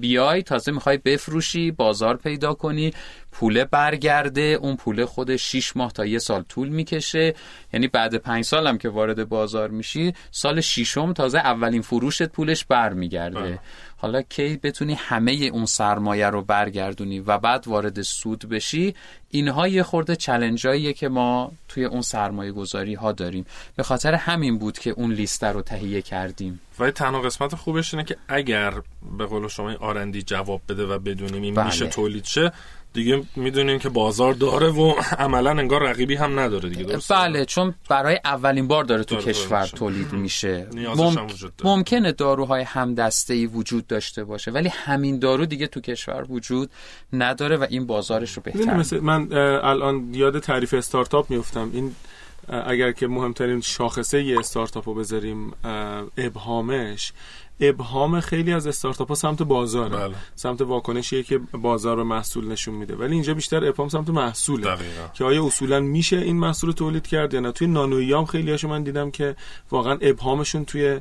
بیای 0.00 0.42
تازه 0.42 0.72
می‌خوای 0.72 0.96
بفروشی 0.96 1.70
بازار 1.70 2.16
پیدا 2.16 2.54
کنی. 2.54 2.92
پوله 3.38 3.64
برگرده 3.64 4.40
اون 4.40 4.76
پوله 4.76 5.06
خود 5.06 5.36
6 5.36 5.76
ماه 5.76 5.92
تا 5.92 6.06
یه 6.06 6.18
سال 6.18 6.42
طول 6.42 6.68
می‌کشه 6.68 7.34
یعنی 7.72 7.88
بعد 7.88 8.14
پنج 8.14 8.44
سال 8.44 8.66
هم 8.66 8.78
که 8.78 8.88
وارد 8.88 9.28
بازار 9.28 9.68
میشی 9.68 10.14
سال 10.30 10.60
ششم 10.60 11.12
تازه 11.12 11.38
اولین 11.38 11.82
فروشت 11.82 12.22
پولش 12.22 12.64
برمیگرده 12.64 13.40
بله. 13.40 13.58
حالا 13.96 14.22
کی 14.22 14.56
بتونی 14.56 14.94
همه 14.94 15.32
اون 15.32 15.66
سرمایه 15.66 16.26
رو 16.26 16.42
برگردونی 16.42 17.20
و 17.20 17.38
بعد 17.38 17.68
وارد 17.68 18.02
سود 18.02 18.48
بشی 18.48 18.94
اینها 19.30 19.68
یه 19.68 19.82
خورده 19.82 20.16
چلنجاییه 20.16 20.92
که 20.92 21.08
ما 21.08 21.52
توی 21.68 21.84
اون 21.84 22.02
سرمایه 22.02 22.52
گذاری 22.52 22.94
ها 22.94 23.12
داریم 23.12 23.46
به 23.76 23.82
خاطر 23.82 24.14
همین 24.14 24.58
بود 24.58 24.78
که 24.78 24.90
اون 24.90 25.12
لیست 25.12 25.44
رو 25.44 25.62
تهیه 25.62 26.02
کردیم 26.02 26.60
ولی 26.78 26.90
تنها 26.90 27.20
قسمت 27.20 27.54
خوبش 27.54 27.94
اینه 27.94 28.04
که 28.04 28.16
اگر 28.28 28.74
به 29.18 29.26
قول 29.26 29.48
شما 29.48 29.68
این 29.68 29.78
آرندی 29.78 30.22
جواب 30.22 30.60
بده 30.68 30.86
و 30.86 30.98
بدونیم 30.98 31.42
این 31.42 31.54
بله. 31.54 31.66
میشه 31.66 31.86
تولید 31.86 32.24
شه 32.24 32.52
دیگه 32.96 33.22
می‌دونیم 33.36 33.78
که 33.78 33.88
بازار 33.88 34.34
داره 34.34 34.70
و 34.70 34.94
عملا 35.18 35.50
انگار 35.50 35.82
رقیبی 35.82 36.14
هم 36.14 36.40
نداره 36.40 36.68
دیگه 36.68 36.84
درسته؟ 36.84 37.14
بله 37.14 37.44
چون 37.44 37.74
برای 37.88 38.20
اولین 38.24 38.68
بار 38.68 38.84
داره 38.84 39.04
تو 39.04 39.14
داره 39.14 39.26
کشور 39.32 39.62
میشه. 39.62 39.76
تولید 39.76 40.12
میشه 40.12 40.68
هم 40.86 41.26
وجود 41.26 41.56
داره. 41.56 41.76
ممکنه 41.76 42.12
داروهای 42.12 42.62
همدسته 42.62 43.34
ای 43.34 43.46
وجود 43.46 43.86
داشته 43.86 44.24
باشه 44.24 44.50
ولی 44.50 44.68
همین 44.68 45.18
دارو 45.18 45.46
دیگه 45.46 45.66
تو 45.66 45.80
کشور 45.80 46.26
وجود 46.28 46.70
نداره 47.12 47.56
و 47.56 47.66
این 47.70 47.86
بازارش 47.86 48.32
رو 48.32 48.42
بهتر 48.42 48.76
مثل 48.76 49.00
من 49.00 49.32
الان 49.62 50.14
یاد 50.14 50.38
تعریف 50.38 50.74
استارتاپ 50.74 51.30
میفتم 51.30 51.70
این 51.72 51.94
اگر 52.48 52.92
که 52.92 53.06
مهمترین 53.06 53.60
شاخصه 53.60 54.22
یه 54.22 54.38
استارتاپ 54.38 54.88
رو 54.88 54.94
بذاریم 54.94 55.52
ابهامش 56.18 57.12
ابهام 57.60 58.20
خیلی 58.20 58.52
از 58.52 58.66
استارتاپ 58.66 59.08
ها 59.08 59.14
سمت 59.14 59.42
بازاره. 59.42 59.96
بله. 59.96 60.14
سمت 60.34 60.60
واکنشیه 60.60 61.22
که 61.22 61.38
بازار 61.38 61.96
به 61.96 62.04
محصول 62.04 62.48
نشون 62.48 62.74
میده. 62.74 62.96
ولی 62.96 63.14
اینجا 63.14 63.34
بیشتر 63.34 63.64
ابهام 63.64 63.88
سمت 63.88 64.10
محصوله. 64.10 64.64
دقیقا. 64.64 65.08
که 65.14 65.24
آیا 65.24 65.46
اصولا 65.46 65.80
میشه 65.80 66.16
این 66.16 66.36
محصول 66.36 66.68
رو 66.68 66.74
تولید 66.74 67.06
کرد 67.06 67.34
یا 67.34 67.40
نه؟ 67.40 67.52
توی 67.52 67.66
نانویام 67.66 68.24
خیلی 68.24 68.50
هاشو 68.50 68.68
من 68.68 68.82
دیدم 68.82 69.10
که 69.10 69.36
واقعا 69.70 69.98
ابهامشون 70.00 70.64
توی 70.64 71.00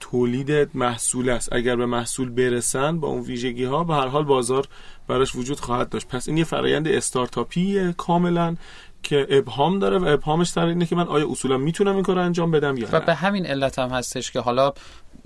تولید 0.00 0.70
محصول 0.74 1.28
است. 1.28 1.52
اگر 1.52 1.76
به 1.76 1.86
محصول 1.86 2.30
برسن 2.30 3.00
با 3.00 3.08
اون 3.08 3.20
ویژگی 3.20 3.64
ها 3.64 3.84
به 3.84 3.94
هر 3.94 4.06
حال 4.06 4.24
بازار 4.24 4.68
براش 5.08 5.34
وجود 5.34 5.60
خواهد 5.60 5.88
داشت. 5.88 6.08
پس 6.08 6.28
این 6.28 6.36
یه 6.36 6.44
فرایند 6.44 6.88
استارتاپی 6.88 7.92
کاملا 7.92 8.56
که 9.02 9.26
ابهام 9.30 9.78
داره 9.78 9.98
و 9.98 10.04
ابهامش 10.04 10.48
سر 10.48 10.66
اینه 10.66 10.86
که 10.86 10.96
من 10.96 11.08
آیا 11.08 11.30
اصولا 11.30 11.56
می‌تونم 11.58 11.94
این 11.94 12.02
کار 12.02 12.16
رو 12.16 12.22
انجام 12.22 12.50
بدم 12.50 12.76
یا 12.76 12.88
و 12.92 12.98
نه؟ 12.98 13.06
به 13.06 13.14
همین 13.14 13.46
علت 13.46 13.78
هم 13.78 13.88
هستش 13.88 14.30
که 14.30 14.40
حالا 14.40 14.72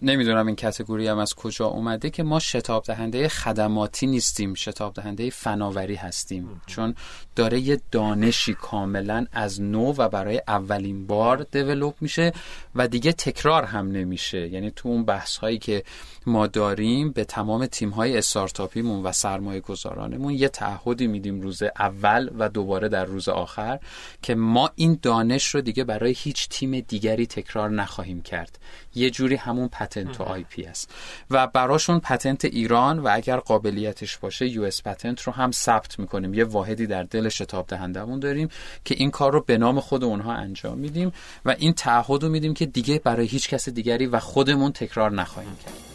نمی‌دونم 0.02 0.46
این 0.46 0.56
کتگوری 0.56 1.08
هم 1.08 1.18
از 1.18 1.34
کجا 1.34 1.66
اومده 1.66 2.10
که 2.10 2.22
ما 2.22 2.38
شتاب 2.38 2.84
دهنده 2.84 3.28
خدماتی 3.28 4.06
نیستیم 4.06 4.54
شتاب 4.54 4.94
دهنده 4.94 5.30
فناوری 5.30 5.94
هستیم. 5.94 6.60
چون 6.66 6.94
داره 7.36 7.60
یه 7.60 7.80
دانشی 7.90 8.54
کاملا 8.54 9.26
از 9.32 9.62
نو 9.62 9.94
و 9.98 10.08
برای 10.08 10.42
اولین 10.48 11.06
بار 11.06 11.46
دیولوب 11.52 11.94
میشه 12.00 12.32
و 12.74 12.88
دیگه 12.88 13.12
تکرار 13.12 13.64
هم 13.64 13.90
نمیشه. 13.90 14.48
یعنی 14.48 14.70
تو 14.70 14.88
اون 14.88 15.04
بحث 15.04 15.36
هایی 15.36 15.58
که 15.58 15.84
ما 16.26 16.46
داریم 16.46 17.10
به 17.10 17.24
تمام 17.24 17.66
تیم 17.66 17.90
های 17.90 18.18
استارتاپیمون 18.18 19.02
و 19.02 19.12
سرمایه 19.12 19.60
گذارانمون 19.60 20.32
یه 20.32 20.48
تعهدی 20.48 21.06
میدیم 21.06 21.40
روز 21.40 21.62
اول 21.62 22.30
و 22.38 22.48
دوباره 22.48 22.88
در 22.88 23.04
روز 23.04 23.28
آخر 23.28 23.78
که 24.22 24.34
ما 24.34 24.70
این 24.74 24.98
دانش 25.02 25.46
رو 25.46 25.60
دیگه 25.60 25.84
برای 25.84 26.14
هیچ 26.18 26.48
تیم 26.48 26.80
دیگری 26.80 27.26
تکرار 27.26 27.70
نخواهیم 27.70 28.22
کرد. 28.22 28.58
یه 28.94 29.10
جوری 29.10 29.36
همون 29.36 29.68
patent 29.68 30.20
و 30.20 30.22
IP 30.22 30.64
است. 30.64 30.90
و 31.30 31.46
براشون 31.46 32.00
patent 32.00 32.44
ایران 32.44 32.98
و 32.98 33.08
اگر 33.12 33.36
قابلیتش 33.36 34.18
باشه 34.18 34.48
US 34.48 34.82
patent 34.82 35.22
رو 35.22 35.32
هم 35.32 35.50
ثبت 35.50 35.98
می‌کنیم. 35.98 36.34
یه 36.34 36.44
واحدی 36.44 36.86
در 36.86 37.02
دل 37.02 37.28
شتاب 37.28 37.66
دهندمون 37.66 38.20
داریم 38.20 38.48
که 38.84 38.94
این 38.98 39.10
کار 39.10 39.32
رو 39.32 39.40
به 39.40 39.58
نام 39.58 39.80
خود 39.80 40.04
اونها 40.04 40.32
انجام 40.32 40.78
میدیم 40.78 41.12
و 41.44 41.54
این 41.58 41.72
تعهد 41.72 42.22
رو 42.22 42.28
میدیم 42.28 42.54
که 42.54 42.66
دیگه 42.66 42.98
برای 42.98 43.26
هیچ 43.26 43.48
کس 43.48 43.68
دیگری 43.68 44.06
و 44.06 44.18
خودمون 44.18 44.72
تکرار 44.72 45.10
نخواهیم 45.10 45.56
کرد. 45.64 45.89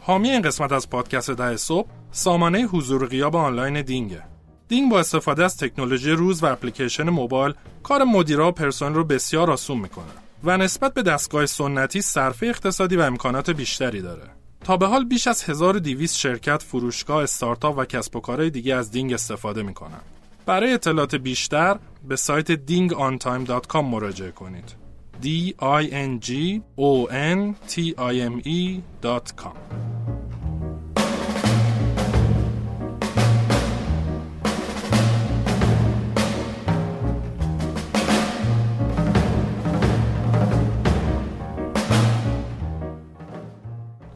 حامی 0.00 0.30
این 0.30 0.42
قسمت 0.42 0.72
از 0.72 0.90
پادکست 0.90 1.30
ده 1.30 1.56
صبح 1.56 1.88
سامانه 2.10 2.62
حضور 2.62 3.06
غیاب 3.06 3.36
آنلاین 3.36 3.82
دینگه. 3.82 4.22
دینگ 4.68 4.90
با 4.90 5.00
استفاده 5.00 5.44
از 5.44 5.56
تکنولوژی 5.56 6.10
روز 6.10 6.42
و 6.42 6.46
اپلیکیشن 6.46 7.10
موبایل 7.10 7.54
کار 7.82 8.04
مدیرا 8.04 8.48
و 8.48 8.52
پرسنل 8.52 8.94
رو 8.94 9.04
بسیار 9.04 9.50
آسون 9.50 9.78
می‌کنه 9.78 10.12
و 10.44 10.56
نسبت 10.56 10.94
به 10.94 11.02
دستگاه 11.02 11.46
سنتی 11.46 12.02
صرفه 12.02 12.46
اقتصادی 12.46 12.96
و 12.96 13.00
امکانات 13.00 13.50
بیشتری 13.50 14.02
داره. 14.02 14.41
تا 14.64 14.76
به 14.76 14.86
حال 14.86 15.04
بیش 15.04 15.26
از 15.26 15.44
1200 15.44 16.16
شرکت، 16.16 16.62
فروشگاه، 16.62 17.22
استارتاپ 17.22 17.78
و 17.78 17.84
کسب 17.84 18.16
و 18.16 18.20
کارهای 18.20 18.50
دیگه 18.50 18.74
از 18.74 18.90
دینگ 18.90 19.12
استفاده 19.12 19.62
می‌کنن. 19.62 20.00
برای 20.46 20.72
اطلاعات 20.72 21.14
بیشتر 21.14 21.78
به 22.08 22.16
سایت 22.16 22.66
dingontime.com 22.66 23.76
مراجعه 23.76 24.30
کنید. 24.30 24.82
d 25.22 25.26
i 25.60 25.84
n 26.08 26.20
g 26.26 26.30
o 26.76 27.08
n 27.10 27.54
t 27.70 27.74
i 27.96 28.14
m 28.32 28.34
e.com 28.44 29.56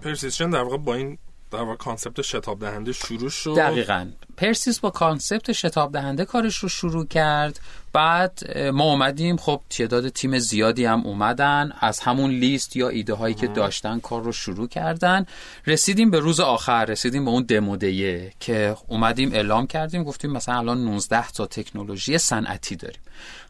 پرسیس 0.07 0.38
ژن 0.38 0.50
در 0.50 0.62
واقع 0.62 0.76
با 0.76 0.94
این 0.94 1.18
در 1.50 1.59
واقع 1.59 1.76
concept 1.76 2.22
شتاب 2.22 2.61
دهنده 2.61 2.92
شروع 2.92 3.30
شد. 3.30 3.54
دقیقا. 3.57 4.11
پرسیس 4.36 4.80
با 4.80 4.90
concept 4.90 5.52
شتاب 5.52 5.92
دهنده 5.92 6.24
کارش 6.24 6.57
رو 6.57 6.68
شروع 6.68 7.07
کرد. 7.07 7.61
بعد 7.97 8.59
ما 8.74 8.84
اومدیم. 8.84 9.36
خب 9.36 9.61
تعداد 9.70 10.09
تیم 10.09 10.38
زیادی 10.38 10.84
هم 10.84 11.07
اومدن. 11.07 11.72
از 11.80 12.01
همون 12.01 12.30
لیست 12.30 12.76
یا 12.76 12.88
ایده 12.88 13.14
هایی 13.14 13.34
که 13.34 13.47
داشتن 13.47 14.01
کار 14.01 14.22
رو 14.22 14.32
شروع 14.32 14.68
کردن. 14.68 15.26
رسیدیم 15.66 16.11
به 16.11 16.18
روز 16.18 16.40
آخر. 16.40 16.84
رسیدیم 16.84 17.24
به 17.24 17.30
اون 17.30 17.42
demo 17.42 17.88
day 17.88 18.21
ه 18.21 18.32
که 18.40 18.76
اومدیم 18.88 19.32
اعلام 19.32 19.66
کردیم. 19.66 20.05
گفتیم 20.05 20.30
مثلا 20.30 20.59
الان 20.59 20.84
19 20.84 21.28
تا 21.28 21.47
تکنولوژی 21.47 22.18
صنعتی 22.18 22.76
داریم. 22.76 23.01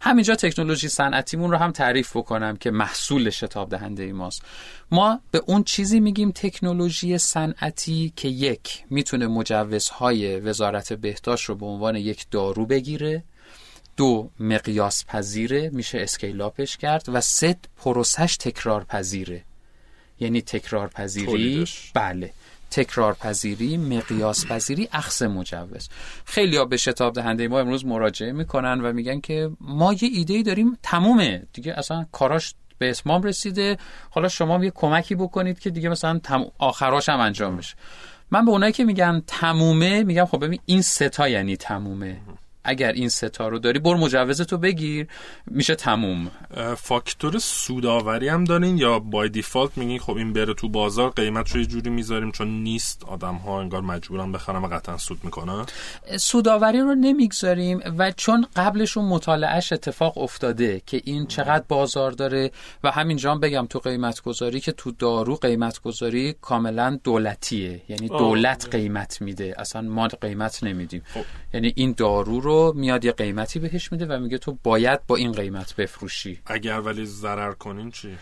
همینجا 0.00 0.34
تکنولوژی 0.34 0.88
صنعتیمون 0.88 1.50
رو 1.50 1.56
هم 1.56 1.72
تعریف 1.72 2.16
بکنم 2.16 2.56
که 2.56 2.70
محصول 2.70 3.30
شتاب 3.30 3.70
دهنده 3.70 4.02
ای 4.02 4.12
ماست. 4.12 4.42
ما 4.90 5.20
به 5.30 5.42
اون 5.46 5.64
چیزی 5.64 6.00
میگیم 6.00 6.30
تکنولوژی 6.30 7.18
صنعتی 7.18 8.12
که 8.16 8.28
یک 8.28 8.84
می‌تونه 8.90 9.26
مجوزهای 9.26 10.40
وزارت 10.40 10.92
بهداشت 10.92 11.44
رو 11.44 11.54
به 11.54 11.66
عنوان 11.66 11.96
یک 11.96 12.26
دارو 12.30 12.66
بگیره. 12.66 13.24
دو 13.96 14.30
مقیاس 14.40 15.04
پذیره 15.04 15.70
میشه 15.72 15.98
scale 15.98 16.41
up 16.41 16.59
ش 16.59 16.76
کرد 16.76 17.04
و 17.08 17.20
سه 17.20 17.56
پروسش 17.76 18.36
تکرار 18.36 18.84
پذیره 18.84 19.42
یعنی 20.20 20.42
تکرار 20.42 20.88
پذیری 20.88 21.26
تولیدش. 21.26 21.90
بله. 21.94 22.32
تکرار 22.70 23.14
پذیری 23.14 23.76
مقیاس 23.76 24.46
پذیری 24.46 24.88
اخذ 24.92 25.22
مجوز. 25.22 25.88
خیلی 26.24 26.56
ها 26.56 26.64
به 26.64 26.76
شتاب 26.76 27.14
دهنده 27.14 27.48
ما 27.48 27.60
امروز 27.60 27.86
مراجعه 27.86 28.32
می‌کنن 28.32 28.80
و 28.80 28.92
میگن 28.92 29.20
که 29.20 29.50
ما 29.60 29.92
یه 29.92 30.08
ایده 30.12 30.34
ای 30.34 30.42
داریم 30.42 30.78
تمومه. 30.82 31.42
دیگه 31.52 31.74
اصلا 31.78 32.06
کاراش 32.12 32.54
به 32.78 32.90
اتمام 32.90 33.22
رسیده. 33.22 33.78
حالا 34.10 34.28
شما 34.28 34.64
یه 34.64 34.70
کمکی 34.70 35.14
بکنید 35.14 35.58
که 35.58 35.70
دیگه 35.70 35.88
مثلا 35.88 36.18
تم... 36.18 36.44
آخراش 36.58 37.08
هم 37.08 37.20
انجام 37.20 37.56
بشه. 37.56 37.74
من 38.30 38.44
به 38.44 38.50
اونایی 38.50 38.72
که 38.72 38.84
میگن 38.84 39.22
تمومه 39.26 40.02
میگم 40.02 40.24
خب 40.24 40.44
ببین 40.44 40.60
این 40.66 40.82
ستا 40.82 41.28
یعنی 41.28 41.56
تمومه. 41.56 42.16
اگر 42.66 42.92
این 42.92 43.08
ستا 43.08 43.48
رو 43.48 43.58
داری 43.58 43.78
برو 43.78 43.98
مجوزتو 43.98 44.58
بگیر. 44.58 45.06
میشه 45.46 45.74
تموم. 45.74 46.30
فاکتور 46.76 47.38
سوداوری 47.38 48.28
هم 48.28 48.44
دارین 48.44 48.78
یا 48.78 48.98
بای 48.98 49.28
دیفالت 49.28 49.78
میگین 49.78 49.98
خب 49.98 50.16
این 50.16 50.32
بره 50.32 50.54
تو 50.54 50.68
بازار 50.68 51.10
قیمت 51.10 51.50
رو 51.50 51.60
یه 51.60 51.66
جوری 51.66 51.90
می‌ذاریم 51.90 52.32
چون 52.32 52.48
نیست. 52.62 53.04
آدم 53.04 53.34
ها 53.34 53.60
انگار 53.60 53.82
مجبورن 53.82 54.32
بخرن 54.32 54.62
و 54.62 54.66
قطعا 54.66 54.96
سود 54.96 55.18
می‌کنن. 55.24 55.66
سوداوری 56.16 56.80
رو 56.80 56.94
نمی‌گذاریم 56.94 57.80
و 57.98 58.12
چون 58.16 58.46
قبلشون 58.56 59.04
مطالعهش 59.04 59.72
اتفاق 59.72 60.18
افتاده 60.18 60.82
که 60.86 61.00
این 61.04 61.26
چقدر 61.26 61.64
بازار 61.68 62.10
داره 62.10 62.50
و 62.84 62.90
همینجا 62.90 63.34
بگم 63.34 63.66
تو 63.66 63.78
قیمت 63.78 64.22
گذاری 64.22 64.60
که 64.60 64.72
تو 64.72 64.92
دارو 64.92 65.34
قیمت 65.34 65.82
گذاری 65.82 66.34
کاملا 66.40 66.98
دولتیه. 67.04 67.80
یعنی 67.88 68.08
دولت 68.08 68.68
قیمت 68.70 69.22
میده. 69.22 69.54
اصلا 69.58 69.82
ما 69.82 70.08
قیمت 70.08 70.64
نمیدیم. 70.64 71.02
خب. 71.14 71.24
یعنی 71.54 71.72
این 71.76 71.94
دارو 71.96 72.40
رو 72.40 72.55
میاد 72.76 73.04
یه 73.04 73.12
قیمتی 73.12 73.58
بهش 73.58 73.92
میده 73.92 74.06
و 74.06 74.18
میگه 74.18 74.38
تو 74.38 74.58
باید 74.62 75.06
با 75.06 75.16
این 75.16 75.32
قیمت 75.32 75.76
بفروشی. 75.76 76.40
اگر 76.46 76.80
ولی 76.80 77.06
ضرر 77.06 77.52
کنین 77.52 77.90
چی؟ 77.90 78.16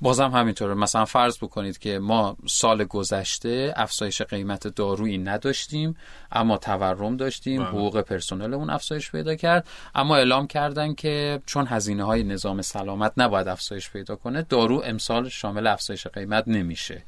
بازم 0.00 0.30
همینطوره. 0.30 0.74
مثلا 0.74 1.04
فرض 1.04 1.38
بکنید 1.38 1.78
که 1.78 1.98
ما 1.98 2.36
سال 2.46 2.84
گذشته 2.84 3.72
افزایش 3.76 4.22
قیمت 4.22 4.66
دارویی 4.68 5.18
نداشتیم 5.18 5.96
اما 6.32 6.56
تورم 6.56 7.16
داشتیم 7.16 7.62
بله. 7.62 7.68
حقوق 7.68 8.00
پرسنلمون 8.00 8.70
افزایش 8.70 9.10
پیدا 9.10 9.34
کرد. 9.34 9.68
اما 9.94 10.16
اعلام 10.16 10.46
کردن 10.46 10.94
که 10.94 11.40
چون 11.46 11.66
هزینه 11.66 12.04
های 12.04 12.22
نظام 12.22 12.62
سلامت 12.62 13.12
نباید 13.16 13.48
افزایش 13.48 13.90
پیدا 13.90 14.16
کنه 14.16 14.42
دارو 14.42 14.82
امسال 14.84 15.28
شامل 15.28 15.66
افزایش 15.66 16.06
قیمت 16.06 16.44
نمیشه. 16.48 17.02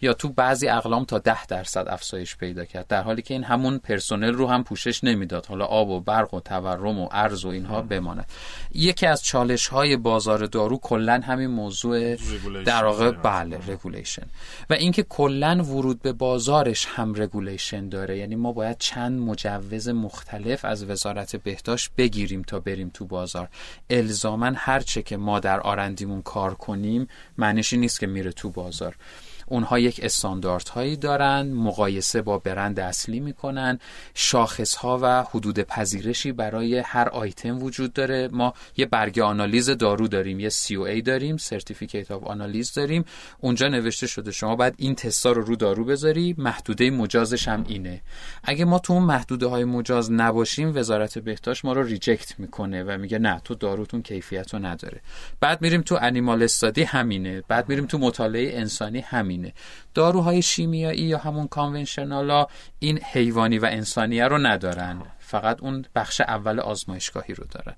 یا 0.00 0.12
تو 0.12 0.28
بعضی 0.28 0.68
اقلام 0.68 1.04
تا 1.04 1.18
ده 1.18 1.46
درصد 1.46 1.88
افزایش 1.88 2.36
پیدا 2.36 2.64
کرد 2.64 2.86
در 2.86 3.02
حالی 3.02 3.22
که 3.22 3.34
این 3.34 3.44
همون 3.44 3.78
پرسنل 3.78 4.32
رو 4.32 4.46
هم 4.46 4.64
پوشش 4.64 5.04
نمی‌داد. 5.04 5.46
حالا 5.46 5.64
آب 5.64 5.88
و 5.88 6.00
برق 6.00 6.34
و 6.34 6.40
تورم 6.40 6.98
و 6.98 7.08
ارز 7.12 7.44
و 7.44 7.48
اینها 7.48 7.82
بماند. 7.82 8.26
یکی 8.74 9.06
از 9.06 9.22
چالش 9.22 9.68
های 9.68 9.96
بازار 9.96 10.46
دارو 10.46 10.78
کلا 10.78 11.20
همین 11.24 11.50
موضوع 11.50 12.16
در 12.64 12.84
واقع 12.84 13.10
بله 13.10 13.58
regulation 13.68 14.26
و 14.70 14.74
اینکه 14.74 15.02
کلا 15.02 15.64
ورود 15.64 16.02
به 16.02 16.12
بازارش 16.12 16.86
هم 16.86 17.14
regulation 17.14 17.88
داره. 17.88 18.18
یعنی 18.18 18.36
ما 18.36 18.52
باید 18.52 18.78
چند 18.78 19.20
مجوز 19.20 19.88
مختلف 19.88 20.64
از 20.64 20.84
وزارت 20.84 21.36
بهداشت 21.36 21.90
بگیریم 21.96 22.42
تا 22.42 22.60
بریم 22.60 22.90
تو 22.94 23.04
بازار. 23.04 23.48
الزاما 23.90 24.52
هر 24.56 24.80
چه 24.80 25.02
که 25.02 25.16
ما 25.16 25.40
در 25.40 25.60
R&D 25.60 25.91
مون 25.91 26.22
کار 26.22 26.54
کنیم 26.54 27.08
معنیش 27.38 27.72
نیست 27.72 28.00
که 28.00 28.06
میره 28.06 28.32
تو 28.32 28.50
بازار. 28.50 28.96
اونها 29.50 29.78
یک 29.78 30.00
استاندارد 30.02 30.68
هایی 30.68 30.96
دارن 30.96 31.52
مقایسه 31.52 32.22
با 32.22 32.38
برند 32.38 32.80
اصلی 32.80 33.20
می‌کنن 33.20 33.78
شاخص 34.14 34.74
ها 34.74 34.98
و 35.02 35.22
حدود 35.22 35.58
پذیرشی 35.60 36.32
برای 36.32 36.78
هر 36.78 37.08
آیتم 37.08 37.62
وجود 37.62 37.92
داره. 37.92 38.28
ما 38.32 38.54
یه 38.76 38.86
برگ 38.86 39.18
آنالیز 39.18 39.70
دارو 39.70 40.08
داریم 40.08 40.40
یه 40.40 40.50
ای 40.70 41.02
داریم 41.02 41.36
certificate 41.36 42.10
of 42.10 42.24
analysis 42.24 42.74
داریم. 42.74 43.04
اونجا 43.40 43.68
نوشته 43.68 44.06
شده 44.06 44.32
شما 44.32 44.56
باید 44.56 44.74
این 44.76 44.94
تستا 44.94 45.32
رو 45.32 45.42
رو 45.42 45.56
دارو 45.56 45.84
بذاری 45.84 46.34
محدوده 46.38 46.90
مجازش 46.90 47.48
هم 47.48 47.64
اینه. 47.68 48.00
اگه 48.44 48.64
ما 48.64 48.78
تو 48.78 48.92
اون 48.92 49.02
محدوده 49.02 49.46
های 49.46 49.64
مجاز 49.64 50.12
نباشیم 50.12 50.76
وزارت 50.76 51.18
بهداشت 51.18 51.64
ما 51.64 51.72
رو 51.72 51.82
reject 51.82 52.40
می‌کنه 52.40 52.84
و 52.84 52.98
میگه 52.98 53.18
نه 53.18 53.40
تو 53.44 53.54
داروتون 53.54 54.02
کیفیت 54.02 54.54
رو 54.54 54.66
نداره. 54.66 55.00
بعد 55.40 55.62
میریم 55.62 55.82
تو 55.82 55.98
animal 56.00 56.42
study 56.42 56.82
همینه. 56.82 57.42
بعد 57.48 57.68
میریم 57.68 57.86
تو 57.86 57.98
مطالعه 57.98 58.58
انسانی 58.58 59.00
همینه 59.40 59.52
داروهای 59.94 60.42
شیمیایی 60.42 61.02
یا 61.02 61.18
همون 61.18 61.48
conventional 61.48 62.38
ا 62.38 62.46
این 62.78 62.98
حیوانی 63.12 63.58
و 63.58 63.64
انسانیه 63.64 64.28
رو 64.28 64.38
ندارن. 64.38 65.02
فقط 65.30 65.62
اون 65.62 65.84
بخش 65.94 66.20
اول 66.20 66.60
آزمایشگاهی 66.60 67.34
رو 67.34 67.44
دارن. 67.50 67.76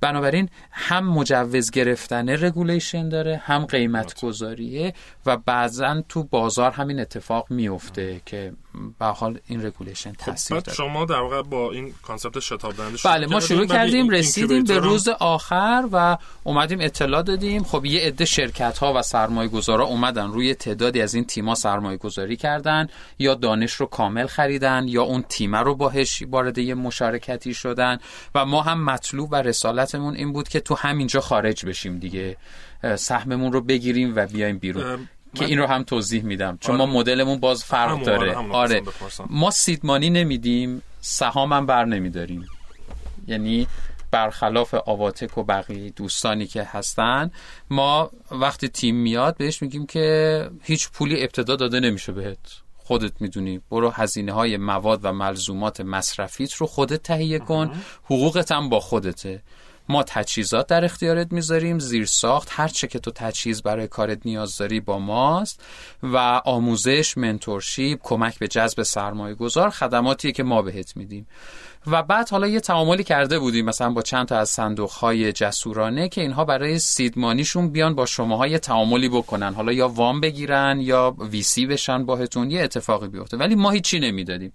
بنابراین 0.00 0.48
هم 0.70 1.08
مجوز 1.08 1.70
گرفتن 1.70 2.28
regulation 2.28 3.08
داره 3.08 3.36
هم 3.44 3.66
قیمت 3.66 4.20
گذاریه 4.20 4.94
و 5.26 5.36
بعضا 5.36 6.02
تو 6.08 6.24
بازار 6.24 6.70
همین 6.70 7.00
اتفاق 7.00 7.46
میفته 7.50 8.20
که 8.26 8.52
به 8.98 9.06
حال 9.06 9.38
این 9.46 9.66
regulation 9.66 10.12
خب، 10.12 10.16
تاثیر 10.16 10.60
داره. 10.60 10.76
شما 10.76 11.04
در 11.04 11.20
واقع 11.20 11.42
با 11.42 11.72
این 11.72 11.94
concept 12.02 12.40
شتاب 12.40 12.76
دهنده 12.76 12.98
بله 13.04 13.26
ما 13.26 13.40
شروع 13.40 13.66
کردیم 13.66 14.08
رسیدیم 14.08 14.64
به 14.64 14.78
روز 14.78 15.08
آخر 15.08 15.88
و 15.92 16.18
اومدیم 16.44 16.80
اطلاع 16.80 17.22
دادیم. 17.22 17.64
خب 17.64 17.84
یه 17.84 18.00
عده 18.00 18.24
شرکت 18.24 18.78
ها 18.78 18.94
و 18.96 19.02
سرمایه 19.02 19.48
گذارا 19.48 19.84
اومدن 19.84 20.26
روی 20.26 20.54
تعدادی 20.54 21.02
از 21.02 21.14
این 21.14 21.24
تیما 21.24 21.54
سرمایه 21.54 21.96
گذاری 21.96 22.36
کردن 22.36 22.88
یا 23.18 23.34
دانش 23.34 23.72
رو 23.72 23.86
کامل 23.86 24.26
خریدن 24.26 24.84
یا 24.88 25.02
اون 25.02 25.24
تیمه 25.28 25.58
رو 25.58 25.74
باهش 25.74 26.22
وارد 26.30 26.58
یه 26.58 26.74
مشارکتی 26.88 27.54
شدن 27.54 27.98
و 28.34 28.44
ما 28.44 28.62
هم 28.62 28.84
مطلوب 28.84 29.28
و 29.32 29.36
رسالتمون 29.36 30.14
این 30.14 30.32
بود 30.32 30.48
که 30.48 30.60
تو 30.60 30.74
همینجا 30.74 31.20
خارج 31.20 31.66
بشیم 31.66 31.98
دیگه. 31.98 32.36
سهممون 32.96 33.52
رو 33.52 33.60
بگیریم 33.60 34.16
و 34.16 34.26
بیایم 34.26 34.58
بیرون. 34.58 35.08
که 35.34 35.44
این 35.44 35.58
رو 35.58 35.66
هم 35.66 35.82
توضیح 35.82 36.22
میدم. 36.22 36.58
چون 36.60 36.76
ما 36.76 36.82
آره. 36.82 36.92
مدلمون 36.92 37.38
باز 37.40 37.64
فرق 37.64 38.02
داره. 38.02 38.34
آره 38.34 38.82
ما 39.30 39.50
سیدمانی 39.50 40.10
نمیدیم 40.10 40.82
سهام 41.00 41.52
هم 41.52 41.66
بر 41.66 41.84
نمیداریم. 41.84 42.46
یعنی 43.26 43.66
برخلاف 44.10 44.74
آواتک 44.74 45.38
و 45.38 45.42
بقیه 45.42 45.90
دوستانی 45.90 46.46
که 46.46 46.62
هستن 46.62 47.30
ما 47.70 48.10
وقتی 48.30 48.68
تیم 48.68 48.96
میاد 48.96 49.36
بهش 49.36 49.62
میگیم 49.62 49.86
که 49.86 50.06
هیچ 50.62 50.90
پولی 50.90 51.22
ابتدا 51.22 51.56
داده 51.56 51.80
نمیشه 51.80 52.12
بهت. 52.12 52.38
خودت 52.88 53.20
می‌دونی. 53.20 53.60
برو 53.70 53.90
هزینه 53.90 54.32
های 54.32 54.56
مواد 54.56 55.00
و 55.02 55.12
ملزومات 55.12 55.80
مصرفیت 55.80 56.54
رو 56.54 56.66
خودت 56.66 57.02
تهیه 57.02 57.38
کن. 57.38 57.82
حقوقت 58.04 58.52
هم 58.52 58.68
با 58.68 58.80
خودته. 58.80 59.42
ما 59.88 60.02
تجهیزات 60.02 60.66
در 60.66 60.84
اختیارت 60.84 61.32
می‌ذاریم. 61.32 61.78
زیر 61.78 62.06
ساخت 62.06 62.48
هر 62.50 62.68
چه 62.68 62.86
که 62.86 62.98
تو 62.98 63.10
تجهیز 63.10 63.62
برای 63.62 63.88
کارت 63.88 64.18
نیاز 64.24 64.56
داری 64.56 64.80
با 64.80 64.98
ماست. 64.98 65.62
و 66.02 66.16
آموزش 66.44 67.18
منتورشیپ 67.18 67.98
کمک 68.02 68.38
به 68.38 68.48
جذب 68.48 68.82
سرمایه 68.82 69.34
گذار 69.34 69.70
خدماتی 69.70 70.32
که 70.32 70.42
ما 70.42 70.62
بهت 70.62 70.96
میدیم. 70.96 71.26
و 71.86 72.02
بعد 72.02 72.28
حالا 72.28 72.46
یه 72.46 72.60
تعاملی 72.60 73.04
کرده 73.04 73.38
بودیم 73.38 73.64
مثلا 73.64 73.90
با 73.90 74.02
چند 74.02 74.26
تا 74.26 74.38
از 74.38 74.48
صندوق 74.48 74.90
های 74.90 75.32
جسورانه 75.32 76.08
که 76.08 76.20
اینها 76.20 76.44
برای 76.44 76.78
سیدمانیشون 76.78 77.68
بیان 77.70 77.94
با 77.94 78.06
شماها 78.06 78.46
یه 78.46 78.58
تعاملی 78.58 79.08
بکنن. 79.08 79.54
حالا 79.54 79.72
یا 79.72 79.88
وام 79.88 80.20
بگیرن 80.20 80.80
یا 80.80 81.16
ویسی 81.18 81.66
بشن 81.66 82.06
باهتون 82.06 82.50
یه 82.50 82.62
اتفاقی 82.62 83.08
بیفته. 83.08 83.36
ولی 83.36 83.54
ما 83.54 83.70
هیچی 83.70 84.00
نمی‌دادیم. 84.00 84.52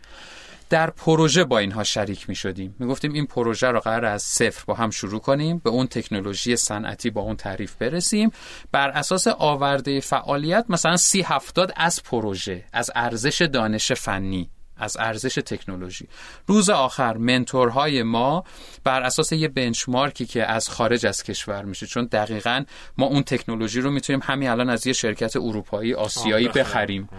در 0.69 0.89
پروژه 0.89 1.43
با 1.43 1.57
اینها 1.57 1.83
شریک 1.83 2.29
می 2.29 2.35
شدیم 2.35 2.75
می 2.79 2.87
گفتیم 2.87 3.13
این 3.13 3.25
پروژه 3.25 3.67
رو 3.67 3.79
قرار 3.79 4.05
از 4.05 4.23
صفر 4.23 4.63
با 4.67 4.73
هم 4.73 4.89
شروع 4.89 5.19
کنیم 5.19 5.61
به 5.63 5.69
اون 5.69 5.87
تکنولوژی 5.87 6.55
صنعتی 6.55 7.09
با 7.09 7.21
اون 7.21 7.35
تعریف 7.35 7.75
برسیم. 7.75 8.31
بر 8.71 8.89
اساس 8.89 9.27
آورده 9.27 9.99
فعالیت 9.99 10.65
مثلا 10.69 10.97
سی 10.97 11.21
هفتاد 11.21 11.73
از 11.75 12.03
پروژه 12.03 12.63
از 12.73 12.91
ارزش 12.95 13.41
دانش 13.41 13.91
فنی 13.91 14.49
از 14.83 14.97
ارزش 14.97 15.35
تکنولوژی. 15.35 16.07
روز 16.47 16.69
آخر 16.69 17.17
منتورهای 17.17 18.03
ما 18.03 18.43
بر 18.83 19.01
اساس 19.01 19.31
یه 19.31 19.47
بنچمارکی 19.47 20.25
که 20.25 20.45
از 20.45 20.69
خارج 20.69 21.05
از 21.05 21.23
کشور 21.23 21.65
میشه. 21.65 21.87
چون 21.87 22.05
دقیقا 22.05 22.63
ما 22.97 23.05
اون 23.05 23.23
تکنولوژی 23.23 23.81
رو 23.81 23.91
می‌تونیم 23.91 24.21
همین 24.23 24.49
الان 24.49 24.69
از 24.69 24.87
یه 24.87 24.93
شرکت 24.93 25.35
اروپایی 25.35 25.93
آسیایی 25.93 26.47
بخریم. 26.47 27.09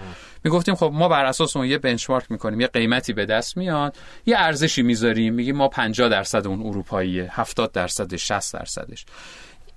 می‌گفتیم 0.45 0.75
خب 0.75 0.91
ما 0.95 1.09
بر 1.09 1.25
اساس 1.25 1.57
اون 1.57 1.67
یه 1.67 1.79
بنچمارک 1.79 2.31
می‌کنیم 2.31 2.61
یه 2.61 2.67
قیمتی 2.67 3.12
به 3.12 3.27
دست 3.27 3.57
میاد 3.57 3.97
یه 4.27 4.39
ارزشی 4.39 4.83
می‌ذاریم 4.83 5.35
میگیم 5.35 5.57
ما 5.57 5.69
50 5.69 6.09
درصد 6.09 6.47
اون 6.47 6.67
اروپاییه 6.67 7.29
70 7.33 7.73
درصد 7.73 8.17
60 8.17 8.55
درصدش. 8.55 9.07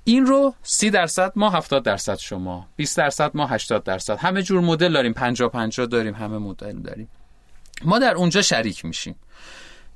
این 0.03 0.25
رو 0.25 0.53
30 0.63 0.89
درصد 0.89 1.31
ما 1.35 1.49
70 1.49 1.83
درصد 1.83 2.17
شما 2.17 2.67
20 2.75 2.97
درصد 2.97 3.31
ما 3.33 3.47
80 3.47 3.83
درصد. 3.83 4.17
همه 4.17 4.43
جور 4.43 4.61
مدل 4.61 4.93
داریم 4.93 5.13
50 5.13 5.49
50 5.49 5.87
داریم 5.87 6.13
همه 6.13 6.37
مدل 6.37 6.79
داریم. 6.79 7.09
ما 7.85 7.99
در 7.99 8.15
اونجا 8.15 8.41
شریک 8.41 8.85
میشیم. 8.85 9.15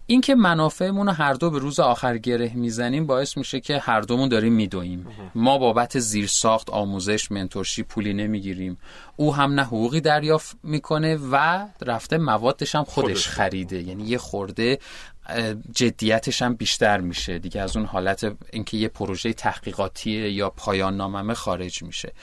اینکه 0.08 0.36
منافعمون 0.36 1.08
رو 1.08 1.14
هر 1.14 1.34
دو 1.34 1.50
به 1.50 1.60
روز 1.60 1.80
آخر 1.80 2.18
گره 2.18 2.52
می‌زنیم 2.56 3.06
باعث 3.08 3.38
میشه 3.38 3.60
که 3.60 3.80
هر 3.80 4.02
دومون 4.02 4.30
داریم 4.30 4.54
میدویم. 4.54 5.08
ما 5.36 5.58
بابت 5.58 6.00
زیر 6.00 6.28
ساخت 6.28 6.70
آموزش 6.70 7.32
منتورشی 7.32 7.84
پولی 7.84 8.14
نمی‌گیریم. 8.14 8.78
او 9.16 9.36
هم 9.36 9.54
نه 9.54 9.64
حقوقی 9.64 10.02
دریافت 10.02 10.58
می‌کنه 10.64 11.20
و 11.32 11.68
رفته 11.82 12.18
موادش 12.18 12.76
هم 12.76 12.84
خودش. 12.84 13.28
خریده. 13.28 13.82
یعنی 13.82 14.04
یه 14.04 14.18
خورده 14.18 14.80
جدیتش 15.76 16.42
هم 16.42 16.54
بیشتر 16.54 17.00
میشه. 17.00 17.40
دیگه 17.40 17.62
از 17.62 17.78
اون 17.78 17.86
حالت 17.86 18.36
اینکه 18.54 18.78
یه 18.78 18.88
پروژه 18.88 19.34
تحقیقاتی 19.34 20.12
یا 20.12 20.50
پایان 20.50 20.98
ناممه 20.98 21.34
خارج 21.34 21.84
میشه. 21.84 22.14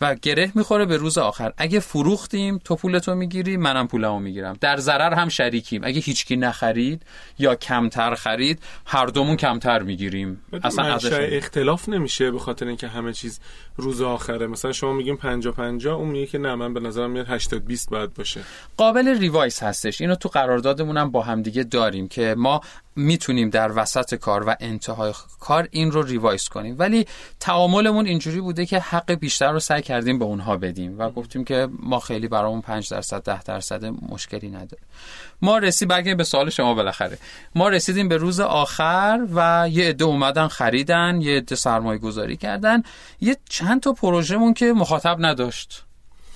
و 0.00 0.14
گره 0.14 0.52
می‌خوره 0.54 0.84
به 0.84 0.96
روز 0.96 1.18
آخر. 1.18 1.52
اگه 1.56 1.80
فروختیم 1.80 2.58
تو 2.58 2.76
پولتو 2.76 3.14
می‌گیری 3.14 3.56
منم 3.56 3.88
پولمو 3.88 4.18
می‌گیرم. 4.18 4.56
در 4.60 4.76
ضرر 4.76 5.14
هم 5.14 5.28
شریکیم. 5.28 5.84
اگه 5.84 6.00
هیچکی 6.00 6.36
نخرید 6.36 7.02
یا 7.38 7.54
کمتر 7.54 8.14
خرید 8.14 8.62
هر 8.86 9.06
دومون 9.06 9.36
کمتر 9.36 9.82
می‌گیریم. 9.82 10.40
اصلا 10.62 10.98
اختلاف 11.12 11.88
نمیشه 11.88 12.30
به 12.30 12.38
خاطر 12.38 12.66
اینکه 12.66 12.88
همه 12.88 13.12
چیز 13.12 13.40
روز 13.76 14.02
آخره. 14.02 14.46
مثلا 14.46 14.72
شما 14.72 14.92
میگیم 14.92 15.16
50 15.16 15.54
50 15.54 15.94
اون 15.94 16.08
میگه 16.08 16.26
که 16.26 16.38
نه 16.38 16.54
من 16.54 16.74
به 16.74 16.80
نظرم 16.80 17.10
میاد 17.10 17.26
80 17.28 17.64
20 17.64 17.90
باید 17.90 18.14
باشه. 18.14 18.40
قابل 18.76 19.18
revise 19.18 19.62
هستش. 19.62 20.00
اینو 20.00 20.14
تو 20.14 20.28
قراردادمون 20.28 20.96
هم 20.96 21.10
با 21.10 21.22
همدیگه 21.22 21.62
داریم 21.62 22.08
که 22.08 22.34
ما 22.38 22.55
ما 22.56 22.60
می‌تونیم 22.96 23.50
در 23.50 23.72
وسط 23.78 24.14
کار 24.14 24.48
و 24.48 24.54
انتهای 24.60 25.12
کار 25.40 25.68
این 25.70 25.90
رو 25.90 26.02
revise 26.02 26.48
کنیم. 26.48 26.76
ولی 26.78 27.06
تعاملمون 27.40 28.06
اینجوری 28.06 28.40
بوده 28.40 28.66
که 28.66 28.78
حق 28.78 29.12
بیشتر 29.12 29.52
رو 29.52 29.60
سعی 29.60 29.82
کردیم 29.82 30.18
به 30.18 30.24
اونها 30.24 30.56
بدیم 30.56 30.98
و 30.98 31.10
گفتیم 31.10 31.44
که 31.44 31.68
ما 31.78 32.00
خیلی 32.00 32.28
برامون 32.28 32.60
5 32.60 32.90
درصد 32.90 33.22
10 33.22 33.42
درصد 33.42 33.84
مشکلی 33.84 34.48
نداره. 34.48 34.82
ما 35.42 35.58
رسید 35.58 35.88
برگردیم 35.88 36.16
به 36.16 36.24
سوال 36.24 36.50
شما 36.50 36.74
بالاخره. 36.74 37.18
ما 37.54 37.68
رسیدیم 37.68 38.08
به 38.08 38.16
روز 38.16 38.40
آخر 38.40 39.26
و 39.34 39.68
یه 39.72 39.88
عده 39.88 40.04
اومدن 40.04 40.48
خریدن 40.48 41.20
یه 41.20 41.36
عده 41.36 41.54
سرمایه 41.54 41.98
گذاری 41.98 42.36
کردن. 42.36 42.82
یه 43.20 43.36
چند 43.48 43.82
تا 43.82 43.92
پروژهمون 43.92 44.54
که 44.54 44.72
مخاطب 44.72 45.16
نداشت. 45.20 45.85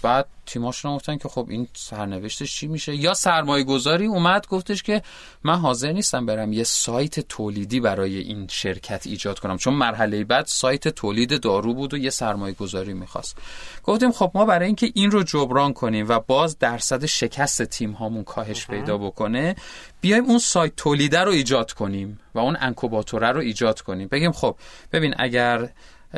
بعد 0.03 0.27
تیماشون 0.47 0.97
گفتن 0.97 1.17
که 1.17 1.29
خب 1.29 1.47
این 1.51 1.69
سرنوشتش 1.75 2.55
چی 2.55 2.67
میشه؟ 2.67 2.95
یا 2.95 3.15
سرمایه 3.15 3.65
گذاری 3.65 4.07
اومد 4.07 4.47
گفتش 4.47 4.83
که 4.83 5.03
من 5.45 5.59
حاضر 5.59 5.93
نیستم 5.93 6.27
برم 6.27 6.53
یه 6.53 6.65
سایت 6.65 7.21
تولیدی 7.21 7.81
برای 7.81 8.19
این 8.19 8.47
شرکت 8.51 9.07
ایجاد 9.07 9.39
کنم. 9.39 9.57
چون 9.57 9.75
مرحله 9.75 10.25
بعد 10.25 10.47
سایت 10.47 10.89
تولید 10.89 11.41
دارو 11.41 11.75
بود 11.75 11.95
و 11.95 11.97
یه 11.97 12.11
سرمایه 12.11 12.55
گذاری 12.55 12.93
می‌خواست. 12.93 13.37
گفتیم 13.85 14.13
خب 14.13 14.31
ما 14.35 14.45
برای 14.45 14.67
اینکه 14.67 14.93
این 14.95 15.11
رو 15.11 15.23
جبران 15.23 15.73
کنیم 15.73 16.09
و 16.09 16.21
باز 16.21 16.59
درصد 16.59 17.07
شکست 17.07 17.63
تیم 17.63 17.93
هامون 17.93 18.25
کاهش 18.25 18.67
پیدا 18.67 18.99
بکنه 18.99 19.57
بیایم 20.01 20.25
اون 20.25 20.39
سایت 20.39 20.77
تولیده 20.77 21.21
رو 21.21 21.31
ایجاد 21.31 21.73
کنیم 21.73 22.21
و 22.35 22.39
اون 22.39 22.57
انکوباتوره 22.61 23.33
رو 23.33 23.41
ایجاد 23.41 23.81
کنیم. 23.81 24.09
بگیم 24.09 24.33
خب 24.33 24.57
ببین 24.93 25.15
اگر 25.19 25.71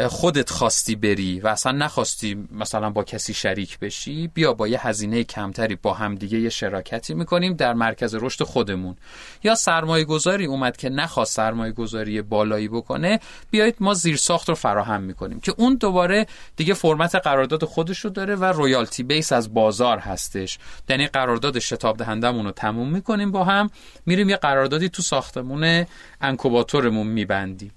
خودت 0.08 0.50
خواستی 0.50 0.96
بری 0.96 1.40
و 1.40 1.48
اصلا 1.48 1.72
نخواستی 1.72 2.48
مثلا 2.52 2.90
با 2.90 3.04
کسی 3.04 3.34
شریک 3.34 3.78
بشی 3.78 4.28
بیا 4.28 4.52
با 4.52 4.68
یه 4.68 4.86
هزینه 4.86 5.24
کمتری 5.24 5.74
با 5.74 5.94
همدیگه 5.94 6.40
یه 6.40 6.48
شراکتی 6.48 7.14
می‌کنیم 7.14 7.54
در 7.54 7.74
مرکز 7.74 8.14
رشد 8.14 8.44
خودمون. 8.44 8.96
یا 9.44 9.54
سرمایه 9.54 10.04
گذاری 10.04 10.44
اومد 10.44 10.76
که 10.76 10.88
نخواست 10.88 11.36
سرمایه 11.36 11.72
گذاری 11.72 12.22
بالایی 12.22 12.68
بکنه 12.68 13.20
بیایید 13.50 13.76
ما 13.80 13.94
زیر 13.94 14.16
ساخت 14.16 14.48
رو 14.48 14.54
فراهم 14.54 15.02
می‌کنیم 15.02 15.40
که 15.40 15.54
اون 15.56 15.74
دوباره 15.74 16.26
دیگه 16.56 16.74
فرمت 16.74 17.14
قرارداد 17.14 17.64
خودش 17.64 17.98
رو 17.98 18.10
داره 18.10 18.36
و 18.36 18.44
رویالتی 18.44 19.02
بیس 19.02 19.32
از 19.32 19.54
بازار 19.54 19.98
هستش. 19.98 20.58
یعنی 20.88 21.06
قرارداد 21.06 21.58
شتاب 21.58 21.96
دهندمون 21.96 22.44
رو 22.44 22.52
تموم 22.52 22.88
می‌کنیم 22.88 23.30
با 23.32 23.44
هم 23.44 23.70
میریم 24.06 24.28
یه 24.28 24.36
قراردادی 24.36 24.88
تو 24.88 25.02
ساختمون 25.02 25.86
incubator 26.20 26.85
مون 26.85 27.06
میبندیم. 27.06 27.72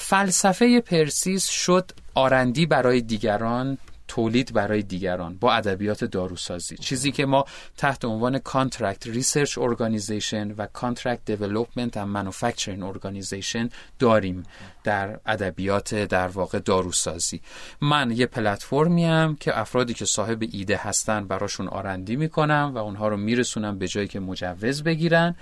فلسفه 0.00 0.80
پرسیس 0.80 1.50
شد 1.54 1.90
R&D 2.14 2.66
برای 2.66 3.00
دیگران 3.00 3.78
تولید 4.08 4.52
برای 4.52 4.82
دیگران 4.82 5.36
با 5.36 5.52
ادبیات 5.52 6.04
داروسازی. 6.04 6.76
چیزی 6.76 7.12
که 7.12 7.26
ما 7.26 7.44
تحت 7.76 8.04
عنوان 8.04 8.38
contract 8.38 9.06
research 9.06 9.58
organization 9.58 10.50
و 10.50 10.66
contract 10.66 11.24
development 11.24 11.96
و 11.96 12.06
manufacturing 12.06 12.82
organization 12.82 13.68
داریم 13.98 14.42
در 14.84 15.20
ادبیات 15.26 15.94
در 15.94 16.28
واقع 16.28 16.58
داروسازی. 16.58 17.40
من 17.80 18.10
یه 18.10 18.26
پلتفرمی 18.26 19.04
ام 19.04 19.36
که 19.36 19.58
افرادی 19.58 19.94
که 19.94 20.04
صاحب 20.04 20.42
ایده 20.52 20.76
هستن 20.76 21.26
براشون 21.26 21.68
آرندی 21.68 22.16
می‌کنم 22.16 22.72
و 22.74 22.78
اونها 22.78 23.08
رو 23.08 23.16
میرسونم 23.16 23.78
به 23.78 23.88
جایی 23.88 24.08
که 24.08 24.20
مجوز 24.20 24.82
بگیرن 24.82 25.36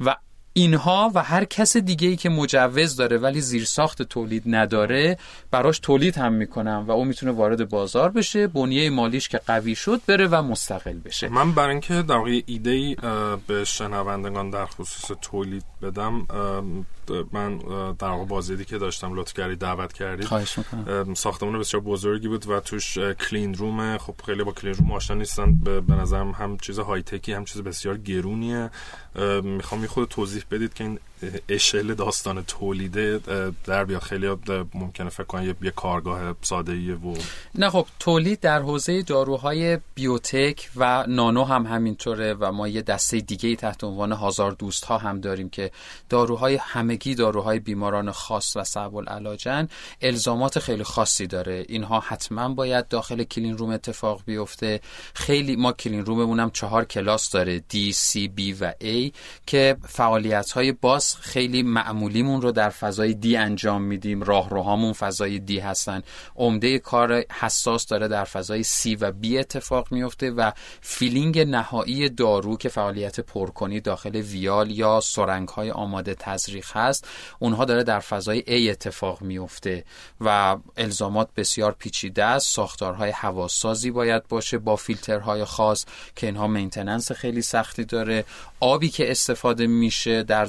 و 0.00 0.16
اینها 0.56 1.12
و 1.14 1.22
هر 1.22 1.44
کس 1.44 1.76
دیگه 1.76 2.08
ای 2.08 2.16
که 2.16 2.28
مجوز 2.28 2.96
داره 2.96 3.18
ولی 3.18 3.40
زیرساخت 3.40 4.02
تولید 4.02 4.42
نداره 4.46 5.18
براش 5.50 5.78
تولید 5.78 6.18
هم 6.18 6.32
می‌کنم 6.32 6.84
و 6.88 6.90
اون 6.90 7.08
می‌تونه 7.08 7.32
وارد 7.32 7.68
بازار 7.68 8.10
بشه 8.10 8.46
بنیه 8.46 8.90
مالیش 8.90 9.28
که 9.28 9.40
قوی 9.46 9.74
شد 9.74 10.00
بره 10.06 10.26
و 10.26 10.42
مستقل 10.42 10.98
بشه. 10.98 11.28
من 11.28 11.52
برای 11.52 11.70
اینکه 11.70 12.02
در 12.02 12.16
واقع 12.16 12.40
ایده 12.46 12.70
ای 12.70 12.96
به 13.46 13.64
شنوندگان 13.64 14.50
در 14.50 14.66
خصوص 14.66 15.16
تولید 15.22 15.64
بدم 15.82 16.26
من 17.32 17.58
در 17.98 18.08
واقع 18.08 18.24
بازدیدی 18.24 18.64
که 18.64 18.78
داشتم 18.78 19.14
لطف 19.14 19.34
کردی 19.34 19.56
دعوت 19.56 19.92
کردید. 19.92 20.26
خواهش 20.26 20.58
می‌کنم. 20.58 21.14
ساختمان 21.14 21.58
بسیار 21.58 21.82
بزرگی 21.82 22.28
بود 22.28 22.48
و 22.48 22.60
توش 22.60 22.98
کلین 22.98 23.54
روم 23.54 23.98
خب 23.98 24.14
خیلی 24.26 24.44
با 24.44 24.52
کلین 24.52 24.74
روم 24.74 24.92
آشنا 24.92 25.16
نیستن 25.16 25.54
به 25.64 25.94
نظرم 25.94 26.30
هم 26.30 26.58
چیز 26.58 26.78
های 26.78 27.02
تکی 27.02 27.32
هم 27.32 27.44
چیز 27.44 27.62
بسیار 27.62 27.96
گرونیه. 27.96 28.70
می‌خوام 29.42 29.80
یه 29.80 29.88
خود 29.88 30.08
توضیح 30.08 30.43
بدید 30.50 30.74
که 30.74 30.84
این 30.84 30.98
اشل 31.48 31.94
داستان 31.94 32.44
تولیده 32.44 33.20
در 33.64 33.84
بیا 33.84 34.00
خیلی 34.00 34.36
ممکنه 34.74 35.08
فکر 35.08 35.24
کنم 35.24 35.56
یه 35.62 35.70
کارگاه 35.70 36.34
ساده 36.42 36.94
و 36.94 37.14
نه 37.54 37.70
خب 37.70 37.86
تولید 37.98 38.40
در 38.40 38.60
حوزه 38.60 39.02
داروهای 39.02 39.78
بیوتک 39.94 40.70
و 40.76 41.04
نانو 41.08 41.44
هم 41.44 41.66
همینطوره 41.66 42.34
و 42.34 42.52
ما 42.52 42.68
یه 42.68 42.82
دسته 42.82 43.20
دیگه 43.20 43.56
تحت 43.56 43.84
عنوان 43.84 44.12
هزار 44.12 44.52
دوست 44.52 44.84
ها 44.84 44.98
هم 44.98 45.20
داریم 45.20 45.48
که 45.48 45.70
داروهای 46.08 46.58
همگی 46.62 47.14
داروهای 47.14 47.58
بیماران 47.58 48.10
خاص 48.10 48.56
و 48.56 48.64
صعب 48.64 48.96
العلاجن 48.96 49.68
الزامات 50.00 50.58
خیلی 50.58 50.84
خاصی 50.84 51.26
داره. 51.26 51.64
اینها 51.68 52.00
حتما 52.00 52.48
باید 52.48 52.88
داخل 52.88 53.24
clean 53.24 53.58
room 53.58 53.70
اتفاق 53.70 54.22
بیفته. 54.26 54.80
خیلی 55.14 55.56
ما 55.56 55.72
clean 55.72 56.04
room 56.04 56.25
مون 56.25 56.40
هم 56.40 56.50
چهار 56.50 56.84
کلاس 56.84 57.30
داره 57.30 57.58
D 57.68 57.92
C 57.92 58.28
B 58.28 58.52
و 58.52 58.72
A 58.72 59.12
که 59.46 59.76
فعالیت 59.88 60.50
های 60.50 60.72
باز 60.72 61.13
خیلی 61.20 61.62
معمولیمون 61.62 62.42
رو 62.42 62.52
در 62.52 62.70
فضای 62.70 63.14
D 63.14 63.36
انجام 63.36 63.82
میدیم. 63.82 64.22
راهروهامون 64.22 64.92
فضای 64.92 65.38
D 65.38 65.58
هستن. 65.58 66.02
عمده 66.36 66.78
کار 66.78 67.24
حساس 67.32 67.86
داره 67.86 68.08
در 68.08 68.24
فضای 68.24 68.62
C 68.62 68.94
و 68.96 69.12
B 69.12 69.38
اتفاق 69.38 69.92
میفته 69.92 70.30
و 70.30 70.50
filling 70.80 71.38
نهایی 71.38 72.08
دارو 72.08 72.56
که 72.56 72.68
فعالیت 72.68 73.20
پرکنی 73.20 73.80
داخل 73.80 74.16
ویال 74.16 74.70
یا 74.70 75.00
سرنگ 75.00 75.48
های 75.48 75.70
آماده 75.70 76.14
تزریق 76.14 76.76
هست 76.76 77.08
اونها 77.38 77.64
داره 77.64 77.82
در 77.82 78.00
فضای 78.00 78.40
A 78.40 78.70
اتفاق 78.70 79.22
میفته 79.22 79.84
و 80.20 80.56
الزامات 80.76 81.28
بسیار 81.36 81.72
پیچیده 81.78 82.24
است. 82.24 82.54
ساختارهای 82.54 83.10
هواسازی 83.10 83.90
باید 83.90 84.28
باشه 84.28 84.58
با 84.58 84.76
فیلترهای 84.76 85.44
خاص 85.44 85.84
که 86.16 86.26
اینها 86.26 86.46
maintenance 86.46 87.12
خیلی 87.12 87.42
سختی 87.42 87.84
داره. 87.84 88.24
آبی 88.60 88.88
که 88.88 89.10
استفاده 89.10 89.66
میشه 89.66 90.22
در 90.22 90.44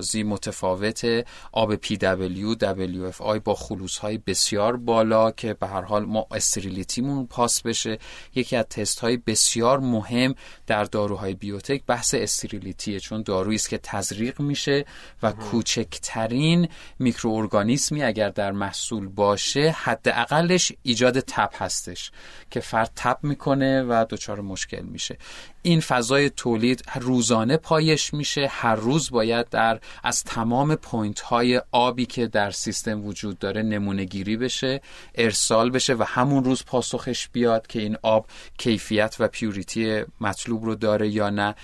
داروسازی 0.00 0.22
متفاوت 0.22 1.26
آب 1.52 1.76
PW 1.76 2.56
WFI 2.58 3.38
با 3.44 3.54
خلوص 3.54 3.98
های 3.98 4.18
بسیار 4.18 4.76
بالا 4.76 5.30
که 5.30 5.54
به 5.54 5.66
هر 5.66 5.80
حال 5.80 6.04
ما 6.04 6.26
sterility 6.30 7.02
مون 7.02 7.26
pass 7.26 7.62
بشه. 7.62 7.98
یکی 8.34 8.56
از 8.56 8.64
تست 8.64 9.00
های 9.00 9.16
بسیار 9.16 9.80
مهم 9.80 10.34
در 10.66 10.84
داروهای 10.84 11.34
biotech 11.34 11.82
بحث 11.86 12.14
sterility 12.14 12.91
ه 12.91 13.00
چون 13.00 13.22
دارویی 13.22 13.56
است 13.56 13.68
که 13.68 13.78
تزریق 13.78 14.40
میشه 14.40 14.84
و 15.22 15.32
کوچکترین 15.32 16.68
میکروارگانیسمی 16.98 18.02
اگر 18.02 18.28
در 18.28 18.52
محصول 18.52 19.08
باشه 19.08 19.70
حداقلش 19.70 20.72
ایجاد 20.82 21.20
تب 21.20 21.50
هستش 21.54 22.10
که 22.50 22.60
فرد 22.60 22.92
تب 22.96 23.18
می‌کنه 23.22 23.82
و 23.82 24.04
دچار 24.10 24.40
مشکل 24.40 24.82
میشه. 24.82 25.18
این 25.62 25.80
فضای 25.80 26.30
تولید 26.30 26.84
روزانه 27.00 27.56
پایش 27.56 28.14
میشه. 28.14 28.46
هر 28.50 28.74
روز 28.74 29.10
باید 29.10 29.48
در 29.48 29.79
از 30.02 30.24
تمام 30.24 30.74
point 30.74 31.20
های 31.20 31.62
آبی 31.72 32.06
که 32.06 32.26
در 32.26 32.50
سیستم 32.50 33.04
وجود 33.04 33.38
داره 33.38 33.62
نمونه 33.62 34.04
گیری 34.04 34.36
بشه 34.36 34.80
ارسال 35.14 35.70
بشه 35.70 35.94
و 35.94 36.02
همون 36.02 36.44
روز 36.44 36.64
پاسخش 36.64 37.28
بیاد 37.28 37.66
که 37.66 37.80
این 37.80 37.96
آب 38.02 38.26
کیفیت 38.58 39.16
و 39.18 39.28
purity 39.28 40.02
مطلوب 40.20 40.64
رو 40.64 40.74
داره 40.74 41.08
یا 41.08 41.30
نه. 41.30 41.54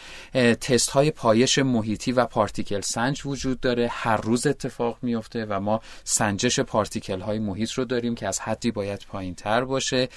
تست 0.61 0.91
های 0.91 1.11
پایش 1.11 1.59
محیطی 1.59 2.13
و 2.13 2.27
particle 2.27 2.81
سنج 2.81 3.23
وجود 3.27 3.61
داره. 3.61 3.89
هر 3.91 4.17
روز 4.17 4.47
اتفاق 4.47 4.99
میفته 5.03 5.47
و 5.49 5.61
ما 5.61 5.81
سنجش 6.05 6.61
particle 6.61 7.21
های 7.21 7.39
محیط 7.39 7.73
رو 7.73 7.85
داریم 7.85 8.15
که 8.15 8.29
از 8.29 8.41
حدی 8.41 8.71
باید 8.71 9.07
پایین 9.09 9.35
تر 9.35 9.65
باشه. 9.65 10.09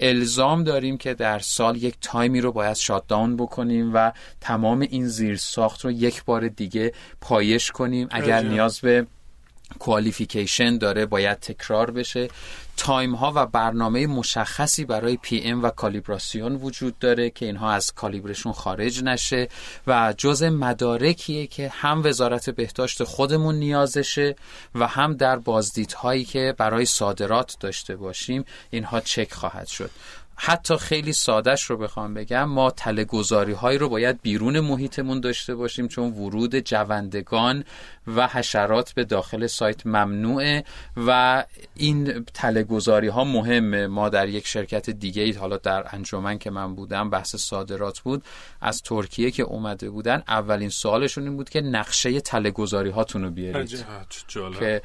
الزام 0.00 0.64
داریم 0.64 0.98
که 0.98 1.14
در 1.14 1.38
سال 1.38 1.82
یک 1.82 1.94
time 2.00 2.32
ی 2.32 2.40
رو 2.40 2.52
باید 2.52 2.76
shutdown 2.76 3.36
بکنیم 3.36 3.90
و 3.94 4.12
تمام 4.40 4.80
این 4.80 5.08
زیر 5.08 5.36
ساخت 5.36 5.84
رو 5.84 5.90
یک 5.90 6.24
بار 6.24 6.48
دیگه 6.48 6.92
پایش 7.20 7.47
کنیم. 7.74 8.08
اگر 8.10 8.42
نیاز 8.42 8.80
به 8.80 9.06
qualification 9.78 10.78
داره 10.78 11.06
باید 11.06 11.40
تکرار 11.40 11.90
بشه. 11.90 12.28
time 12.76 13.14
ها 13.14 13.32
و 13.36 13.46
برنامه 13.46 14.06
مشخصی 14.06 14.84
برای 14.84 15.16
PM 15.16 15.62
و 15.62 15.70
کالیبراسیون 15.70 16.54
وجود 16.54 16.98
داره 16.98 17.30
که 17.30 17.46
اینها 17.46 17.72
از 17.72 17.92
calibre 17.92 18.30
شون 18.30 18.52
خارج 18.52 19.04
نشه 19.04 19.48
و 19.86 20.14
جز 20.18 20.42
مدارکیه 20.42 21.46
که 21.46 21.68
هم 21.68 22.02
وزارت 22.04 22.50
بهداشت 22.50 23.04
خودمون 23.04 23.54
نیازشه 23.54 24.36
و 24.74 24.86
هم 24.86 25.14
در 25.14 25.36
بازدیدهایی 25.36 26.24
که 26.24 26.54
برای 26.58 26.84
صادرات 26.84 27.56
داشته 27.60 27.96
باشیم 27.96 28.44
اینها 28.70 29.00
چک 29.00 29.32
خواهد 29.32 29.66
شد. 29.66 29.90
حتی 30.40 30.76
خیلی 30.76 31.12
سادش 31.12 31.64
رو 31.64 31.76
بخوام 31.76 32.14
بگم 32.14 32.44
ما 32.44 32.70
تله 32.70 33.06
هایی 33.54 33.78
رو 33.78 33.88
باید 33.88 34.22
بیرون 34.22 34.60
محیطمون 34.60 35.20
داشته 35.20 35.54
باشیم 35.54 35.88
چون 35.88 36.12
ورود 36.12 36.56
جوندگان 36.56 37.64
و 38.16 38.28
حشرات 38.28 38.92
به 38.92 39.04
داخل 39.04 39.46
سایت 39.46 39.86
ممنوعه 39.86 40.64
و 40.96 41.44
این 41.74 42.24
تله 42.34 42.66
ها 43.12 43.24
مهمه. 43.24 43.86
ما 43.86 44.08
در 44.08 44.28
یک 44.28 44.46
شرکت 44.46 44.90
دیگه 44.90 45.22
ای 45.22 45.32
حالا 45.32 45.56
در 45.56 45.86
انجمن 45.90 46.38
که 46.38 46.50
من 46.50 46.74
بودم 46.74 47.10
بحث 47.10 47.36
صادرات 47.36 48.00
بود 48.00 48.24
از 48.60 48.82
ترکیه 48.82 49.30
که 49.30 49.42
اومده 49.42 49.90
بودن 49.90 50.22
اولین 50.28 50.68
سوالشون 50.68 51.24
این 51.24 51.36
بود 51.36 51.50
که 51.50 51.60
نقشه 51.60 52.20
تله 52.20 52.50
گذاری 52.50 52.90
هاتون 52.90 53.24
رو 53.24 53.30
بیارید 53.30 53.84
که 54.58 54.82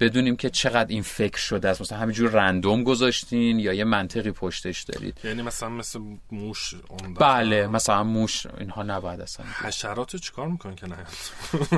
بدونیم 0.00 0.36
که 0.36 0.50
چقدر 0.50 0.88
این 0.88 1.02
فکر 1.02 1.38
شده 1.38 1.68
است. 1.68 1.80
مثلا 1.80 1.98
همینجور 1.98 2.30
رندوم 2.30 2.84
گذاشتین 2.84 3.58
یا 3.58 3.72
یه 3.72 3.84
منطقی 3.84 4.30
پشتش 4.30 4.82
دارید. 4.82 5.20
یعنی 5.24 5.42
مثلا 5.42 5.68
مثل 5.68 6.00
موش 6.32 6.74
بله 7.20 7.66
مثلا 7.66 8.04
موش 8.04 8.46
اینها 8.58 8.82
نباید 8.82 9.20
اصلا. 9.20 9.46
حشرات 9.62 10.16
چیکار 10.16 10.48
می‌کنن 10.48 10.74
که 10.74 10.86
نه؟ 10.86 10.96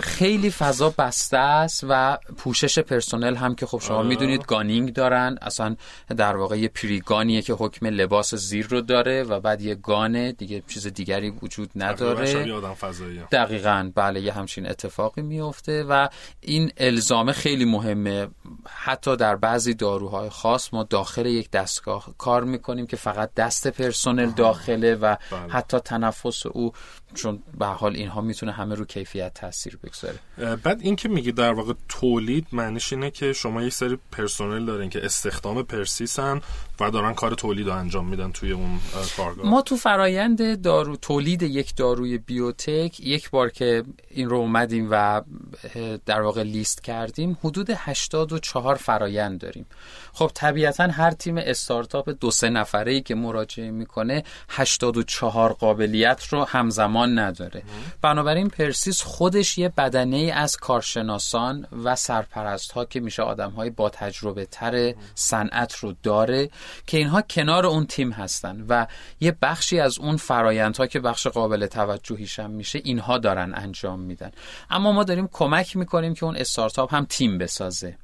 خیلی 0.03 0.51
فضا 0.71 0.95
بسته 0.99 1.37
است 1.37 1.85
و 1.89 2.19
پوشش 2.37 2.79
پرسنل 2.79 3.37
هم 3.37 3.55
که 3.55 3.67
خب 3.67 3.81
شما. 3.81 4.03
می‌دونید 4.03 4.47
گانینگ 4.47 4.93
دارن. 4.93 5.39
اصلا 5.43 5.77
در 6.17 6.37
واقع 6.37 6.59
یه 6.59 6.69
پریگانیه 6.69 7.43
که 7.43 7.53
حکم 7.53 7.87
لباس 7.87 8.35
زیر 8.35 8.67
رو 8.67 8.81
داره 8.81 9.23
و 9.23 9.41
بعد 9.41 9.61
یه 9.61 9.75
گانه 9.75 10.33
دیگه 10.33 10.63
چیز 10.69 10.87
دیگری 10.87 11.31
وجود 11.31 11.71
نداره. 11.77 12.61
دقیقا. 13.33 13.91
بله 13.95 14.21
یه 14.21 14.33
همچین 14.33 14.71
اتفاقی 14.71 15.23
میفته 15.23 15.85
و 15.85 16.09
این 16.41 16.73
الزامه 16.77 17.33
خیلی 17.33 17.65
مهمه. 17.65 18.29
حتی 18.69 19.17
در 19.17 19.37
بعضی 19.37 19.75
داروهای 19.75 20.29
خاص 20.29 20.75
ما 20.75 20.83
داخل 20.83 21.27
یک 21.27 21.51
دستگاه 21.51 22.15
کار 22.19 22.45
می‌کنیم 22.45 22.87
که 22.87 22.97
فقط 22.97 23.35
دست 23.35 23.69
پرسنل 23.69 24.31
داخله 24.31 24.95
و 24.95 25.17
بله. 25.31 25.41
حتی 25.49 25.79
تنفس 25.79 26.47
او 26.47 26.73
چون 27.15 27.43
به 27.59 27.67
حال 27.67 27.97
اینها 27.97 28.21
می‌تونه 28.21 28.53
همه 28.53 28.75
رو 28.75 28.85
کیفیت 28.85 29.35
تاثیر 29.35 29.79
بگذاره. 29.83 30.19
بعد 30.57 30.81
این 30.81 30.97
که 30.97 31.09
میگی 31.09 31.33
در 31.33 31.53
واقع 31.53 31.73
تولید 31.89 32.47
معنیش 32.53 32.93
اینه 32.93 33.11
که 33.11 33.33
شما 33.33 33.63
یک 33.63 33.73
سری 33.73 33.99
پرسنل 34.13 34.67
دارین 34.67 34.91
که 34.91 35.05
استخدام 35.05 35.63
پرسیسن 35.63 36.41
و 36.81 36.91
دارن 36.91 37.15
کار 37.15 37.35
تولید 37.35 37.67
رو 37.67 37.73
انجام 37.73 38.09
میدن 38.09 38.33
توی 38.33 38.53
اون 38.53 38.79
کارگاه. 39.17 39.47
ما 39.47 39.63
تو 39.63 39.77
فرایند 39.77 40.63
دارو 40.63 40.97
تولید 40.97 41.43
یک 41.43 41.77
داروی 41.77 42.19
بیوتک 42.19 43.01
یک 43.01 43.31
بار 43.31 43.51
که 43.51 43.85
این 44.11 44.31
رو 44.31 44.37
اومدیم 44.37 44.89
و 44.91 45.23
در 46.07 46.21
واقع 46.21 46.43
لیست 46.43 46.83
کردیم 46.83 47.39
حدود 47.45 47.71
84 47.71 48.75
فرایند 48.75 49.41
داریم. 49.41 49.67
خب 50.13 50.31
طبیعتا 50.35 50.85
هر 50.85 51.11
تیم 51.11 51.39
استارتاپ 51.39 52.11
دو 52.21 52.31
سه 52.31 52.51
نفره 52.51 52.93
ای 52.93 53.01
که 53.01 53.15
مراجعه 53.15 53.71
می‌کنه 53.71 54.25
84 54.49 55.53
قابلیت 55.53 56.25
رو 56.25 56.45
همزمان 56.45 57.19
نداره. 57.19 57.63
بنابراین 58.03 58.49
پرسیس 58.49 59.03
خودش 59.03 59.59
یه 59.59 59.69
بدنه 59.69 60.17
ای 60.17 60.31
از 60.31 60.57
کارشناسان 60.57 61.67
و 61.85 61.97
سرپرست 61.97 62.73
ها 62.73 62.85
که 62.85 63.01
میشه 63.01 63.23
آدم 63.23 63.51
های 63.51 63.71
با 63.71 63.89
تجربه 63.91 64.45
تر 64.45 64.95
صنعت 65.15 65.75
رو 65.75 65.95
داره 66.03 66.51
که 66.87 66.97
اینها 66.97 67.23
کنار 67.23 67.67
اون 67.67 67.87
تیم 67.87 68.13
هستن 68.13 68.65
و 68.69 68.87
یه 69.21 69.37
بخشی 69.43 69.81
از 69.81 69.99
اون 69.99 70.17
فرایندها 70.17 70.87
که 70.87 71.01
بخش 71.01 71.27
قابل 71.27 71.67
توجهیش 71.67 72.39
هم 72.39 72.51
میشه 72.51 72.81
اینها 72.85 73.19
دارن 73.19 73.55
انجام 73.55 74.01
میدن. 74.01 74.31
اما 74.71 74.93
ما 74.93 75.05
داریم 75.05 75.29
کمک 75.33 75.77
می‌کنیم 75.77 76.15
که 76.15 76.25
اون 76.25 76.37
استارتاپ 76.37 76.95
هم 76.95 77.07
تیم 77.09 77.39
بسازه. 77.39 77.97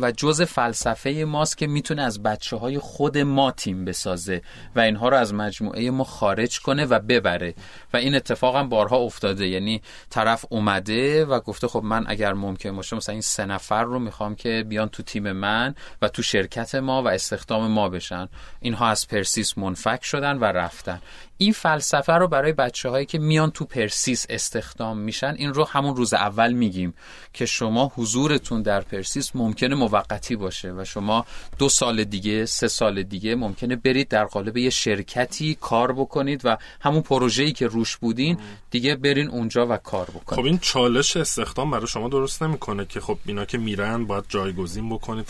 و 0.00 0.12
جز 0.12 0.42
فلسفه 0.42 1.24
ماست 1.28 1.58
که 1.58 1.66
می‌تونه 1.66 2.02
از 2.02 2.22
بچه 2.22 2.56
های 2.56 2.78
خود 2.78 3.18
ما 3.18 3.50
تیم 3.50 3.84
بسازه 3.84 4.42
و 4.76 4.80
اینها 4.80 5.08
رو 5.08 5.16
از 5.16 5.34
مجموعه 5.34 5.90
ما 5.90 6.04
خارج 6.04 6.60
کنه 6.60 6.84
و 6.84 6.98
ببره. 6.98 7.54
و 7.92 7.96
این 7.96 8.14
اتفاق 8.14 8.56
هم 8.56 8.68
بارها 8.68 8.96
افتاده. 8.96 9.48
یعنی 9.48 9.82
طرف 10.10 10.44
اومده 10.48 11.24
و 11.24 11.40
گفته 11.40 11.68
خب 11.68 11.82
من 11.84 12.04
اگر 12.08 12.32
ممکن 12.32 12.76
باشه 12.76 12.96
مثلا 12.96 13.12
این 13.12 13.22
سه 13.22 13.46
نفر 13.46 13.82
رو 13.82 13.98
می‌خوام 13.98 14.34
که 14.34 14.64
بیان 14.68 14.88
تو 14.88 15.02
تیم 15.02 15.32
من 15.32 15.74
و 16.02 16.08
تو 16.08 16.22
شرکت 16.22 16.74
ما 16.74 17.02
و 17.02 17.08
استخدام 17.08 17.70
ما 17.70 17.88
بشن. 17.88 18.28
اینها 18.60 18.88
از 18.88 19.08
پرسیس 19.08 19.58
منفک 19.58 20.04
شدن 20.04 20.38
و 20.38 20.44
رفتن. 20.44 21.00
این 21.38 21.52
فلسفه 21.52 22.12
رو 22.12 22.28
برای 22.28 22.52
بچه 22.52 22.88
هایی 22.88 23.06
که 23.06 23.18
میان 23.18 23.50
تو 23.50 23.64
پرسیس 23.64 24.26
استخدام 24.28 24.98
میشن 24.98 25.34
این 25.38 25.54
رو 25.54 25.64
همون 25.64 25.96
روز 25.96 26.14
اول 26.14 26.52
میگیم 26.52 26.94
که 27.32 27.46
شما 27.46 27.92
حضورتون 27.96 28.62
در 28.62 28.80
پرسیس 28.80 29.30
ممکنه 29.36 29.74
موقتی 29.74 30.36
باشه 30.36 30.72
و 30.72 30.84
شما 30.84 31.26
دو 31.58 31.68
سال 31.68 32.04
دیگه 32.04 32.46
سه 32.46 32.68
سال 32.68 33.02
دیگه 33.02 33.34
ممکنه 33.34 33.76
برید 33.76 34.08
در 34.08 34.24
قالب 34.24 34.56
یه 34.56 34.70
شرکتی 34.70 35.58
کار 35.60 35.92
بکنید 35.92 36.40
و 36.44 36.56
همون 36.80 37.02
پروژه‌ای 37.02 37.52
که 37.52 37.66
روش 37.66 37.96
بودین 37.96 38.38
دیگه 38.70 38.96
برین 38.96 39.28
اونجا 39.28 39.66
و 39.66 39.76
کار 39.76 40.06
بکنید. 40.06 40.40
خب 40.40 40.44
این 40.44 40.58
چالش 40.58 41.16
استخدام 41.16 41.70
برای 41.70 41.86
شما 41.86 42.08
درست 42.08 42.42
نمی‌کنه 42.42 42.84
که 42.84 43.00
خب 43.00 43.18
اینا 43.26 43.44
که 43.44 43.58
میرن 43.58 44.04
باید 44.04 44.24
جایگزین 44.28 44.88
بکنید. 44.88 45.28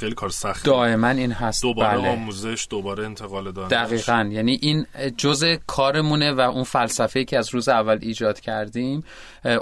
خیلی 0.00 0.14
کار 0.14 0.30
سخت 0.30 0.64
دائما 0.64 1.08
این 1.08 1.32
هست. 1.32 1.62
دوباره 1.62 1.98
بله. 1.98 2.08
آموزش 2.08 2.66
دوباره 2.70 3.04
انتقال 3.04 3.52
دانش 3.52 3.72
دقیقاً. 3.72 4.28
یعنی 4.32 4.58
این 4.62 4.86
جز 5.16 5.39
کارمونه 5.44 6.32
و 6.32 6.40
اون 6.40 6.64
فلسفه 6.64 7.24
که 7.24 7.38
از 7.38 7.54
روز 7.54 7.68
اول 7.68 7.98
ایجاد 8.00 8.40
کردیم 8.40 9.04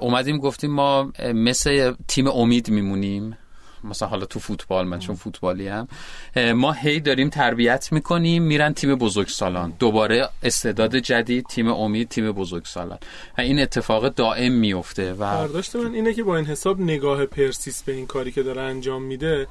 اومدیم 0.01 0.39
گفتیم 0.39 0.70
ما 0.70 1.12
مثل 1.35 1.95
تیم 2.09 2.26
امید 2.29 2.70
میمونیم. 2.70 3.39
مثلا 3.85 4.09
حالا 4.09 4.26
تو 4.26 4.39
فوتبال 4.39 4.87
من 4.87 4.99
چون 4.99 5.16
فوتبالی 5.16 5.68
هم 5.68 5.89
ما 6.37 6.72
هی 6.72 7.01
داریم 7.01 7.29
تربیت 7.29 7.89
می‌کنیم 7.93 8.43
میرن 8.43 8.74
تیم 8.74 8.95
بزرگسالان. 8.95 9.72
دوباره 9.79 10.29
استعداد 10.43 10.97
جدید 10.97 11.47
تیم 11.47 11.68
امید 11.68 12.09
تیم 12.09 12.33
بزرگسالان. 12.33 12.99
و 13.39 13.41
این 13.41 13.61
اتفاق 13.61 14.09
دائم 14.09 14.53
میفته 14.53 15.12
و 15.12 15.16
برداشت 15.16 15.76
من 15.76 15.95
اینه 15.95 16.14
که 16.14 16.22
با 16.22 16.37
این 16.37 16.47
حساب 16.47 16.81
نگاه 16.81 17.26
پرسیس 17.26 17.83
به 17.83 17.93
این 17.93 18.07
کاری 18.07 18.33
که 18.33 18.43
داره 18.43 18.62
انجام 18.62 19.03
میده 19.03 19.47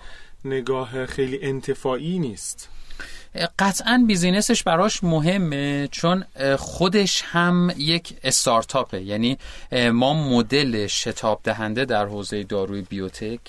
نگاه 0.45 1.05
خیلی 1.05 1.39
انتفاعی 1.41 2.19
نیست. 2.19 2.69
قطعا 3.59 4.03
بیزینسش 4.07 4.63
براش 4.63 5.03
مهمه 5.03 5.87
چون 5.91 6.23
خودش 6.57 7.23
هم 7.25 7.73
یک 7.77 8.13
استارتاپه. 8.23 9.01
یعنی 9.01 9.37
ما 9.91 10.13
مدل 10.13 10.87
شتاب 10.87 11.39
دهنده 11.43 11.85
در 11.85 12.05
حوزه 12.05 12.43
داروی 12.43 12.81
بیوتک 12.81 13.39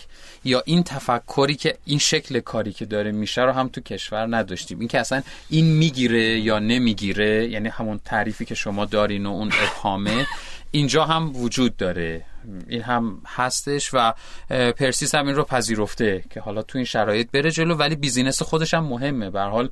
یا 0.45 0.63
این 0.67 0.83
تفکری 0.83 1.55
که 1.55 1.77
این 1.85 1.99
شکل 1.99 2.41
کاری 2.41 2.73
که 2.73 2.85
داره 2.85 3.13
میشه 3.13 3.43
رو 3.43 3.53
هم 3.53 3.69
تو 3.69 3.81
کشور 3.81 4.37
نداشتیم. 4.37 4.79
این 4.79 4.89
که 4.89 5.01
اصلا 5.01 5.23
این 5.51 5.65
می‌گیره 5.65 6.39
یا 6.39 6.59
نمی‌گیره 6.59 7.49
یعنی 7.49 7.69
همون 7.69 8.01
تعریفی 8.05 8.45
که 8.45 8.55
شما 8.55 8.85
دارین 8.85 9.27
و 9.27 9.31
اون 9.31 9.53
ابهامه 9.53 10.27
اینجا 10.71 11.05
هم 11.05 11.37
وجود 11.37 11.77
داره. 11.77 12.25
این 12.69 12.83
هم 12.83 13.23
هستش 13.27 13.91
و 13.93 14.13
پرسیس 14.51 15.15
هم 15.15 15.27
این 15.27 15.37
رو 15.37 15.45
پذیرفته 15.45 16.25
که 16.31 16.41
حالا 16.41 16.63
تو 16.63 16.79
این 16.79 16.85
شرایط 16.85 17.31
بره 17.31 17.51
جلو 17.51 17.75
ولی 17.75 17.97
business 17.97 18.43
خودش 18.43 18.75
هم 18.75 18.85
مهمه. 18.85 19.31
به 19.31 19.41
حال 19.41 19.71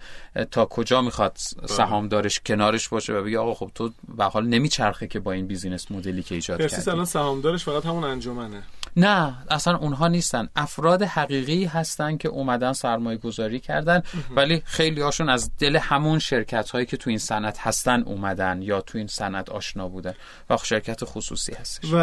تا 0.51 0.65
کجا 0.67 1.03
می‌خواد 1.03 1.37
سهامدارش 1.69 2.41
کنارش 2.47 2.89
باشه 2.89 3.13
و 3.13 3.23
بگه 3.23 3.39
آقا 3.39 3.55
خب 3.55 3.71
تو 3.75 3.91
به 4.17 4.25
حال 4.25 4.47
نمیچرخه 4.47 5.07
که 5.07 5.21
با 5.21 5.33
این 5.33 5.47
business 5.47 5.91
model 5.91 6.17
ی 6.17 6.23
که 6.23 6.35
ایجاد 6.35 6.59
کردی. 6.59 6.71
پرسیس 6.71 6.89
الان 6.89 7.05
سهامدارش 7.05 7.65
فقط 7.65 7.87
همون 7.87 8.05
انجمنه. 8.05 8.63
نه 8.97 9.35
اصلا 9.51 9.77
اونها 9.77 10.09
نیستن. 10.09 10.49
افراد 10.57 11.03
حقیقی 11.03 11.65
هستن 11.65 12.17
که 12.17 12.29
اومدن 12.29 12.73
سرمایه 12.73 13.19
گذاری 13.19 13.61
کردن 13.61 14.03
ولی 14.37 14.63
خیلی 14.65 15.01
هاشون 15.01 15.29
از 15.29 15.51
دل 15.59 15.77
همون 15.77 16.19
شرکت 16.19 16.71
هایی 16.71 16.87
که 16.87 16.97
تو 16.97 17.11
این 17.11 17.19
صنعت 17.19 17.59
هستن 17.59 18.03
اومدن 18.03 18.63
یا 18.63 18.81
تو 18.81 18.99
این 18.99 19.07
صنعت 19.07 19.51
آشنا 19.51 19.89
بودن 19.89 20.15
و 20.51 20.57
شرکت 20.57 21.05
خصوصی 21.05 21.55
هستش. 21.55 21.93
و 21.93 21.97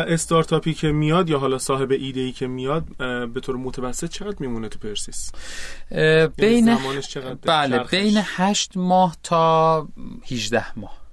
استارتاپی 0.64 0.74
که 0.74 0.92
میاد 0.92 1.30
یا 1.30 1.40
حالا 1.40 1.58
صاحب 1.58 1.92
ایده 1.92 2.22
ای 2.22 2.32
که 2.32 2.48
میاد 2.48 2.84
به 3.34 3.40
طور 3.42 3.56
متوسط 3.56 4.10
چقدر 4.10 4.36
میمونه 4.40 4.70
تو 4.70 4.80
پرسیس؟ 4.80 5.32
یعنی 5.92 6.28
بین 6.38 6.78
بله 7.46 7.84
بین 7.84 8.14
8 8.18 8.78
ماه 8.78 9.18
تا 9.24 9.88
18 10.32 10.80
ماه. 10.80 11.04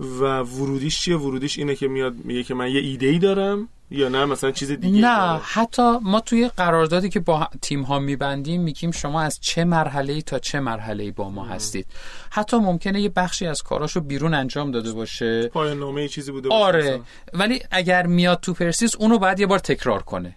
و 0.00 0.38
ورودیش 0.40 1.00
چیه؟ 1.00 1.16
ورودیش 1.16 1.58
اینه 1.58 1.74
که 1.74 1.88
میاد 1.88 2.14
میگه 2.24 2.42
که 2.42 2.54
من 2.54 2.70
یه 2.70 2.80
ایده 2.80 3.06
ای 3.06 3.18
دارم 3.18 3.68
یا 3.98 4.08
نه؟ 4.08 4.24
مثلا 4.24 4.50
چیز 4.50 4.70
دیگه 4.70 5.00
نه 5.00 5.40
حتی 5.44 5.98
ما 6.02 6.20
توی 6.20 6.50
قراردادی 6.56 7.08
که 7.08 7.20
با 7.20 7.48
تیم 7.62 7.82
ها 7.82 7.98
میبندیم 7.98 8.60
میگیم 8.62 8.90
شما 8.90 9.22
از 9.22 9.40
چه 9.40 9.64
مرحله 9.64 10.22
تا 10.22 10.38
چه 10.38 10.60
مرحله 10.60 11.10
با 11.10 11.30
ما 11.30 11.44
هستید. 11.44 11.86
حتی 12.30 12.56
ممکنه 12.56 13.00
یه 13.00 13.08
بخشی 13.08 13.46
از 13.46 13.62
کاراشو 13.62 14.00
بیرون 14.00 14.34
انجام 14.34 14.70
داده 14.70 14.92
باشه. 14.92 15.48
پایان 15.48 15.78
نامه 15.78 16.08
چیزی 16.08 16.32
بوده 16.32 16.48
آره 16.48 17.00
ولی 17.32 17.62
اگر 17.70 18.06
میاد 18.06 18.40
تو 18.40 18.54
پرسیس 18.54 18.96
اونو 18.96 19.18
بعد 19.18 19.40
یه 19.40 19.46
بار 19.46 19.58
تکرار 19.58 20.02
کنه. 20.02 20.36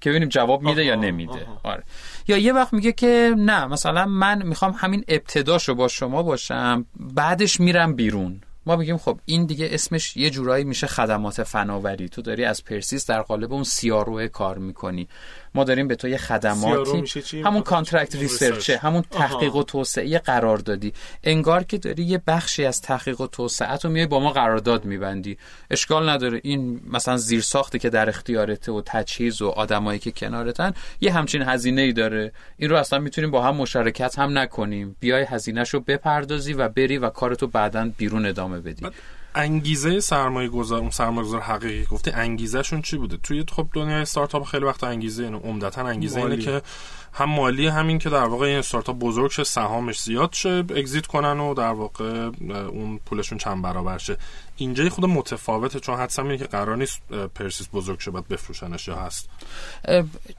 که 0.00 0.10
ببینیم 0.10 0.28
جواب 0.28 0.62
میده 0.62 0.84
یا 0.84 0.94
نمیده. 0.94 1.46
آره. 1.62 1.82
یا 2.28 2.38
یه 2.38 2.52
وقت 2.52 2.72
میگه 2.72 2.92
که 2.92 3.34
نه 3.38 3.66
مثلا 3.66 4.06
من 4.06 4.42
می‌خوام 4.42 4.74
همین 4.78 5.04
ابتداشو 5.08 5.74
با 5.74 5.88
شما 5.88 6.22
باشم 6.22 6.86
بعدش 6.96 7.60
میرم 7.60 7.94
بیرون. 7.94 8.40
ما 8.68 8.76
میگیم 8.76 8.96
خب 8.96 9.20
این 9.24 9.46
دیگه 9.46 9.68
اسمش 9.72 10.16
یه 10.16 10.30
جورایی 10.30 10.64
میشه 10.64 10.86
خدمات 10.86 11.42
فناوری. 11.42 12.08
تو 12.08 12.22
داری 12.22 12.44
از 12.44 12.64
پرسیس 12.64 13.06
در 13.06 13.22
قالب 13.22 13.52
اون 13.52 13.64
CRO 13.64 14.12
ه 14.12 14.28
کار 14.28 14.58
می‌کنی. 14.58 15.08
ما 15.54 15.64
داریم 15.64 15.88
به 15.88 15.96
تو 15.96 16.08
یه 16.08 16.16
خدماتی. 16.16 17.22
همون 17.44 17.62
contract 17.62 18.16
research 18.16 18.71
ه 18.71 18.78
همون 18.78 19.04
تحقیق 19.10 19.56
و 19.56 19.62
توسعه 19.62 20.18
قراردادی 20.18 20.92
انگار 21.24 21.62
که 21.64 21.78
داری 21.78 22.02
یه 22.02 22.22
بخشی 22.26 22.64
از 22.64 22.82
تحقیق 22.82 23.20
و 23.20 23.26
توسعه 23.26 23.76
رو 23.76 23.90
میای 23.90 24.06
با 24.06 24.20
ما 24.20 24.30
قرارداد 24.30 24.84
میبندی. 24.84 25.38
اشکال 25.70 26.08
نداره. 26.08 26.40
این 26.44 26.80
مثلا 26.92 27.16
زیر 27.16 27.40
ساختی 27.40 27.78
که 27.78 27.90
در 27.90 28.08
اختیارته 28.08 28.72
و 28.72 28.82
تجهیز 28.86 29.42
و 29.42 29.48
آدمایی 29.48 29.98
که 29.98 30.10
کنارتن 30.10 30.72
یه 31.00 31.12
همچین 31.12 31.42
هزینه 31.42 31.82
ای 31.82 31.92
داره. 31.92 32.32
این 32.56 32.70
رو 32.70 32.76
اصلا 32.76 32.98
می‌تونیم 32.98 33.30
با 33.30 33.42
هم 33.42 33.56
مشارکت 33.56 34.18
هم 34.18 34.38
نکنیم. 34.38 34.96
بیای 35.00 35.24
هزینهش 35.24 35.70
رو 35.70 35.80
بپردازی 35.80 36.52
و 36.52 36.68
بری 36.68 36.98
و 36.98 37.10
کارتو 37.10 37.46
بعدا 37.46 37.90
بیرون 37.96 38.26
ادامه 38.26 38.60
بدی. 38.60 38.86
انگیزه 39.34 40.00
سرمایه 40.00 40.48
گذار 40.48 40.80
اون 40.80 40.90
سرمایه 40.90 41.28
گذار 41.28 41.40
حقیقی 41.40 41.84
گفتی 41.84 42.10
انگیزهشون 42.10 42.82
چی 42.82 42.96
بوده؟ 42.96 43.16
توی 43.16 43.44
خب 43.52 43.68
دنیای 43.72 44.02
استارتاپ 44.02 44.44
خیلی 44.44 44.64
وقت 44.64 44.84
انگیزه 44.84 45.24
اینه 45.24 45.38
عمدتا 45.38 45.82
انگیزه 45.82 46.20
اینه 46.20 46.36
که 46.36 46.62
هم 47.12 47.30
مالی 47.30 47.66
همین 47.66 47.98
که 47.98 48.10
در 48.10 48.24
واقع 48.24 48.46
این 48.46 48.58
استارتاپ 48.58 48.98
بزرگ 48.98 49.30
شه 49.30 49.44
سهامش 49.44 50.00
زیاد 50.00 50.32
شه 50.32 50.50
اگزییت 50.50 51.06
کنن 51.06 51.40
و 51.40 51.54
در 51.54 51.72
واقع 51.72 52.30
اون 52.50 53.00
پولشون 53.06 53.38
چند 53.38 53.62
برابر 53.62 53.98
شه. 53.98 54.16
اینجا 54.56 54.88
خود 54.88 55.04
متفاوته 55.04 55.80
چون 55.80 55.98
حدسم 55.98 56.22
اینه 56.22 56.38
که 56.38 56.44
قرار 56.44 56.76
نیست 56.76 57.02
پرسیس 57.34 57.68
بزرگ 57.72 58.00
شه 58.00 58.10
باید 58.10 58.28
بفروشنش 58.28 58.88
یا 58.88 58.96
هست. 58.96 59.28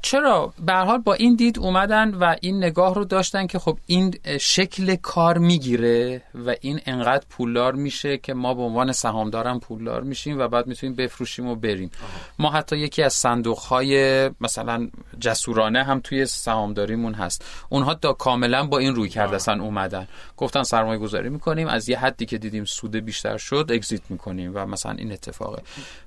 چرا؟ 0.01 0.53
به 0.65 0.73
حال 0.73 0.97
با 0.97 1.13
این 1.13 1.35
دید 1.35 1.59
اومدن 1.59 2.13
و 2.13 2.35
این 2.41 2.57
نگاه 2.57 2.95
رو 2.95 3.05
داشتن 3.05 3.47
که 3.47 3.59
خب 3.59 3.77
این 3.85 4.15
شکل 4.39 4.95
کار 4.95 5.37
می‌گیره 5.37 6.21
و 6.45 6.55
این 6.61 6.79
انقدر 6.85 7.25
پولدار 7.29 7.73
میشه 7.73 8.17
که 8.17 8.33
ما 8.33 8.53
به 8.53 8.61
عنوان 8.61 8.91
سهامدارم 8.91 9.59
پولدار 9.59 10.01
میشیم 10.01 10.39
و 10.39 10.47
بعد 10.47 10.67
می‌تونیم 10.67 10.95
بفروشیم 10.95 11.47
و 11.47 11.55
بریم. 11.55 11.91
ما 12.39 12.51
حتی 12.51 12.77
یکی 12.77 13.03
از 13.03 13.13
صندوق 13.13 13.59
های 13.59 14.29
مثلا 14.41 14.89
جسورانه 15.19 15.83
هم 15.83 15.99
توی 15.99 16.25
سهامداریمون 16.59 17.13
هست. 17.13 17.45
اونها 17.69 17.93
دا 17.93 18.13
کاملا 18.13 18.67
با 18.67 18.77
این 18.77 18.95
روی 18.95 19.09
کرده 19.09 19.35
اصلا 19.35 19.63
اومدن. 19.63 20.07
گفتن 20.37 20.63
سرمایه 20.63 20.99
گذاری 20.99 21.29
می‌کنیم 21.29 21.67
از 21.67 21.89
یه 21.89 21.99
حدی 21.99 22.25
که 22.25 22.37
دیدیم 22.37 22.65
سود 22.65 22.95
بیشتر 22.95 23.37
شد 23.37 23.69
اگزیت 23.69 24.01
می‌کنیم 24.09 24.51
و 24.55 24.65
مثلا 24.65 24.91
این 24.91 25.11
اتفاقه. 25.11 25.61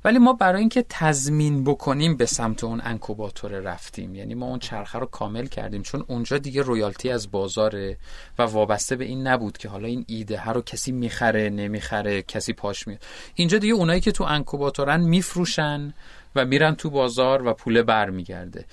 ولی 0.05 0.19
ما 0.19 0.33
برای 0.33 0.61
اینکه 0.61 0.85
تضمین 0.89 1.65
بکنیم 1.65 2.17
به 2.17 2.27
سمت 2.27 2.65
اون 2.65 2.81
انکوباتور 2.85 3.51
رفتیم. 3.51 4.15
یعنی 4.15 4.35
ما 4.35 4.47
اون 4.47 4.59
چرخه 4.59 4.99
رو 4.99 5.07
کامل 5.07 5.47
کردیم 5.47 5.83
چون 5.83 6.05
اونجا 6.09 6.39
دیگه 6.39 6.63
رویالتی 6.63 7.11
از 7.11 7.31
بازاره 7.31 7.97
و 8.39 8.43
وابسته 8.43 8.97
به 8.97 9.05
این 9.05 9.27
نبود 9.27 9.59
که 9.59 9.69
حالا 9.69 9.89
این 9.89 10.05
ایده 10.09 10.39
ها 10.39 10.53
رو 10.53 10.63
کسی 10.63 10.93
می‌خره 10.93 11.51
نمی‌خره 11.51 12.23
کسی 12.23 12.53
پاش 12.53 12.87
میاد 12.87 13.01
اینجا 13.35 13.59
دیگه 13.59 13.75
اونایی 13.75 14.01
که 14.01 14.13
تو 14.13 14.25
انکوباتورن 14.25 15.01
میفروشن 15.01 15.95
و 16.37 16.45
میرن 16.45 16.75
تو 16.75 16.91
بازار 16.91 17.47
و 17.47 17.55
پول 17.55 17.83
برمیگرده. 17.83 18.65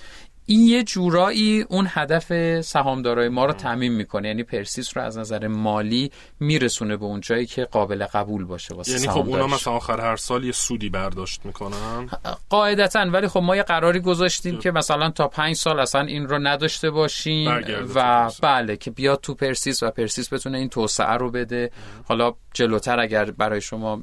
این 0.50 0.66
یه 0.66 0.82
جورایی 0.82 1.64
اون 1.68 1.86
هدف 1.88 2.60
سهامدارای 2.60 3.28
ما 3.28 3.44
رو 3.44 3.52
تعمین 3.52 3.92
می‌کنه. 3.92 4.28
یعنی 4.28 4.42
پرسیس 4.42 4.96
رو 4.96 5.02
از 5.02 5.18
نظر 5.18 5.46
مالی 5.46 6.10
میرسونه 6.40 6.96
به 6.96 7.04
اون 7.04 7.20
جایی 7.20 7.46
که 7.46 7.64
قابل 7.64 8.06
قبول 8.06 8.44
باشه 8.44 8.74
واسه 8.74 8.92
یعنی 8.92 9.08
خب 9.08 9.28
اونا 9.28 9.46
مثلا 9.46 9.72
آخر 9.72 10.00
هر 10.00 10.16
سال 10.16 10.44
یه 10.44 10.52
سودی 10.52 10.88
برداشت 10.88 11.40
می‌کنن؟ 11.44 12.08
قاعدتا. 12.48 13.00
ولی 13.00 13.28
خب 13.28 13.40
ما 13.40 13.56
یه 13.56 13.62
قراری 13.62 14.00
گذاشتیم 14.00 14.58
که 14.58 14.70
مثلا 14.70 15.10
تا 15.10 15.28
پنج 15.28 15.56
سال 15.56 15.80
اصلا 15.80 16.00
این 16.00 16.28
رو 16.28 16.38
نداشته 16.38 16.90
باشیم 16.90 17.64
و 17.94 18.30
بله 18.42 18.76
که 18.76 18.90
بیاد 18.90 19.20
تو 19.20 19.34
پرسیس 19.34 19.82
و 19.82 19.90
پرسیس 19.90 20.32
بتونه 20.32 20.58
این 20.58 20.68
توسعه 20.68 21.12
رو 21.12 21.30
بده. 21.30 21.70
حالا 22.04 22.34
جلوتر 22.54 23.00
اگر 23.00 23.30
برای 23.30 23.60
شما 23.60 24.02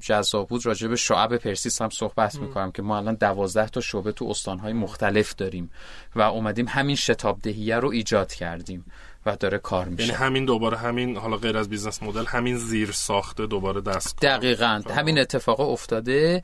جذاب 0.00 0.48
بود 0.48 0.66
راجع 0.66 0.88
به 0.88 0.96
شعب 0.96 1.36
پرسیس 1.36 1.82
هم 1.82 1.90
صحبت 1.90 2.34
می‌کنم 2.34 2.72
که 2.72 2.82
ما 2.82 2.96
الان 2.96 3.14
دوازده 3.14 3.68
تا 3.68 3.80
شعبه 3.80 4.12
تو 4.12 4.24
استانهای 4.24 4.72
مختلف 4.72 5.25
داریم 5.34 5.70
و 6.16 6.20
اومدیم 6.20 6.66
همین 6.68 6.96
شتاب 6.96 7.38
دهیه 7.42 7.76
رو 7.76 7.88
ایجاد 7.88 8.32
کردیم 8.32 8.84
و 9.26 9.36
داره 9.36 9.58
کار 9.58 9.88
میشه. 9.88 10.02
یعنی 10.02 10.16
همین 10.16 10.44
دوباره 10.44 10.76
همین 10.76 11.16
حالا 11.16 11.36
غیر 11.36 11.56
از 11.56 11.68
business 11.68 12.02
model 12.02 12.24
همین 12.26 12.58
زیر 12.58 12.92
ساخته 12.92 13.46
دوباره 13.46 13.80
دست 13.80 14.18
دقیقا. 14.22 14.82
همین 14.90 15.18
اتفاق 15.18 15.60
افتاده. 15.60 16.42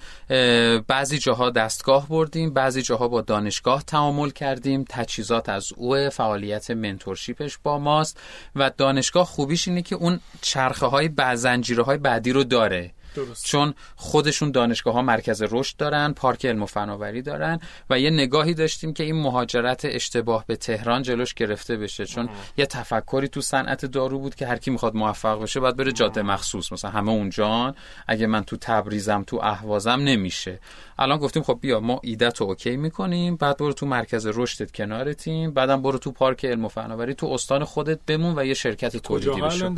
بعضی 0.88 1.18
جاها 1.18 1.50
دستگاه 1.50 2.08
بردیم 2.08 2.52
بعضی 2.52 2.82
جاها 2.82 3.08
با 3.08 3.20
دانشگاه 3.20 3.82
تعامل 3.82 4.30
کردیم. 4.30 4.84
تجهیزات 4.88 5.48
از 5.48 5.72
او 5.76 6.10
فعالیت 6.10 6.70
mentorship 6.70 7.43
ش 7.43 7.58
با 7.62 7.78
ماست. 7.78 8.20
و 8.56 8.70
دانشگاه 8.76 9.26
خوبیش 9.26 9.68
اینه 9.68 9.82
که 9.82 9.96
اون 9.96 10.20
چرخه 10.40 10.86
های 10.86 11.10
های 11.86 11.98
بعدی 11.98 12.32
رو 12.32 12.44
داره. 12.44 12.92
درست. 13.14 13.46
چون 13.46 13.74
خودشون 13.96 14.50
دانشگاه 14.50 14.94
ها 14.94 15.02
مرکز 15.02 15.42
رشد 15.50 15.76
دارن 15.76 16.12
پارک 16.12 16.46
علم 16.46 16.62
و 16.62 16.66
فناوری 16.66 17.22
دارن 17.22 17.60
و 17.90 17.98
یه 17.98 18.10
نگاهی 18.10 18.54
داشتیم 18.54 18.92
که 18.92 19.04
این 19.04 19.22
مهاجرت 19.22 19.80
اشتباه 19.84 20.44
به 20.46 20.56
تهران 20.56 21.02
جلوش 21.02 21.34
گرفته 21.34 21.76
بشه. 21.76 22.06
چون 22.06 22.28
یه 22.56 22.66
تفکری 22.66 23.28
تو 23.28 23.40
صنعت 23.40 23.86
دارو 23.86 24.18
بود 24.18 24.34
که 24.34 24.46
هر 24.46 24.56
کی 24.56 24.70
می‌خواد 24.70 24.94
موفق 24.94 25.42
بشه 25.42 25.60
باید 25.60 25.76
بره 25.76 25.92
جاده 25.92 26.22
مخصوص. 26.22 26.72
مثلا 26.72 26.90
همه 26.90 27.10
اونجان 27.10 27.74
اگه 28.08 28.26
من 28.26 28.44
تو 28.44 28.56
تبریزم 28.56 29.22
تو 29.26 29.40
اهوازم 29.42 29.90
نمیشه. 29.90 30.60
الان 30.98 31.18
گفتیم 31.18 31.42
خب 31.42 31.58
بیا 31.60 31.80
ما 31.80 32.00
ایدت 32.02 32.40
رو 32.40 32.46
اوکی 32.46 32.76
می‌کنیم. 32.76 33.36
بعد 33.36 33.56
برو 33.56 33.72
تو 33.72 33.86
مرکز 33.86 34.26
رشدت 34.26 34.72
کنارتیم 34.72 35.50
بعدم 35.50 35.82
برو 35.82 35.98
تو 35.98 36.12
پارک 36.12 36.44
علم 36.44 36.64
و 36.64 36.68
فناوری. 36.68 37.14
تو 37.14 37.26
استان 37.26 37.64
خودت 37.64 37.98
بمون 38.06 38.38
و 38.38 38.44
یه 38.44 38.54
شرکت 38.54 38.96
تولیدی 38.96 39.40
بشو. 39.40 39.74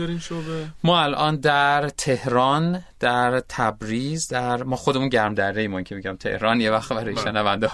ما 0.84 1.00
الان 1.00 1.36
در 1.36 1.88
تهران 1.88 2.84
در 3.00 3.23
تبریز 3.48 4.28
در 4.28 4.62
ما 4.62 4.76
خودمون 4.76 5.08
گرم 5.08 5.34
دره 5.34 5.62
ایم 5.62 5.84
که 5.84 5.94
میگم 5.94 6.16
تهران 6.16 6.60
یه 6.60 6.70
وقت 6.70 6.92
برای 6.92 7.14
بله. 7.14 7.24
شنونده 7.24 7.70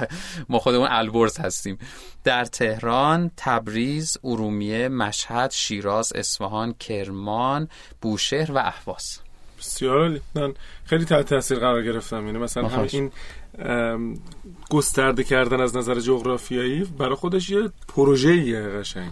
ما 0.48 0.58
خودمون 0.58 0.88
البرز 0.90 1.38
هستیم. 1.38 1.78
در 2.24 2.44
تهران 2.44 3.30
تبریز 3.36 4.18
ارومیه 4.24 4.88
مشهد 4.88 5.50
شیراز 5.50 6.12
اصفهان 6.12 6.72
کرمان 6.72 7.68
بوشهر 8.02 8.52
و 8.52 8.58
اهواز. 8.58 9.18
بسیار 9.58 10.20
من 10.34 10.54
خیلی 10.84 11.04
تحت 11.04 11.26
تاثیر 11.26 11.58
قرار 11.58 11.82
گرفتم. 11.82 12.26
یعنی 12.26 12.38
مثلا 12.38 12.68
هم 12.68 12.88
این 12.92 13.10
گسترده 14.70 15.24
کردن 15.24 15.60
از 15.60 15.76
نظر 15.76 16.00
جغرافیایی 16.00 16.84
برای 16.84 17.14
خودش 17.14 17.50
یه 17.50 17.70
پروژه 17.88 18.62
قشنگ. 18.78 19.10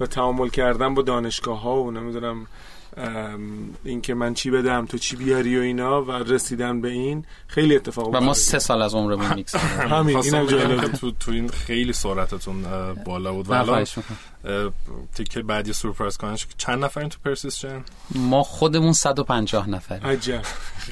و 0.00 0.06
تعامل 0.06 0.48
کردن 0.48 0.94
با 0.94 1.02
دانشگاه 1.02 1.60
ها 1.60 1.82
و 1.82 1.90
نمی‌دونم 1.90 2.46
اینکه 3.84 4.14
من 4.14 4.34
چی 4.34 4.50
بدم 4.50 4.86
تو 4.86 4.98
چی 4.98 5.16
بیاری 5.16 5.58
و 5.58 5.60
اینا 5.60 6.02
و 6.04 6.12
رسیدن 6.12 6.80
به 6.80 6.88
این 6.88 7.24
خیلی 7.46 7.76
اتفاق 7.76 8.14
و 8.14 8.20
ما 8.20 8.34
سه 8.34 8.58
سال 8.58 8.82
از 8.82 8.94
عمرمون 8.94 9.34
میکس 9.36 9.54
همین 9.54 10.16
اینم 10.16 10.46
جالب 10.46 10.92
تو 10.92 11.10
تو 11.10 11.32
این 11.32 11.48
خیلی 11.48 11.92
سرعتتون 11.92 12.64
بالا 13.04 13.32
بود. 13.32 13.48
و 13.48 13.52
الان 13.52 13.86
تیکه 15.14 15.42
بعدی 15.42 15.72
سورپرایز 15.72 16.16
کننش 16.16 16.46
چند 16.58 16.84
نفرین 16.84 17.08
تو 17.08 17.18
پرسیس 17.24 17.56
چن 17.56 17.84
ما 18.14 18.42
خودمون 18.42 18.92
150 18.92 19.70
نفر 19.70 19.94
عجب. 19.94 20.42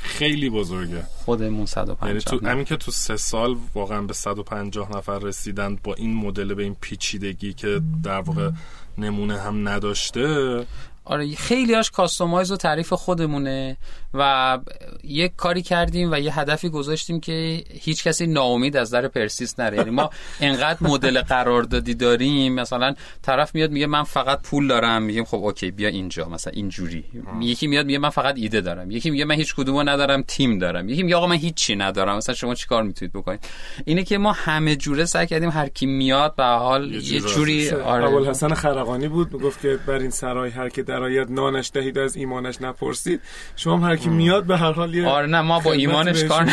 خیلی 0.03 0.51
بزرگه. 0.51 1.03
خودمون 1.25 1.67
150 1.67 2.09
یعنی 2.09 2.21
تو 2.21 2.47
همین 2.47 2.65
که 2.65 2.77
تو 2.77 2.91
سه 2.91 3.17
سال 3.17 3.57
واقعا 3.75 4.03
به 4.03 4.13
150 4.13 4.97
نفر 4.97 5.19
رسیدن 5.19 5.79
با 5.85 5.95
این 5.95 6.15
مدل 6.15 6.55
به 6.55 6.63
این 6.63 6.77
پیچیدگی 6.81 7.53
که 7.53 7.81
در 8.03 8.21
واقع 8.21 8.51
نمونه 8.99 9.41
هم 9.41 9.69
نداشته 9.69 10.67
آره 11.07 11.35
خیلی 11.35 11.75
هاش 11.75 11.91
کاستومایز 11.91 12.51
و 12.51 12.57
تعریف 12.57 12.93
خودمونه 12.93 13.77
و 14.15 14.59
یک 15.05 15.37
کاری 15.37 15.63
کردیم 15.63 16.13
و 16.13 16.21
یه 16.21 16.39
هدفی 16.39 16.69
گذاشتیم 16.69 17.21
که 17.21 17.65
هیچ 17.71 18.05
کسی 18.05 18.27
ناامید 18.27 18.77
از 18.77 18.91
در 18.91 19.09
پرسیس 19.09 19.61
نره. 19.61 19.77
یعنی 19.77 19.91
ما 19.91 20.11
انقدر 20.41 20.79
مدل 20.81 21.23
قراردادی 21.23 21.95
داریم 21.95 22.55
مثلا 22.55 22.95
طرف 23.23 23.55
میاد 23.55 23.71
میگه 23.71 23.87
من 23.87 24.03
فقط 24.03 24.43
پول 24.43 24.69
دارم 24.69 25.03
میگیم 25.03 25.25
خب 25.25 25.37
اوکی 25.37 25.71
بیا 25.71 25.89
اینجا 25.89 26.29
مثلا 26.29 26.53
اینجوری. 26.57 27.05
یکی 27.41 27.67
میاد 27.67 27.87
میگه 27.87 27.99
من 27.99 28.11
فقط 28.11 28.39
ایده 28.39 28.61
دارم. 28.61 28.91
یکی 28.91 29.11
میگه 29.11 29.25
من 29.25 29.35
هیچ 29.35 29.55
کدومو 29.55 29.83
ندارم 29.83 30.23
تیم 30.23 30.59
دارم. 30.59 30.89
یکی 30.89 31.03
میگه 31.03 31.17
آقا 31.17 31.27
من 31.27 31.37
هیچی 31.37 31.77
ندارم. 31.77 32.17
مثلا 32.17 32.35
شما 32.35 32.55
چیکار 32.55 32.83
می‌تونید 32.83 33.13
بکنید؟ 33.13 33.41
اینه 33.85 34.05
که 34.05 34.19
ما 34.19 34.33
همه 34.33 34.77
جوره 34.77 35.05
سعی 35.05 35.27
کردیم 35.27 35.51
هر 35.51 35.69
کی 35.69 35.87
میاد 35.87 36.35
به 36.35 36.45
حال 36.45 36.93
یه 36.95 37.21
جوری 37.21 37.71
آره. 37.71 38.31
حسن 38.31 38.55
خرقانی 38.55 39.09
بود 39.09 39.33
می‌گفت 39.33 39.61
که 39.61 39.79
بر 39.87 39.99
این 39.99 40.11
سرای 40.11 40.51
هر 40.51 40.69
که 40.69 40.83
درآید 40.97 41.31
نانش 41.31 41.71
دهید 41.75 41.99
از 41.99 42.17
ایمانش 42.17 42.63
نپرسید. 42.63 43.21
شما 43.57 43.87
هر 43.87 43.97
کی 43.97 44.09
میاد 44.09 44.45
به 44.45 44.57
هر 44.57 44.73
حال 44.73 44.95
یه 44.95 45.07
آره 45.09 45.27
نه 45.27 45.41
ما 45.41 45.61
با 45.61 45.73
ایمانش 45.73 46.25
کار 46.25 46.49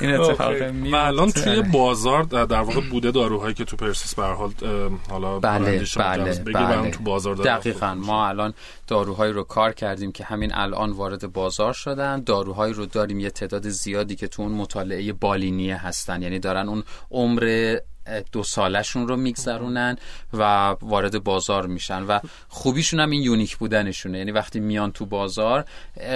این 0.00 0.14
اتفاق 0.14 0.52
و 0.92 0.96
الان 0.96 1.30
توی 1.30 1.62
بازار 1.62 2.22
در 2.22 2.60
واقع 2.60 2.80
بوده 2.90 3.10
داروهایی 3.10 3.54
که 3.54 3.64
تو 3.64 3.76
پرسیس 3.76 4.14
به 4.14 4.22
حال 4.22 4.52
حالا 5.10 5.38
بله 5.38 5.84
بله, 5.96 6.34
بله. 6.44 6.90
تو 6.90 7.02
بازار 7.02 7.34
دقیقاً. 7.34 7.94
ما 7.94 8.28
الان 8.28 8.54
داروهایی 8.86 9.32
رو 9.32 9.42
کار 9.42 9.72
کردیم 9.72 10.12
که 10.12 10.24
همین 10.24 10.54
الان 10.54 10.92
وارد 10.92 11.32
بازار 11.32 11.72
شدن. 11.72 12.22
داروهایی 12.24 12.74
رو 12.74 12.86
داریم 12.86 13.20
یه 13.20 13.30
تعداد 13.30 13.68
زیادی 13.68 14.16
که 14.16 14.28
تو 14.28 14.42
اون 14.42 14.52
مطالعه 14.52 15.12
بالینیه 15.12 15.86
هستن. 15.86 16.22
یعنی 16.22 16.38
دارن 16.38 16.68
اون 16.68 16.82
عمر 17.10 17.76
دو 18.32 18.42
سالشون 18.42 19.08
رو 19.08 19.16
میگذرونن 19.16 19.96
و 20.32 20.42
وارد 20.82 21.24
بازار 21.24 21.66
میشن 21.66 22.02
و 22.02 22.20
خوبیشون 22.48 23.00
هم 23.00 23.10
این 23.10 23.22
یونیک 23.22 23.56
بودنشونه. 23.56 24.18
یعنی 24.18 24.30
وقتی 24.30 24.60
میان 24.60 24.92
تو 24.92 25.06
بازار 25.06 25.64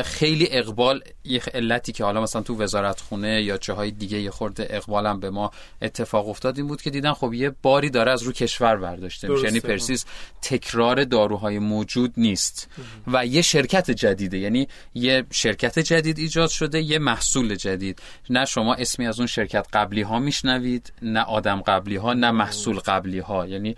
خیلی 0.05 0.49
اقبال 0.51 1.03
یه 1.25 1.43
علتی 1.55 1.93
که 1.93 2.05
حالا 2.05 2.23
مثلا 2.23 2.43
تو 2.43 2.63
وزارت 2.63 3.01
خونه 3.01 3.43
یا 3.43 3.59
جاهای 3.59 3.91
دیگه 3.91 4.21
یه 4.21 4.31
خورده 4.31 4.67
اقبالم 4.71 5.21
به 5.21 5.31
ما 5.31 5.51
اتفاق 5.83 6.29
افتاد 6.29 6.59
این 6.59 6.67
بود 6.67 6.83
که 6.83 6.91
دیدن 6.91 7.13
خب 7.13 7.35
یه 7.35 7.51
باری 7.63 7.91
داره 7.91 8.13
از 8.13 8.23
رو 8.23 8.33
کشور 8.33 8.77
برداشته 8.77 9.29
میشه. 9.29 9.45
یعنی 9.45 9.61
پرسیس 9.61 10.05
تکرار 10.43 11.05
داروهای 11.05 11.59
موجود 11.59 12.13
نیست 12.17 12.69
و 13.07 13.27
یه 13.27 13.43
شرکت 13.43 13.91
جدیده. 13.91 14.39
یعنی 14.39 14.69
یه 14.95 15.25
شرکت 15.31 15.79
جدید 15.79 16.19
ایجاد 16.19 16.49
شده 16.49 16.81
یه 16.81 16.99
محصول 16.99 17.55
جدید. 17.55 18.03
نه 18.31 18.45
شما 18.45 18.75
اسمی 18.75 19.07
از 19.07 19.19
اون 19.19 19.27
شرکت 19.27 19.67
قبلی 19.73 20.03
ها 20.03 20.19
میشنوید 20.19 20.93
نه 21.03 21.21
آدم 21.21 21.63
قبلی 21.77 21.97
ها 21.97 22.13
نه 22.13 22.31
محصول 22.31 22.79
قبلی 22.79 23.19
ها 23.19 23.47
یعنی 23.47 23.77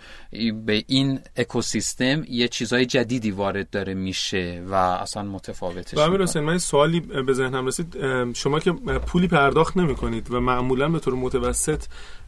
به 0.65 0.83
این 0.87 1.19
اکوسیستم 1.35 2.23
یه 2.27 2.47
چیزای 2.47 2.85
جدیدی 2.85 3.31
وارد 3.31 3.69
داره 3.69 3.93
میشه 3.93 4.63
و 4.67 4.73
اصلا 4.73 5.23
متفاوتش 5.23 5.97
و 5.97 5.99
امیر 5.99 6.21
حسین 6.21 6.43
من 6.43 6.57
سوالی 6.57 6.99
به 6.99 7.33
ذهنم 7.33 7.65
رسید. 7.65 7.97
شما 8.33 8.59
که 8.59 8.71
پولی 8.71 9.27
پرداخت 9.27 9.77
نمی 9.77 9.95
کنید 9.95 10.31
و 10.31 10.39
معمولا 10.39 10.89
به 10.89 10.99
طور 10.99 11.13
متوسط 11.13 11.83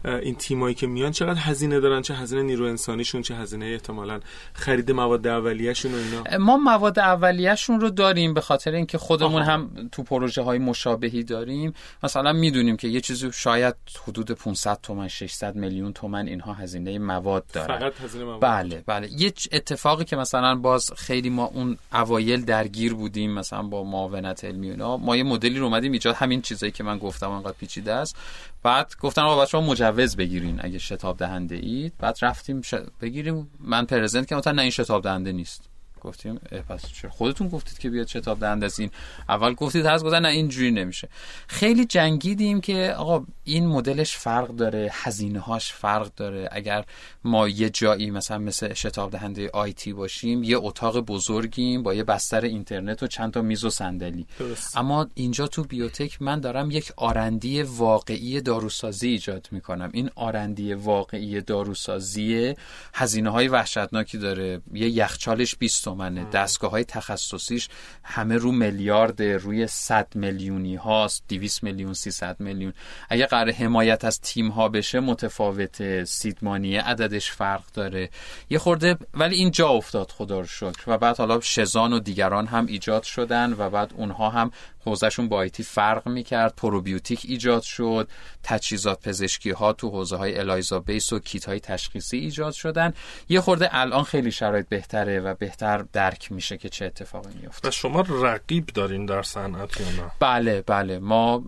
این 0.06 0.36
تیمایی 0.36 0.76
که 0.76 0.88
میان 0.88 1.12
چقدر 1.12 1.40
هزینه 1.40 1.80
دارن؟ 1.80 2.02
چه 2.02 2.14
هزینه 2.14 2.42
نیرو 2.42 2.66
انسانیشون 2.66 3.22
چه 3.22 3.36
هزینه 3.36 3.66
احتمالا 3.66 4.20
خرید 4.54 4.92
مواد 4.92 5.28
اولیه‌شون 5.28 5.94
و 5.94 5.98
اینا؟ 5.98 6.38
ما 6.46 6.58
مواد 6.58 7.00
اولیه‌شون 7.00 7.82
رو 7.82 7.90
داریم 7.90 8.34
به 8.34 8.42
خاطر 8.42 8.72
اینکه 8.72 8.98
خودمون 8.98 9.42
آها. 9.42 9.52
هم 9.52 9.90
تو 9.92 10.04
پروژه 10.04 10.42
های 10.42 10.60
مشابهی 10.60 11.24
داریم. 11.24 11.74
مثلا 12.04 12.34
می‌دونیم 12.34 12.78
که 12.78 12.88
یه 12.88 13.02
چیزی 13.02 13.32
شاید 13.34 13.76
حدود 14.08 14.32
500 14.32 14.80
تومن 14.84 15.08
600 15.08 15.56
میلیون 15.56 15.94
تومن 15.94 16.28
اینها 16.28 16.54
هزینه 16.54 17.00
مواد 17.00 17.46
داره 17.54 17.91
فقط 17.92 18.02
هزینه 18.02 18.26
مواد 18.26 18.42
بله 18.42 18.84
بله. 18.86 19.10
یه 19.22 19.34
اتفاقی 19.52 20.06
که 20.06 20.16
مثلا 20.16 20.56
باز 20.56 20.92
خیلی 20.98 21.30
ما 21.30 21.46
اون 21.46 21.78
اوایل 21.94 22.46
درگیر 22.46 22.94
بودیم 22.94 23.32
مثلا 23.32 23.64
با 23.64 23.84
معاونت 23.84 24.46
علمی 24.46 24.70
اینا 24.70 24.98
ما 24.98 25.18
یه 25.18 25.24
مدلی 25.24 25.60
رو 25.60 25.66
اومدیم 25.66 25.92
ایجاد 25.92 26.16
همین 26.16 26.42
چیزایی 26.42 26.72
که 26.72 26.84
من 26.84 26.98
گفتم 26.98 27.32
انقدر 27.32 27.56
پیچیده 27.60 27.94
است. 27.94 28.16
بعد 28.64 28.94
گفتن 29.02 29.22
آقا 29.22 29.42
بچه‌ها 29.42 29.64
مجوز 29.64 30.16
بگیرین 30.16 30.60
اگه 30.64 30.80
شتاب 30.80 31.18
دهنده 31.18 31.56
اید. 31.56 31.94
بعد 32.00 32.18
رفتیم 32.22 32.62
بگیریم. 33.02 33.52
من 33.60 33.86
پرزنت 33.86 34.34
مثلا 34.34 34.54
نه 34.54 34.62
این 34.62 34.72
شتاب 34.72 35.04
دهنده 35.04 35.32
نیست. 35.32 35.71
گفتیم 36.02 36.36
پس 36.70 36.82
چرا 36.94 37.12
خودتون 37.12 37.48
گفتید 37.48 37.78
که 37.78 37.90
بیاد 37.90 38.08
شتاب 38.08 38.44
این؟ 38.44 38.92
اول 39.30 39.54
گفتید 39.54 39.86
هست 39.86 40.04
گفتن 40.04 40.22
نه 40.22 40.28
اینجوری 40.28 40.72
نمیشه. 40.72 41.10
خیلی 41.48 41.86
جنگیدیم 41.86 42.62
که 42.62 42.94
آقا 42.98 43.26
این 43.44 43.68
مدلش 43.68 44.18
فرق 44.18 44.48
داره 44.48 44.90
هزینه 44.92 45.40
هاش 45.40 45.74
فرق 45.74 46.12
داره. 46.16 46.50
اگر 46.52 46.86
ما 47.24 47.48
یه 47.48 47.70
جایی 47.70 48.12
مثلا 48.12 48.38
مثل 48.38 48.74
شتاب 48.74 49.12
دهنده 49.12 49.50
آیتی 49.54 49.94
باشیم 49.94 50.44
یه 50.44 50.58
اتاق 50.58 51.00
بزرگیم 51.00 51.84
با 51.84 51.94
یه 51.94 52.04
بستر 52.04 52.42
اینترنت 52.42 53.04
و 53.04 53.08
چند 53.08 53.34
تا 53.34 53.42
میز 53.42 53.64
و 53.64 53.70
صندلی. 53.70 54.28
اما 54.76 55.08
اینجا 55.14 55.48
تو 55.48 55.64
بیوتک 55.64 56.22
من 56.22 56.40
دارم 56.40 56.72
یک 56.72 56.92
آرندی 56.98 57.62
واقعی 57.62 58.42
داروسازی 58.42 59.08
ایجاد 59.08 59.48
می‌کنم. 59.52 59.90
این 59.94 60.10
آرندی 60.16 60.74
واقعی 60.74 61.42
داروسازی 61.42 62.54
هزینه 62.94 63.30
های 63.30 63.48
وحشتناکی 63.48 64.18
داره. 64.18 64.62
یه 64.74 64.90
یخچالش 64.90 65.56
20 65.56 65.84
تومنه 65.92 66.24
دستگاه 66.24 66.72
های 66.72 66.84
تخصصیش 66.84 67.70
همه 68.04 68.38
رو 68.38 68.52
میلیارد 68.52 69.24
روی 69.24 69.68
100 69.68 70.08
میلیونی 70.16 70.76
هاست 70.76 71.24
200 71.28 71.64
میلیون 71.64 71.94
300 71.94 72.40
میلیون. 72.40 72.74
اگه 73.10 73.26
قرار 73.26 73.52
حمایت 73.52 74.06
از 74.06 74.22
تیم 74.22 74.50
ها 74.50 74.70
بشه 74.70 75.00
متفاوت 75.00 76.04
سیدمانی 76.04 76.76
عددش 76.76 77.32
فرق 77.32 77.64
داره. 77.74 78.10
یه 78.50 78.58
خورده 78.58 78.98
ولی 79.14 79.36
این 79.36 79.52
جا 79.52 79.70
افتاد 79.70 80.12
خدا 80.12 80.40
رو 80.40 80.48
شکر. 80.48 80.84
و 80.88 80.98
بعد 80.98 81.18
حالا 81.18 81.40
شزان 81.42 81.94
و 81.94 82.00
دیگران 82.00 82.48
هم 82.48 82.66
ایجاد 82.66 83.04
شدن 83.04 83.56
و 83.58 83.70
بعد 83.70 83.94
اونها 83.96 84.30
هم 84.30 84.52
حوزهشون 84.86 85.30
با 85.30 85.38
آیتی 85.38 85.64
فرق 85.64 86.08
می‌کرد 86.08 86.54
پروبیوتیک 86.56 87.22
ایجاد 87.24 87.62
شد 87.62 88.10
تجهیزات 88.44 89.02
پزشکی 89.08 89.52
ها 89.52 89.74
تو 89.74 89.90
حوزه 89.90 90.16
های 90.16 90.38
الایزا 90.38 90.80
بیس 90.80 91.14
و 91.14 91.20
کیت 91.20 91.46
های 91.46 91.60
تشخیصی 91.60 92.18
ایجاد 92.18 92.54
شدن. 92.54 92.94
یه 93.30 93.42
خورده 93.42 93.70
الان 93.72 94.04
خیلی 94.04 94.32
شرایط 94.32 94.68
بهتره 94.70 95.20
و 95.20 95.34
بهتر 95.34 95.86
درک 95.94 96.32
میشه 96.32 96.58
که 96.58 96.70
چه 96.70 96.86
اتفاقی 96.86 97.34
میفته 97.42 97.68
و 97.68 97.72
شما 97.72 98.02
رقیب 98.02 98.66
دارین 98.66 99.06
در 99.06 99.24
صنعت 99.24 99.82
یا 99.82 99.88
نه؟ 99.88 100.12
بله 100.20 100.62
بله. 100.62 101.00
ما 101.00 101.44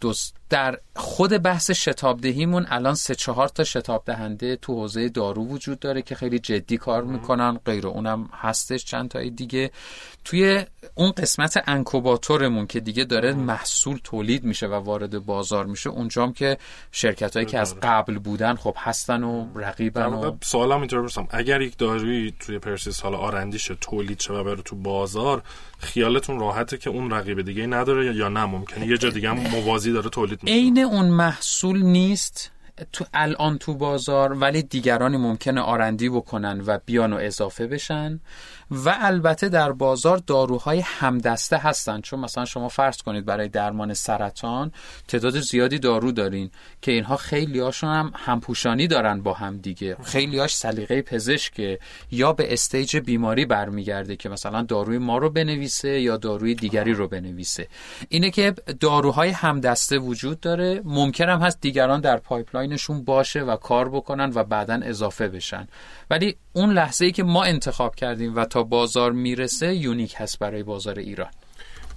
دوست 0.00 0.36
در 0.50 0.78
خود 0.96 1.30
بحث 1.30 1.70
شتاب 1.70 2.20
دهیمون 2.20 2.66
الان 2.68 2.94
سه 2.94 3.14
چهار 3.14 3.48
تا 3.48 3.64
شتاب 3.64 4.02
دهنده 4.06 4.56
تو 4.56 4.74
حوزه 4.74 5.08
دارو 5.08 5.46
وجود 5.46 5.78
داره 5.78 6.02
که 6.02 6.14
خیلی 6.14 6.38
جدی 6.38 6.76
کار 6.76 7.04
می‌کنن 7.04 7.60
غیر 7.64 7.86
اونم 7.86 8.30
هستش 8.32 8.84
چند 8.84 9.08
تای 9.08 9.30
دیگه. 9.30 9.70
توی 10.24 10.64
اون 10.94 11.10
قسمت 11.10 11.62
انکوباتورمون 11.66 12.66
که 12.66 12.80
دیگه 12.80 13.04
داره 13.04 13.32
محصول 13.32 14.00
تولید 14.04 14.44
میشه 14.44 14.66
و 14.66 14.74
وارد 14.74 15.24
بازار 15.26 15.66
میشه 15.66 15.90
اونجام 15.90 16.32
که 16.32 16.58
شرکت 16.92 17.34
هایی 17.34 17.46
که 17.46 17.58
از 17.58 17.80
قبل 17.82 18.18
بودن 18.18 18.54
خب 18.54 18.74
هستن 18.78 19.24
و 19.24 19.46
رقیبن 19.54 20.06
و 20.06 20.36
سوالم 20.42 20.78
اینطور 20.78 21.02
برسم 21.02 21.28
اگر 21.30 21.60
یک 21.60 21.78
دارویی 21.78 22.34
توی 22.40 22.58
پرسیس 22.58 23.00
حالا 23.00 23.18
آرندیش 23.18 23.70
تولید 23.80 24.20
شه 24.20 24.32
و 24.32 24.44
بره 24.44 24.62
تو 24.62 24.76
بازار 24.76 25.42
خیالتون 25.78 26.40
راحته 26.40 26.78
که 26.78 26.90
اون 26.90 27.10
رقیب 27.10 27.42
دیگه 27.42 27.66
نداره 27.66 28.16
یا 28.16 28.28
نه 28.28 28.44
ممکنه 28.44 28.86
یه 28.86 28.98
جا 28.98 29.10
دیگه 29.10 29.28
هم 29.28 29.36
موازی 29.36 29.92
داره 29.92 30.10
تولید 30.10 30.42
میشه 30.42 30.54
عین 30.54 30.78
اون 30.78 31.06
محصول 31.06 31.82
نیست 31.82 32.50
تو 32.92 33.04
الان 33.14 33.58
تو 33.58 33.74
بازار 33.74 34.32
ولی 34.32 34.62
دیگرانی 34.62 35.16
ممکنه 35.16 35.60
آرندی 35.60 36.08
بکنن 36.08 36.62
و 36.66 36.78
بیان 36.86 37.12
و 37.12 37.16
اضافه 37.16 37.66
بشن. 37.66 38.20
و 38.70 38.96
البته 39.00 39.48
در 39.48 39.72
بازار 39.72 40.18
داروهای 40.26 40.80
همدسته 40.80 41.56
هستن. 41.56 42.00
چون 42.00 42.20
مثلا 42.20 42.44
شما 42.44 42.68
فرض 42.68 42.96
کنید 42.96 43.24
برای 43.24 43.48
درمان 43.48 43.94
سرطان 43.94 44.72
تعداد 45.08 45.40
زیادی 45.40 45.78
دارو 45.78 46.12
دارین 46.12 46.50
که 46.82 46.92
اینها 46.92 47.16
خیلی 47.16 47.60
هاشون 47.60 47.90
هم 47.90 48.12
همپوشانی 48.16 48.86
دارن 48.86 49.22
با 49.22 49.32
هم 49.32 49.58
دیگه. 49.58 49.96
خیلی 50.02 50.38
هاش 50.38 50.56
سلیقه 50.56 51.02
پزشک 51.02 51.78
یا 52.10 52.32
به 52.32 52.52
stage 52.52 52.96
بیماری 52.96 53.46
برمیگرده 53.46 54.16
که 54.16 54.28
مثلا 54.28 54.62
داروی 54.62 54.98
ما 54.98 55.18
رو 55.18 55.30
بنویسه 55.30 56.00
یا 56.00 56.16
داروی 56.16 56.54
دیگری 56.54 56.92
رو 56.92 57.08
بنویسه. 57.08 57.68
اینه 58.08 58.30
که 58.30 58.54
داروهای 58.80 59.30
همدسته 59.30 59.98
وجود 59.98 60.40
داره. 60.40 60.80
ممکن 60.84 61.28
هم 61.28 61.40
هست 61.40 61.60
دیگران 61.60 62.00
در 62.00 62.16
pipeline 62.16 62.75
شون 62.75 63.04
باشه 63.04 63.40
و 63.40 63.56
کار 63.56 63.88
بکنن 63.88 64.32
و 64.34 64.44
بعدا 64.44 64.80
اضافه 64.82 65.28
بشن. 65.28 65.68
ولی 66.10 66.36
اون 66.52 66.72
لحظه 66.72 67.04
ای 67.04 67.12
که 67.12 67.22
ما 67.22 67.44
انتخاب 67.44 67.94
کردیم 67.94 68.36
و 68.36 68.44
تا 68.56 68.62
بازار 68.62 69.12
می‌رسه 69.12 69.74
unique 69.74 70.14
هست 70.16 70.38
برای 70.38 70.62
بازار 70.62 70.98
ایران. 70.98 71.30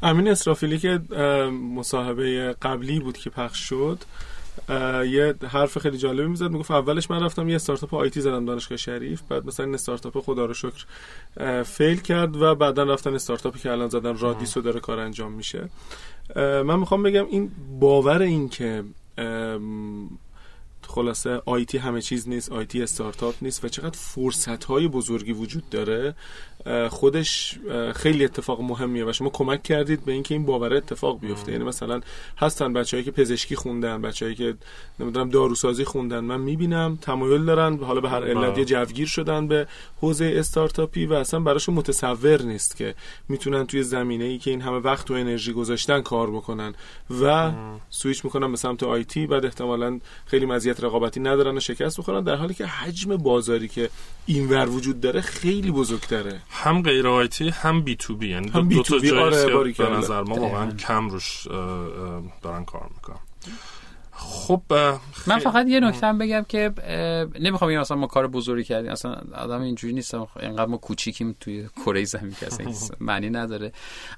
امین 0.03 0.27
اسرافیلی 0.27 0.79
که 0.79 0.99
مصاحبه 1.75 2.55
قبلی 2.61 2.99
بود 2.99 3.17
که 3.17 3.29
پخش 3.29 3.59
شد 3.59 3.99
یه 5.09 5.35
حرف 5.47 5.77
خیلی 5.77 5.97
جالبی 5.97 6.27
می‌زد. 6.27 6.51
می‌گفت 6.51 6.71
اولش 6.71 7.11
من 7.11 7.23
رفتم 7.23 7.49
یه 7.49 7.55
استارتاپ 7.55 7.93
آیتی 7.93 8.21
زدم 8.21 8.45
دانشگاه 8.45 8.77
شریف 8.77 9.21
بعد 9.21 9.45
مثلا 9.45 9.65
این 9.65 9.75
استارتاپ 9.75 10.19
خدا 10.19 10.45
رو 10.45 10.53
شکر 10.53 10.85
فیل 11.63 12.01
کرد 12.01 12.35
و 12.35 12.55
بعدا 12.55 12.83
رفتن 12.83 13.15
استارتاپی 13.15 13.59
که 13.59 13.71
الان 13.71 13.89
زدن 13.89 14.17
رادیسو 14.17 14.61
داره 14.61 14.79
کار 14.79 14.99
انجام 14.99 15.31
میشه. 15.31 15.69
من 16.35 16.79
می‌خوام 16.79 17.03
بگم 17.03 17.25
این 17.25 17.51
باور 17.79 18.21
این 18.21 18.49
که 18.49 18.83
خلاصه 20.89 21.41
آیتی 21.45 21.77
همه 21.77 22.01
چیز 22.01 22.29
نیست 22.29 22.51
آیتی 22.51 22.83
استارتاپ 22.83 23.35
نیست 23.41 23.65
و 23.65 23.67
چقدر 23.67 23.97
فرصت 23.97 24.63
های 24.63 24.87
بزرگی 24.87 25.31
وجود 25.31 25.69
داره 25.69 26.15
خودش 26.89 27.59
خیلی 27.95 28.25
اتفاق 28.25 28.61
مهمیه 28.61 29.05
و 29.05 29.13
شما 29.13 29.29
کمک 29.29 29.63
کردید 29.63 30.05
به 30.05 30.11
اینکه 30.11 30.35
این 30.35 30.45
باور 30.45 30.73
اتفاق 30.73 31.19
بیفته. 31.19 31.51
یعنی 31.51 31.63
مثلا 31.63 32.01
هستن 32.37 32.73
بچههایی 32.73 33.05
که 33.05 33.11
پزشکی 33.11 33.55
خوندن 33.55 34.01
بچههایی 34.01 34.35
که 34.35 34.55
نمی‌دونم 34.99 35.29
داروسازی 35.29 35.83
خوندن. 35.83 36.19
من 36.19 36.41
می‌بینم 36.41 36.97
تمایل 37.01 37.45
دارن 37.45 37.77
حالا 37.77 38.01
به 38.01 38.09
هر 38.09 38.23
علتی 38.23 38.65
جوگیر 38.65 39.07
شدن 39.07 39.47
به 39.47 39.67
حوزه 40.01 40.33
استارتاپی 40.35 41.05
و 41.05 41.13
اصلا 41.13 41.39
براشون 41.39 41.75
متصور 41.75 42.41
نیست 42.41 42.77
که 42.77 42.95
می‌تونن 43.29 43.65
توی 43.65 43.83
زمینه 43.83 44.25
ای 44.25 44.37
که 44.37 44.51
این 44.51 44.61
همه 44.61 44.77
وقت 44.77 45.11
و 45.11 45.13
انرژی 45.13 45.53
گذاشتن 45.53 46.01
کار 46.01 46.31
بکنن. 46.31 46.73
و 47.21 47.51
سویچ 47.89 48.25
می‌کنن 48.25 48.51
به 48.51 48.57
سمت 48.57 48.83
آیتی 48.83 49.27
بعد 49.27 49.45
احتمالا 49.45 49.99
خیلی 50.25 50.45
مزیت 50.45 50.78
رقابتی 50.83 51.19
ندارن 51.19 51.57
و 51.57 51.59
شکست 51.59 51.99
بخورن 51.99 52.23
در 52.23 52.35
حالی 52.35 52.53
که 52.53 52.65
حجم 52.65 53.17
بازاری 53.17 53.67
که 53.67 53.89
اینور 54.25 54.69
وجود 54.69 55.01
داره 55.01 55.21
خیلی 55.21 55.71
بزرگتره. 55.71 56.41
هم 56.49 56.81
غیر 56.81 57.07
آیتی 57.07 57.49
هم 57.49 57.81
بی 57.81 57.95
تو 57.95 58.15
بی. 58.15 58.29
یعنی 58.29 58.49
هم 58.49 58.67
بی 58.67 58.83
تو 58.83 58.99
بی. 58.99 59.11
آره 59.11 59.73
به 59.77 59.89
نظر 59.89 60.21
ما 60.21 60.35
واقعا 60.35 60.71
کم 60.71 61.09
روش 61.09 61.47
دارن 62.41 62.65
کار 62.65 62.89
می‌کنن. 62.95 63.19
خب 64.21 64.61
من 65.27 65.39
فقط 65.39 65.67
یه 65.67 65.79
نکته 65.79 66.07
هم 66.07 66.17
بگم 66.17 66.45
که 66.49 66.71
نمی‌خوام 67.39 67.71
بگم 67.71 67.79
اصلا 67.79 67.97
ما 67.97 68.07
کار 68.07 68.27
بزرگی 68.27 68.63
کردیم. 68.63 68.91
اصلا 68.91 69.15
آدم 69.35 69.61
اینجوری 69.61 69.93
نیستم 69.93 70.27
اینقدر 70.39 70.65
ما 70.65 70.77
کوچیکیم 70.77 71.35
توی 71.39 71.69
کره 71.85 72.03
زمین 72.03 72.35
که 72.39 72.47
اصلا 72.47 72.71
معنی 72.99 73.29
نداره. 73.29 73.71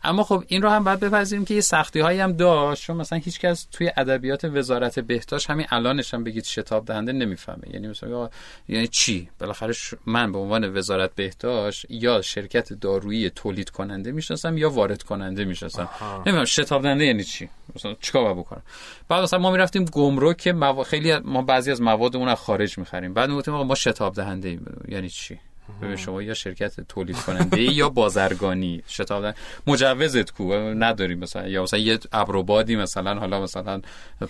اما 0.03 0.23
خب 0.23 0.43
این 0.47 0.61
رو 0.61 0.69
هم 0.69 0.83
باید 0.83 0.99
بپذیریم 0.99 1.45
که 1.45 1.53
یه 1.53 1.61
سختی 1.61 1.99
هایی 1.99 2.19
هم 2.19 2.31
داشت. 2.31 2.83
چون 2.83 2.97
مثلا 2.97 3.19
هیچکس 3.19 3.67
توی 3.71 3.91
ادبیات 3.97 4.43
وزارت 4.43 4.99
بهداشت 4.99 5.49
همین 5.49 5.65
الانش 5.69 6.13
هم 6.13 6.23
بگید 6.23 6.43
شتاب 6.43 6.85
دهنده 6.85 7.11
نمی‌فهمه. 7.11 7.63
یعنی 7.73 7.87
مثلا 7.87 8.29
یعنی 8.67 8.87
چی؟ 8.87 9.29
بالاخره 9.39 9.73
من 10.05 10.31
به 10.31 10.37
عنوان 10.37 10.77
وزارت 10.77 11.15
بهداشت 11.15 11.85
یا 11.89 12.21
شرکت 12.21 12.73
دارویی 12.73 13.29
تولید 13.29 13.69
کننده 13.69 14.11
می‌شناسم 14.11 14.57
یا 14.57 14.69
وارد 14.69 15.03
کننده 15.03 15.45
می‌شناسم 15.45 15.89
نمی‌دونم 16.17 16.45
شتاب 16.45 16.81
دهنده 16.81 17.05
یعنی 17.05 17.23
چی؟ 17.23 17.49
مثلا 17.75 17.95
چیکار 18.01 18.33
بکنم؟ 18.33 18.61
بعد 19.09 19.23
مثلا 19.23 19.39
ما 19.39 19.51
می‌رفتیم 19.51 19.85
گمرک 19.91 20.47
مو... 20.47 20.83
خیلی 20.83 21.19
ما 21.19 21.41
بعضی 21.41 21.71
از 21.71 21.81
موادمون 21.81 22.27
از 22.27 22.37
خارج 22.37 22.77
می‌خریم. 22.77 23.13
بعد 23.13 23.29
می‌گفتیم 23.29 23.53
ما 23.53 23.75
شتاب 23.75 24.13
دهنده 24.13 24.49
ایم 24.49 24.65
یعنی 24.87 25.09
چی؟ 25.09 25.39
ببین 25.81 25.95
شما 25.95 26.21
یا 26.21 26.33
شرکت 26.33 26.81
تولید 26.81 27.17
کننده 27.17 27.61
یا 27.61 27.89
بازرگانی. 27.89 28.83
شتاب 28.87 29.35
مجوزت 29.67 30.31
کو؟ 30.31 30.53
نداری 30.53 31.15
مثلا. 31.15 31.47
یا 31.47 31.63
مثلا 31.63 31.79
یه 31.79 31.99
ابروبادی 32.11 32.75
مثلا 32.75 33.19
حالا 33.19 33.41
مثلا 33.41 33.81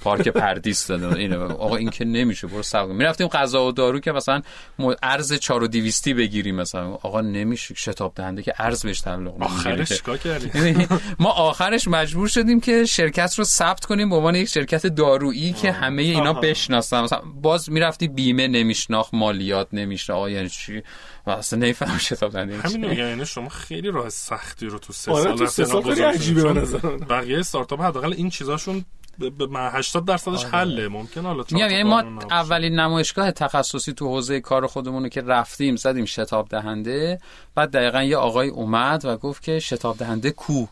پارک 0.02 0.28
پردیس 0.28 0.88
داده. 0.88 1.16
اینه 1.16 1.38
آقا 1.38 1.76
این 1.76 1.89
که 1.89 2.06
نمیشه. 2.06 2.48
برو 2.48 2.64
سبق 2.64 2.89
می‌رفتیم 2.89 3.28
غذا 3.28 3.66
و 3.66 3.72
دارو 3.72 4.00
که 4.00 4.12
مثلا 4.12 4.42
ارز 5.04 5.34
4 5.34 5.64
و 5.64 5.68
200 5.68 6.10
بگیریم 6.10 6.56
مثلا. 6.56 6.88
آقا 6.92 7.22
نمیشه. 7.22 7.76
شتاب 7.76 8.14
دهنده 8.16 8.42
که 8.42 8.54
ارز 8.60 8.86
بهش 8.86 9.02
تعلق 9.02 9.44
آخرش 9.44 10.02
کردیم؟ 10.02 10.66
یعنی 10.66 10.88
ما 11.20 11.30
آخرش 11.30 11.88
مجبور 11.88 12.28
شدیم 12.28 12.60
که 12.60 12.86
شرکت 12.86 13.36
رو 13.38 13.44
ثبت 13.44 13.86
کنیم 13.86 14.10
به 14.10 14.16
عنوان 14.16 14.36
یک 14.36 14.48
شرکت 14.48 14.88
دارویی 14.88 15.54
که 15.54 15.72
همه 15.72 16.02
اینا 16.02 16.34
بشناسن. 16.34 17.04
مثلا 17.04 17.22
باز 17.42 17.72
می‌رفتی 17.72 18.08
بیمه 18.08 18.48
نمیشناخ 18.48 19.10
مالیات 19.14 19.68
نمیشناخ 19.74 20.30
یعنی 20.30 20.50
چی؟ 20.50 20.84
اصلا 21.38 21.59
نمیفهم 21.59 21.97
شتاب 21.97 22.32
دهنده 22.32 22.57
همین 22.57 22.84
یعنی 22.84 23.25
شما 23.25 23.49
خیلی 23.49 23.91
راه 23.91 24.09
سختی 24.09 24.65
رو 24.65 24.79
تو 24.79 24.93
سه 24.93 25.11
آره 25.11 25.23
سال 25.23 25.38
تو 25.38 25.47
سه 25.47 25.65
سال 25.65 25.82
خیلی 25.82 26.01
عجیبه 26.01 26.43
به 26.43 26.53
نظر 26.53 26.77
بقیه 26.79 27.39
استارتاپ 27.39 27.82
حداقل 27.82 28.13
این 28.13 28.29
چیزاشون 28.29 28.86
به 29.19 29.47
80 29.55 30.05
درصدش 30.05 30.45
حله. 30.45 30.88
ممکن 30.88 31.21
حالا 31.21 31.43
میگم 31.51 31.69
یعنی 31.69 31.84
ما 31.84 32.03
اولین 32.32 32.79
نمایشگاه 32.79 33.32
تخصصی 33.32 33.93
تو 33.93 34.07
حوزه 34.07 34.39
کار 34.39 34.67
خودمون 34.67 35.09
که 35.09 35.21
رفتیم 35.21 35.75
زدیم 35.75 36.05
شتاب 36.05 36.47
دهنده. 36.49 37.19
بعد 37.55 37.71
دقیقا 37.71 38.03
یه 38.03 38.17
آقای 38.17 38.49
اومد 38.49 39.05
و 39.05 39.17
گفت 39.17 39.43
که 39.43 39.59
شتاب 39.59 39.97
دهنده 39.97 40.32
کو. 40.32 40.65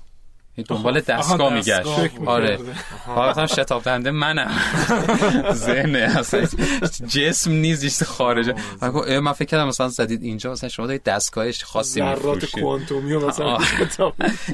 دنبال 0.68 1.00
دستگاه 1.00 1.54
میگشت. 1.54 1.88
آره. 2.26 2.60
حالا 3.06 3.32
مثلا 3.32 3.48
شتاب 3.48 3.84
دهنده 3.84 4.12
منم. 4.12 4.52
ذهن 5.54 5.96
اصلا. 5.96 6.48
جسم 7.08 7.52
نیست 7.52 7.82
چیز 7.82 8.04
خارجه 8.04 8.56
من 9.22 9.34
فکر 9.34 9.46
کردم 9.46 9.68
مثلا 9.68 9.88
زدید 9.88 10.24
اینجا 10.24 10.52
مثلا 10.52 10.70
شما 10.70 10.86
دارید 10.86 11.04
دستگاهش 11.04 11.64
خاصی 11.64 12.00
ذرات 12.00 12.46
کوانتومی 12.46 13.18
مثلا 13.18 13.58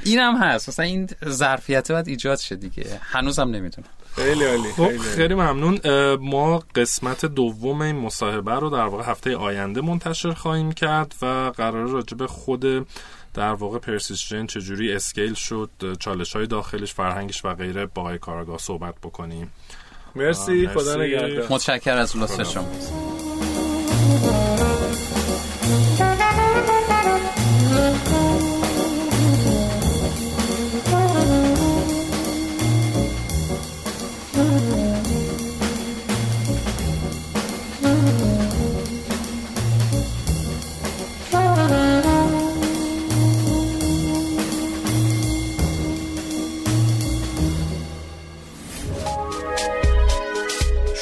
اینم 0.04 0.38
هست. 0.38 0.70
مثلا 0.70 0.86
این 0.86 1.10
ظرفیت 1.30 1.92
باید 1.92 2.08
ایجاد 2.08 2.40
شه 2.40 2.56
دیگه. 2.56 2.86
هنوزم 3.02 3.50
نمی‌دونم. 3.50 3.88
خیلی 4.16 4.46
عالی 4.46 4.72
خب 4.72 4.98
خیلی 4.98 5.34
ممنون. 5.34 5.80
ما 6.16 6.64
قسمت 6.76 7.26
دوم 7.26 7.82
این 7.82 7.96
مصاحبه 7.96 8.54
رو 8.54 8.70
در 8.70 8.86
واقع 8.86 9.12
هفته 9.12 9.36
آینده 9.36 9.82
منتشر 9.82 10.34
خواهیم 10.34 10.72
کرد 10.72 11.16
و 11.22 11.26
قرار 11.58 11.88
راجع 11.90 12.26
خود 12.26 12.88
در 13.36 13.54
واقع 13.54 13.80
پرسیسژن 13.80 14.46
چجوری 14.46 14.94
اسکیل 14.94 15.34
شد 15.34 15.70
چالش 16.00 16.36
های 16.36 16.48
داخلش 16.48 16.94
فرهنگش 16.94 17.46
و 17.46 17.54
غیره 17.54 17.86
با 17.86 18.02
آقای 18.02 18.18
کارگاه 18.18 18.58
صحبت 18.58 18.96
بکنیم. 19.04 19.52
مرسی 20.16 20.68
خدا 20.68 20.96
نگهدار. 20.96 21.48
متشکر 21.50 21.98
از 21.98 22.18
لطف 22.18 22.44
شما. 22.52 22.72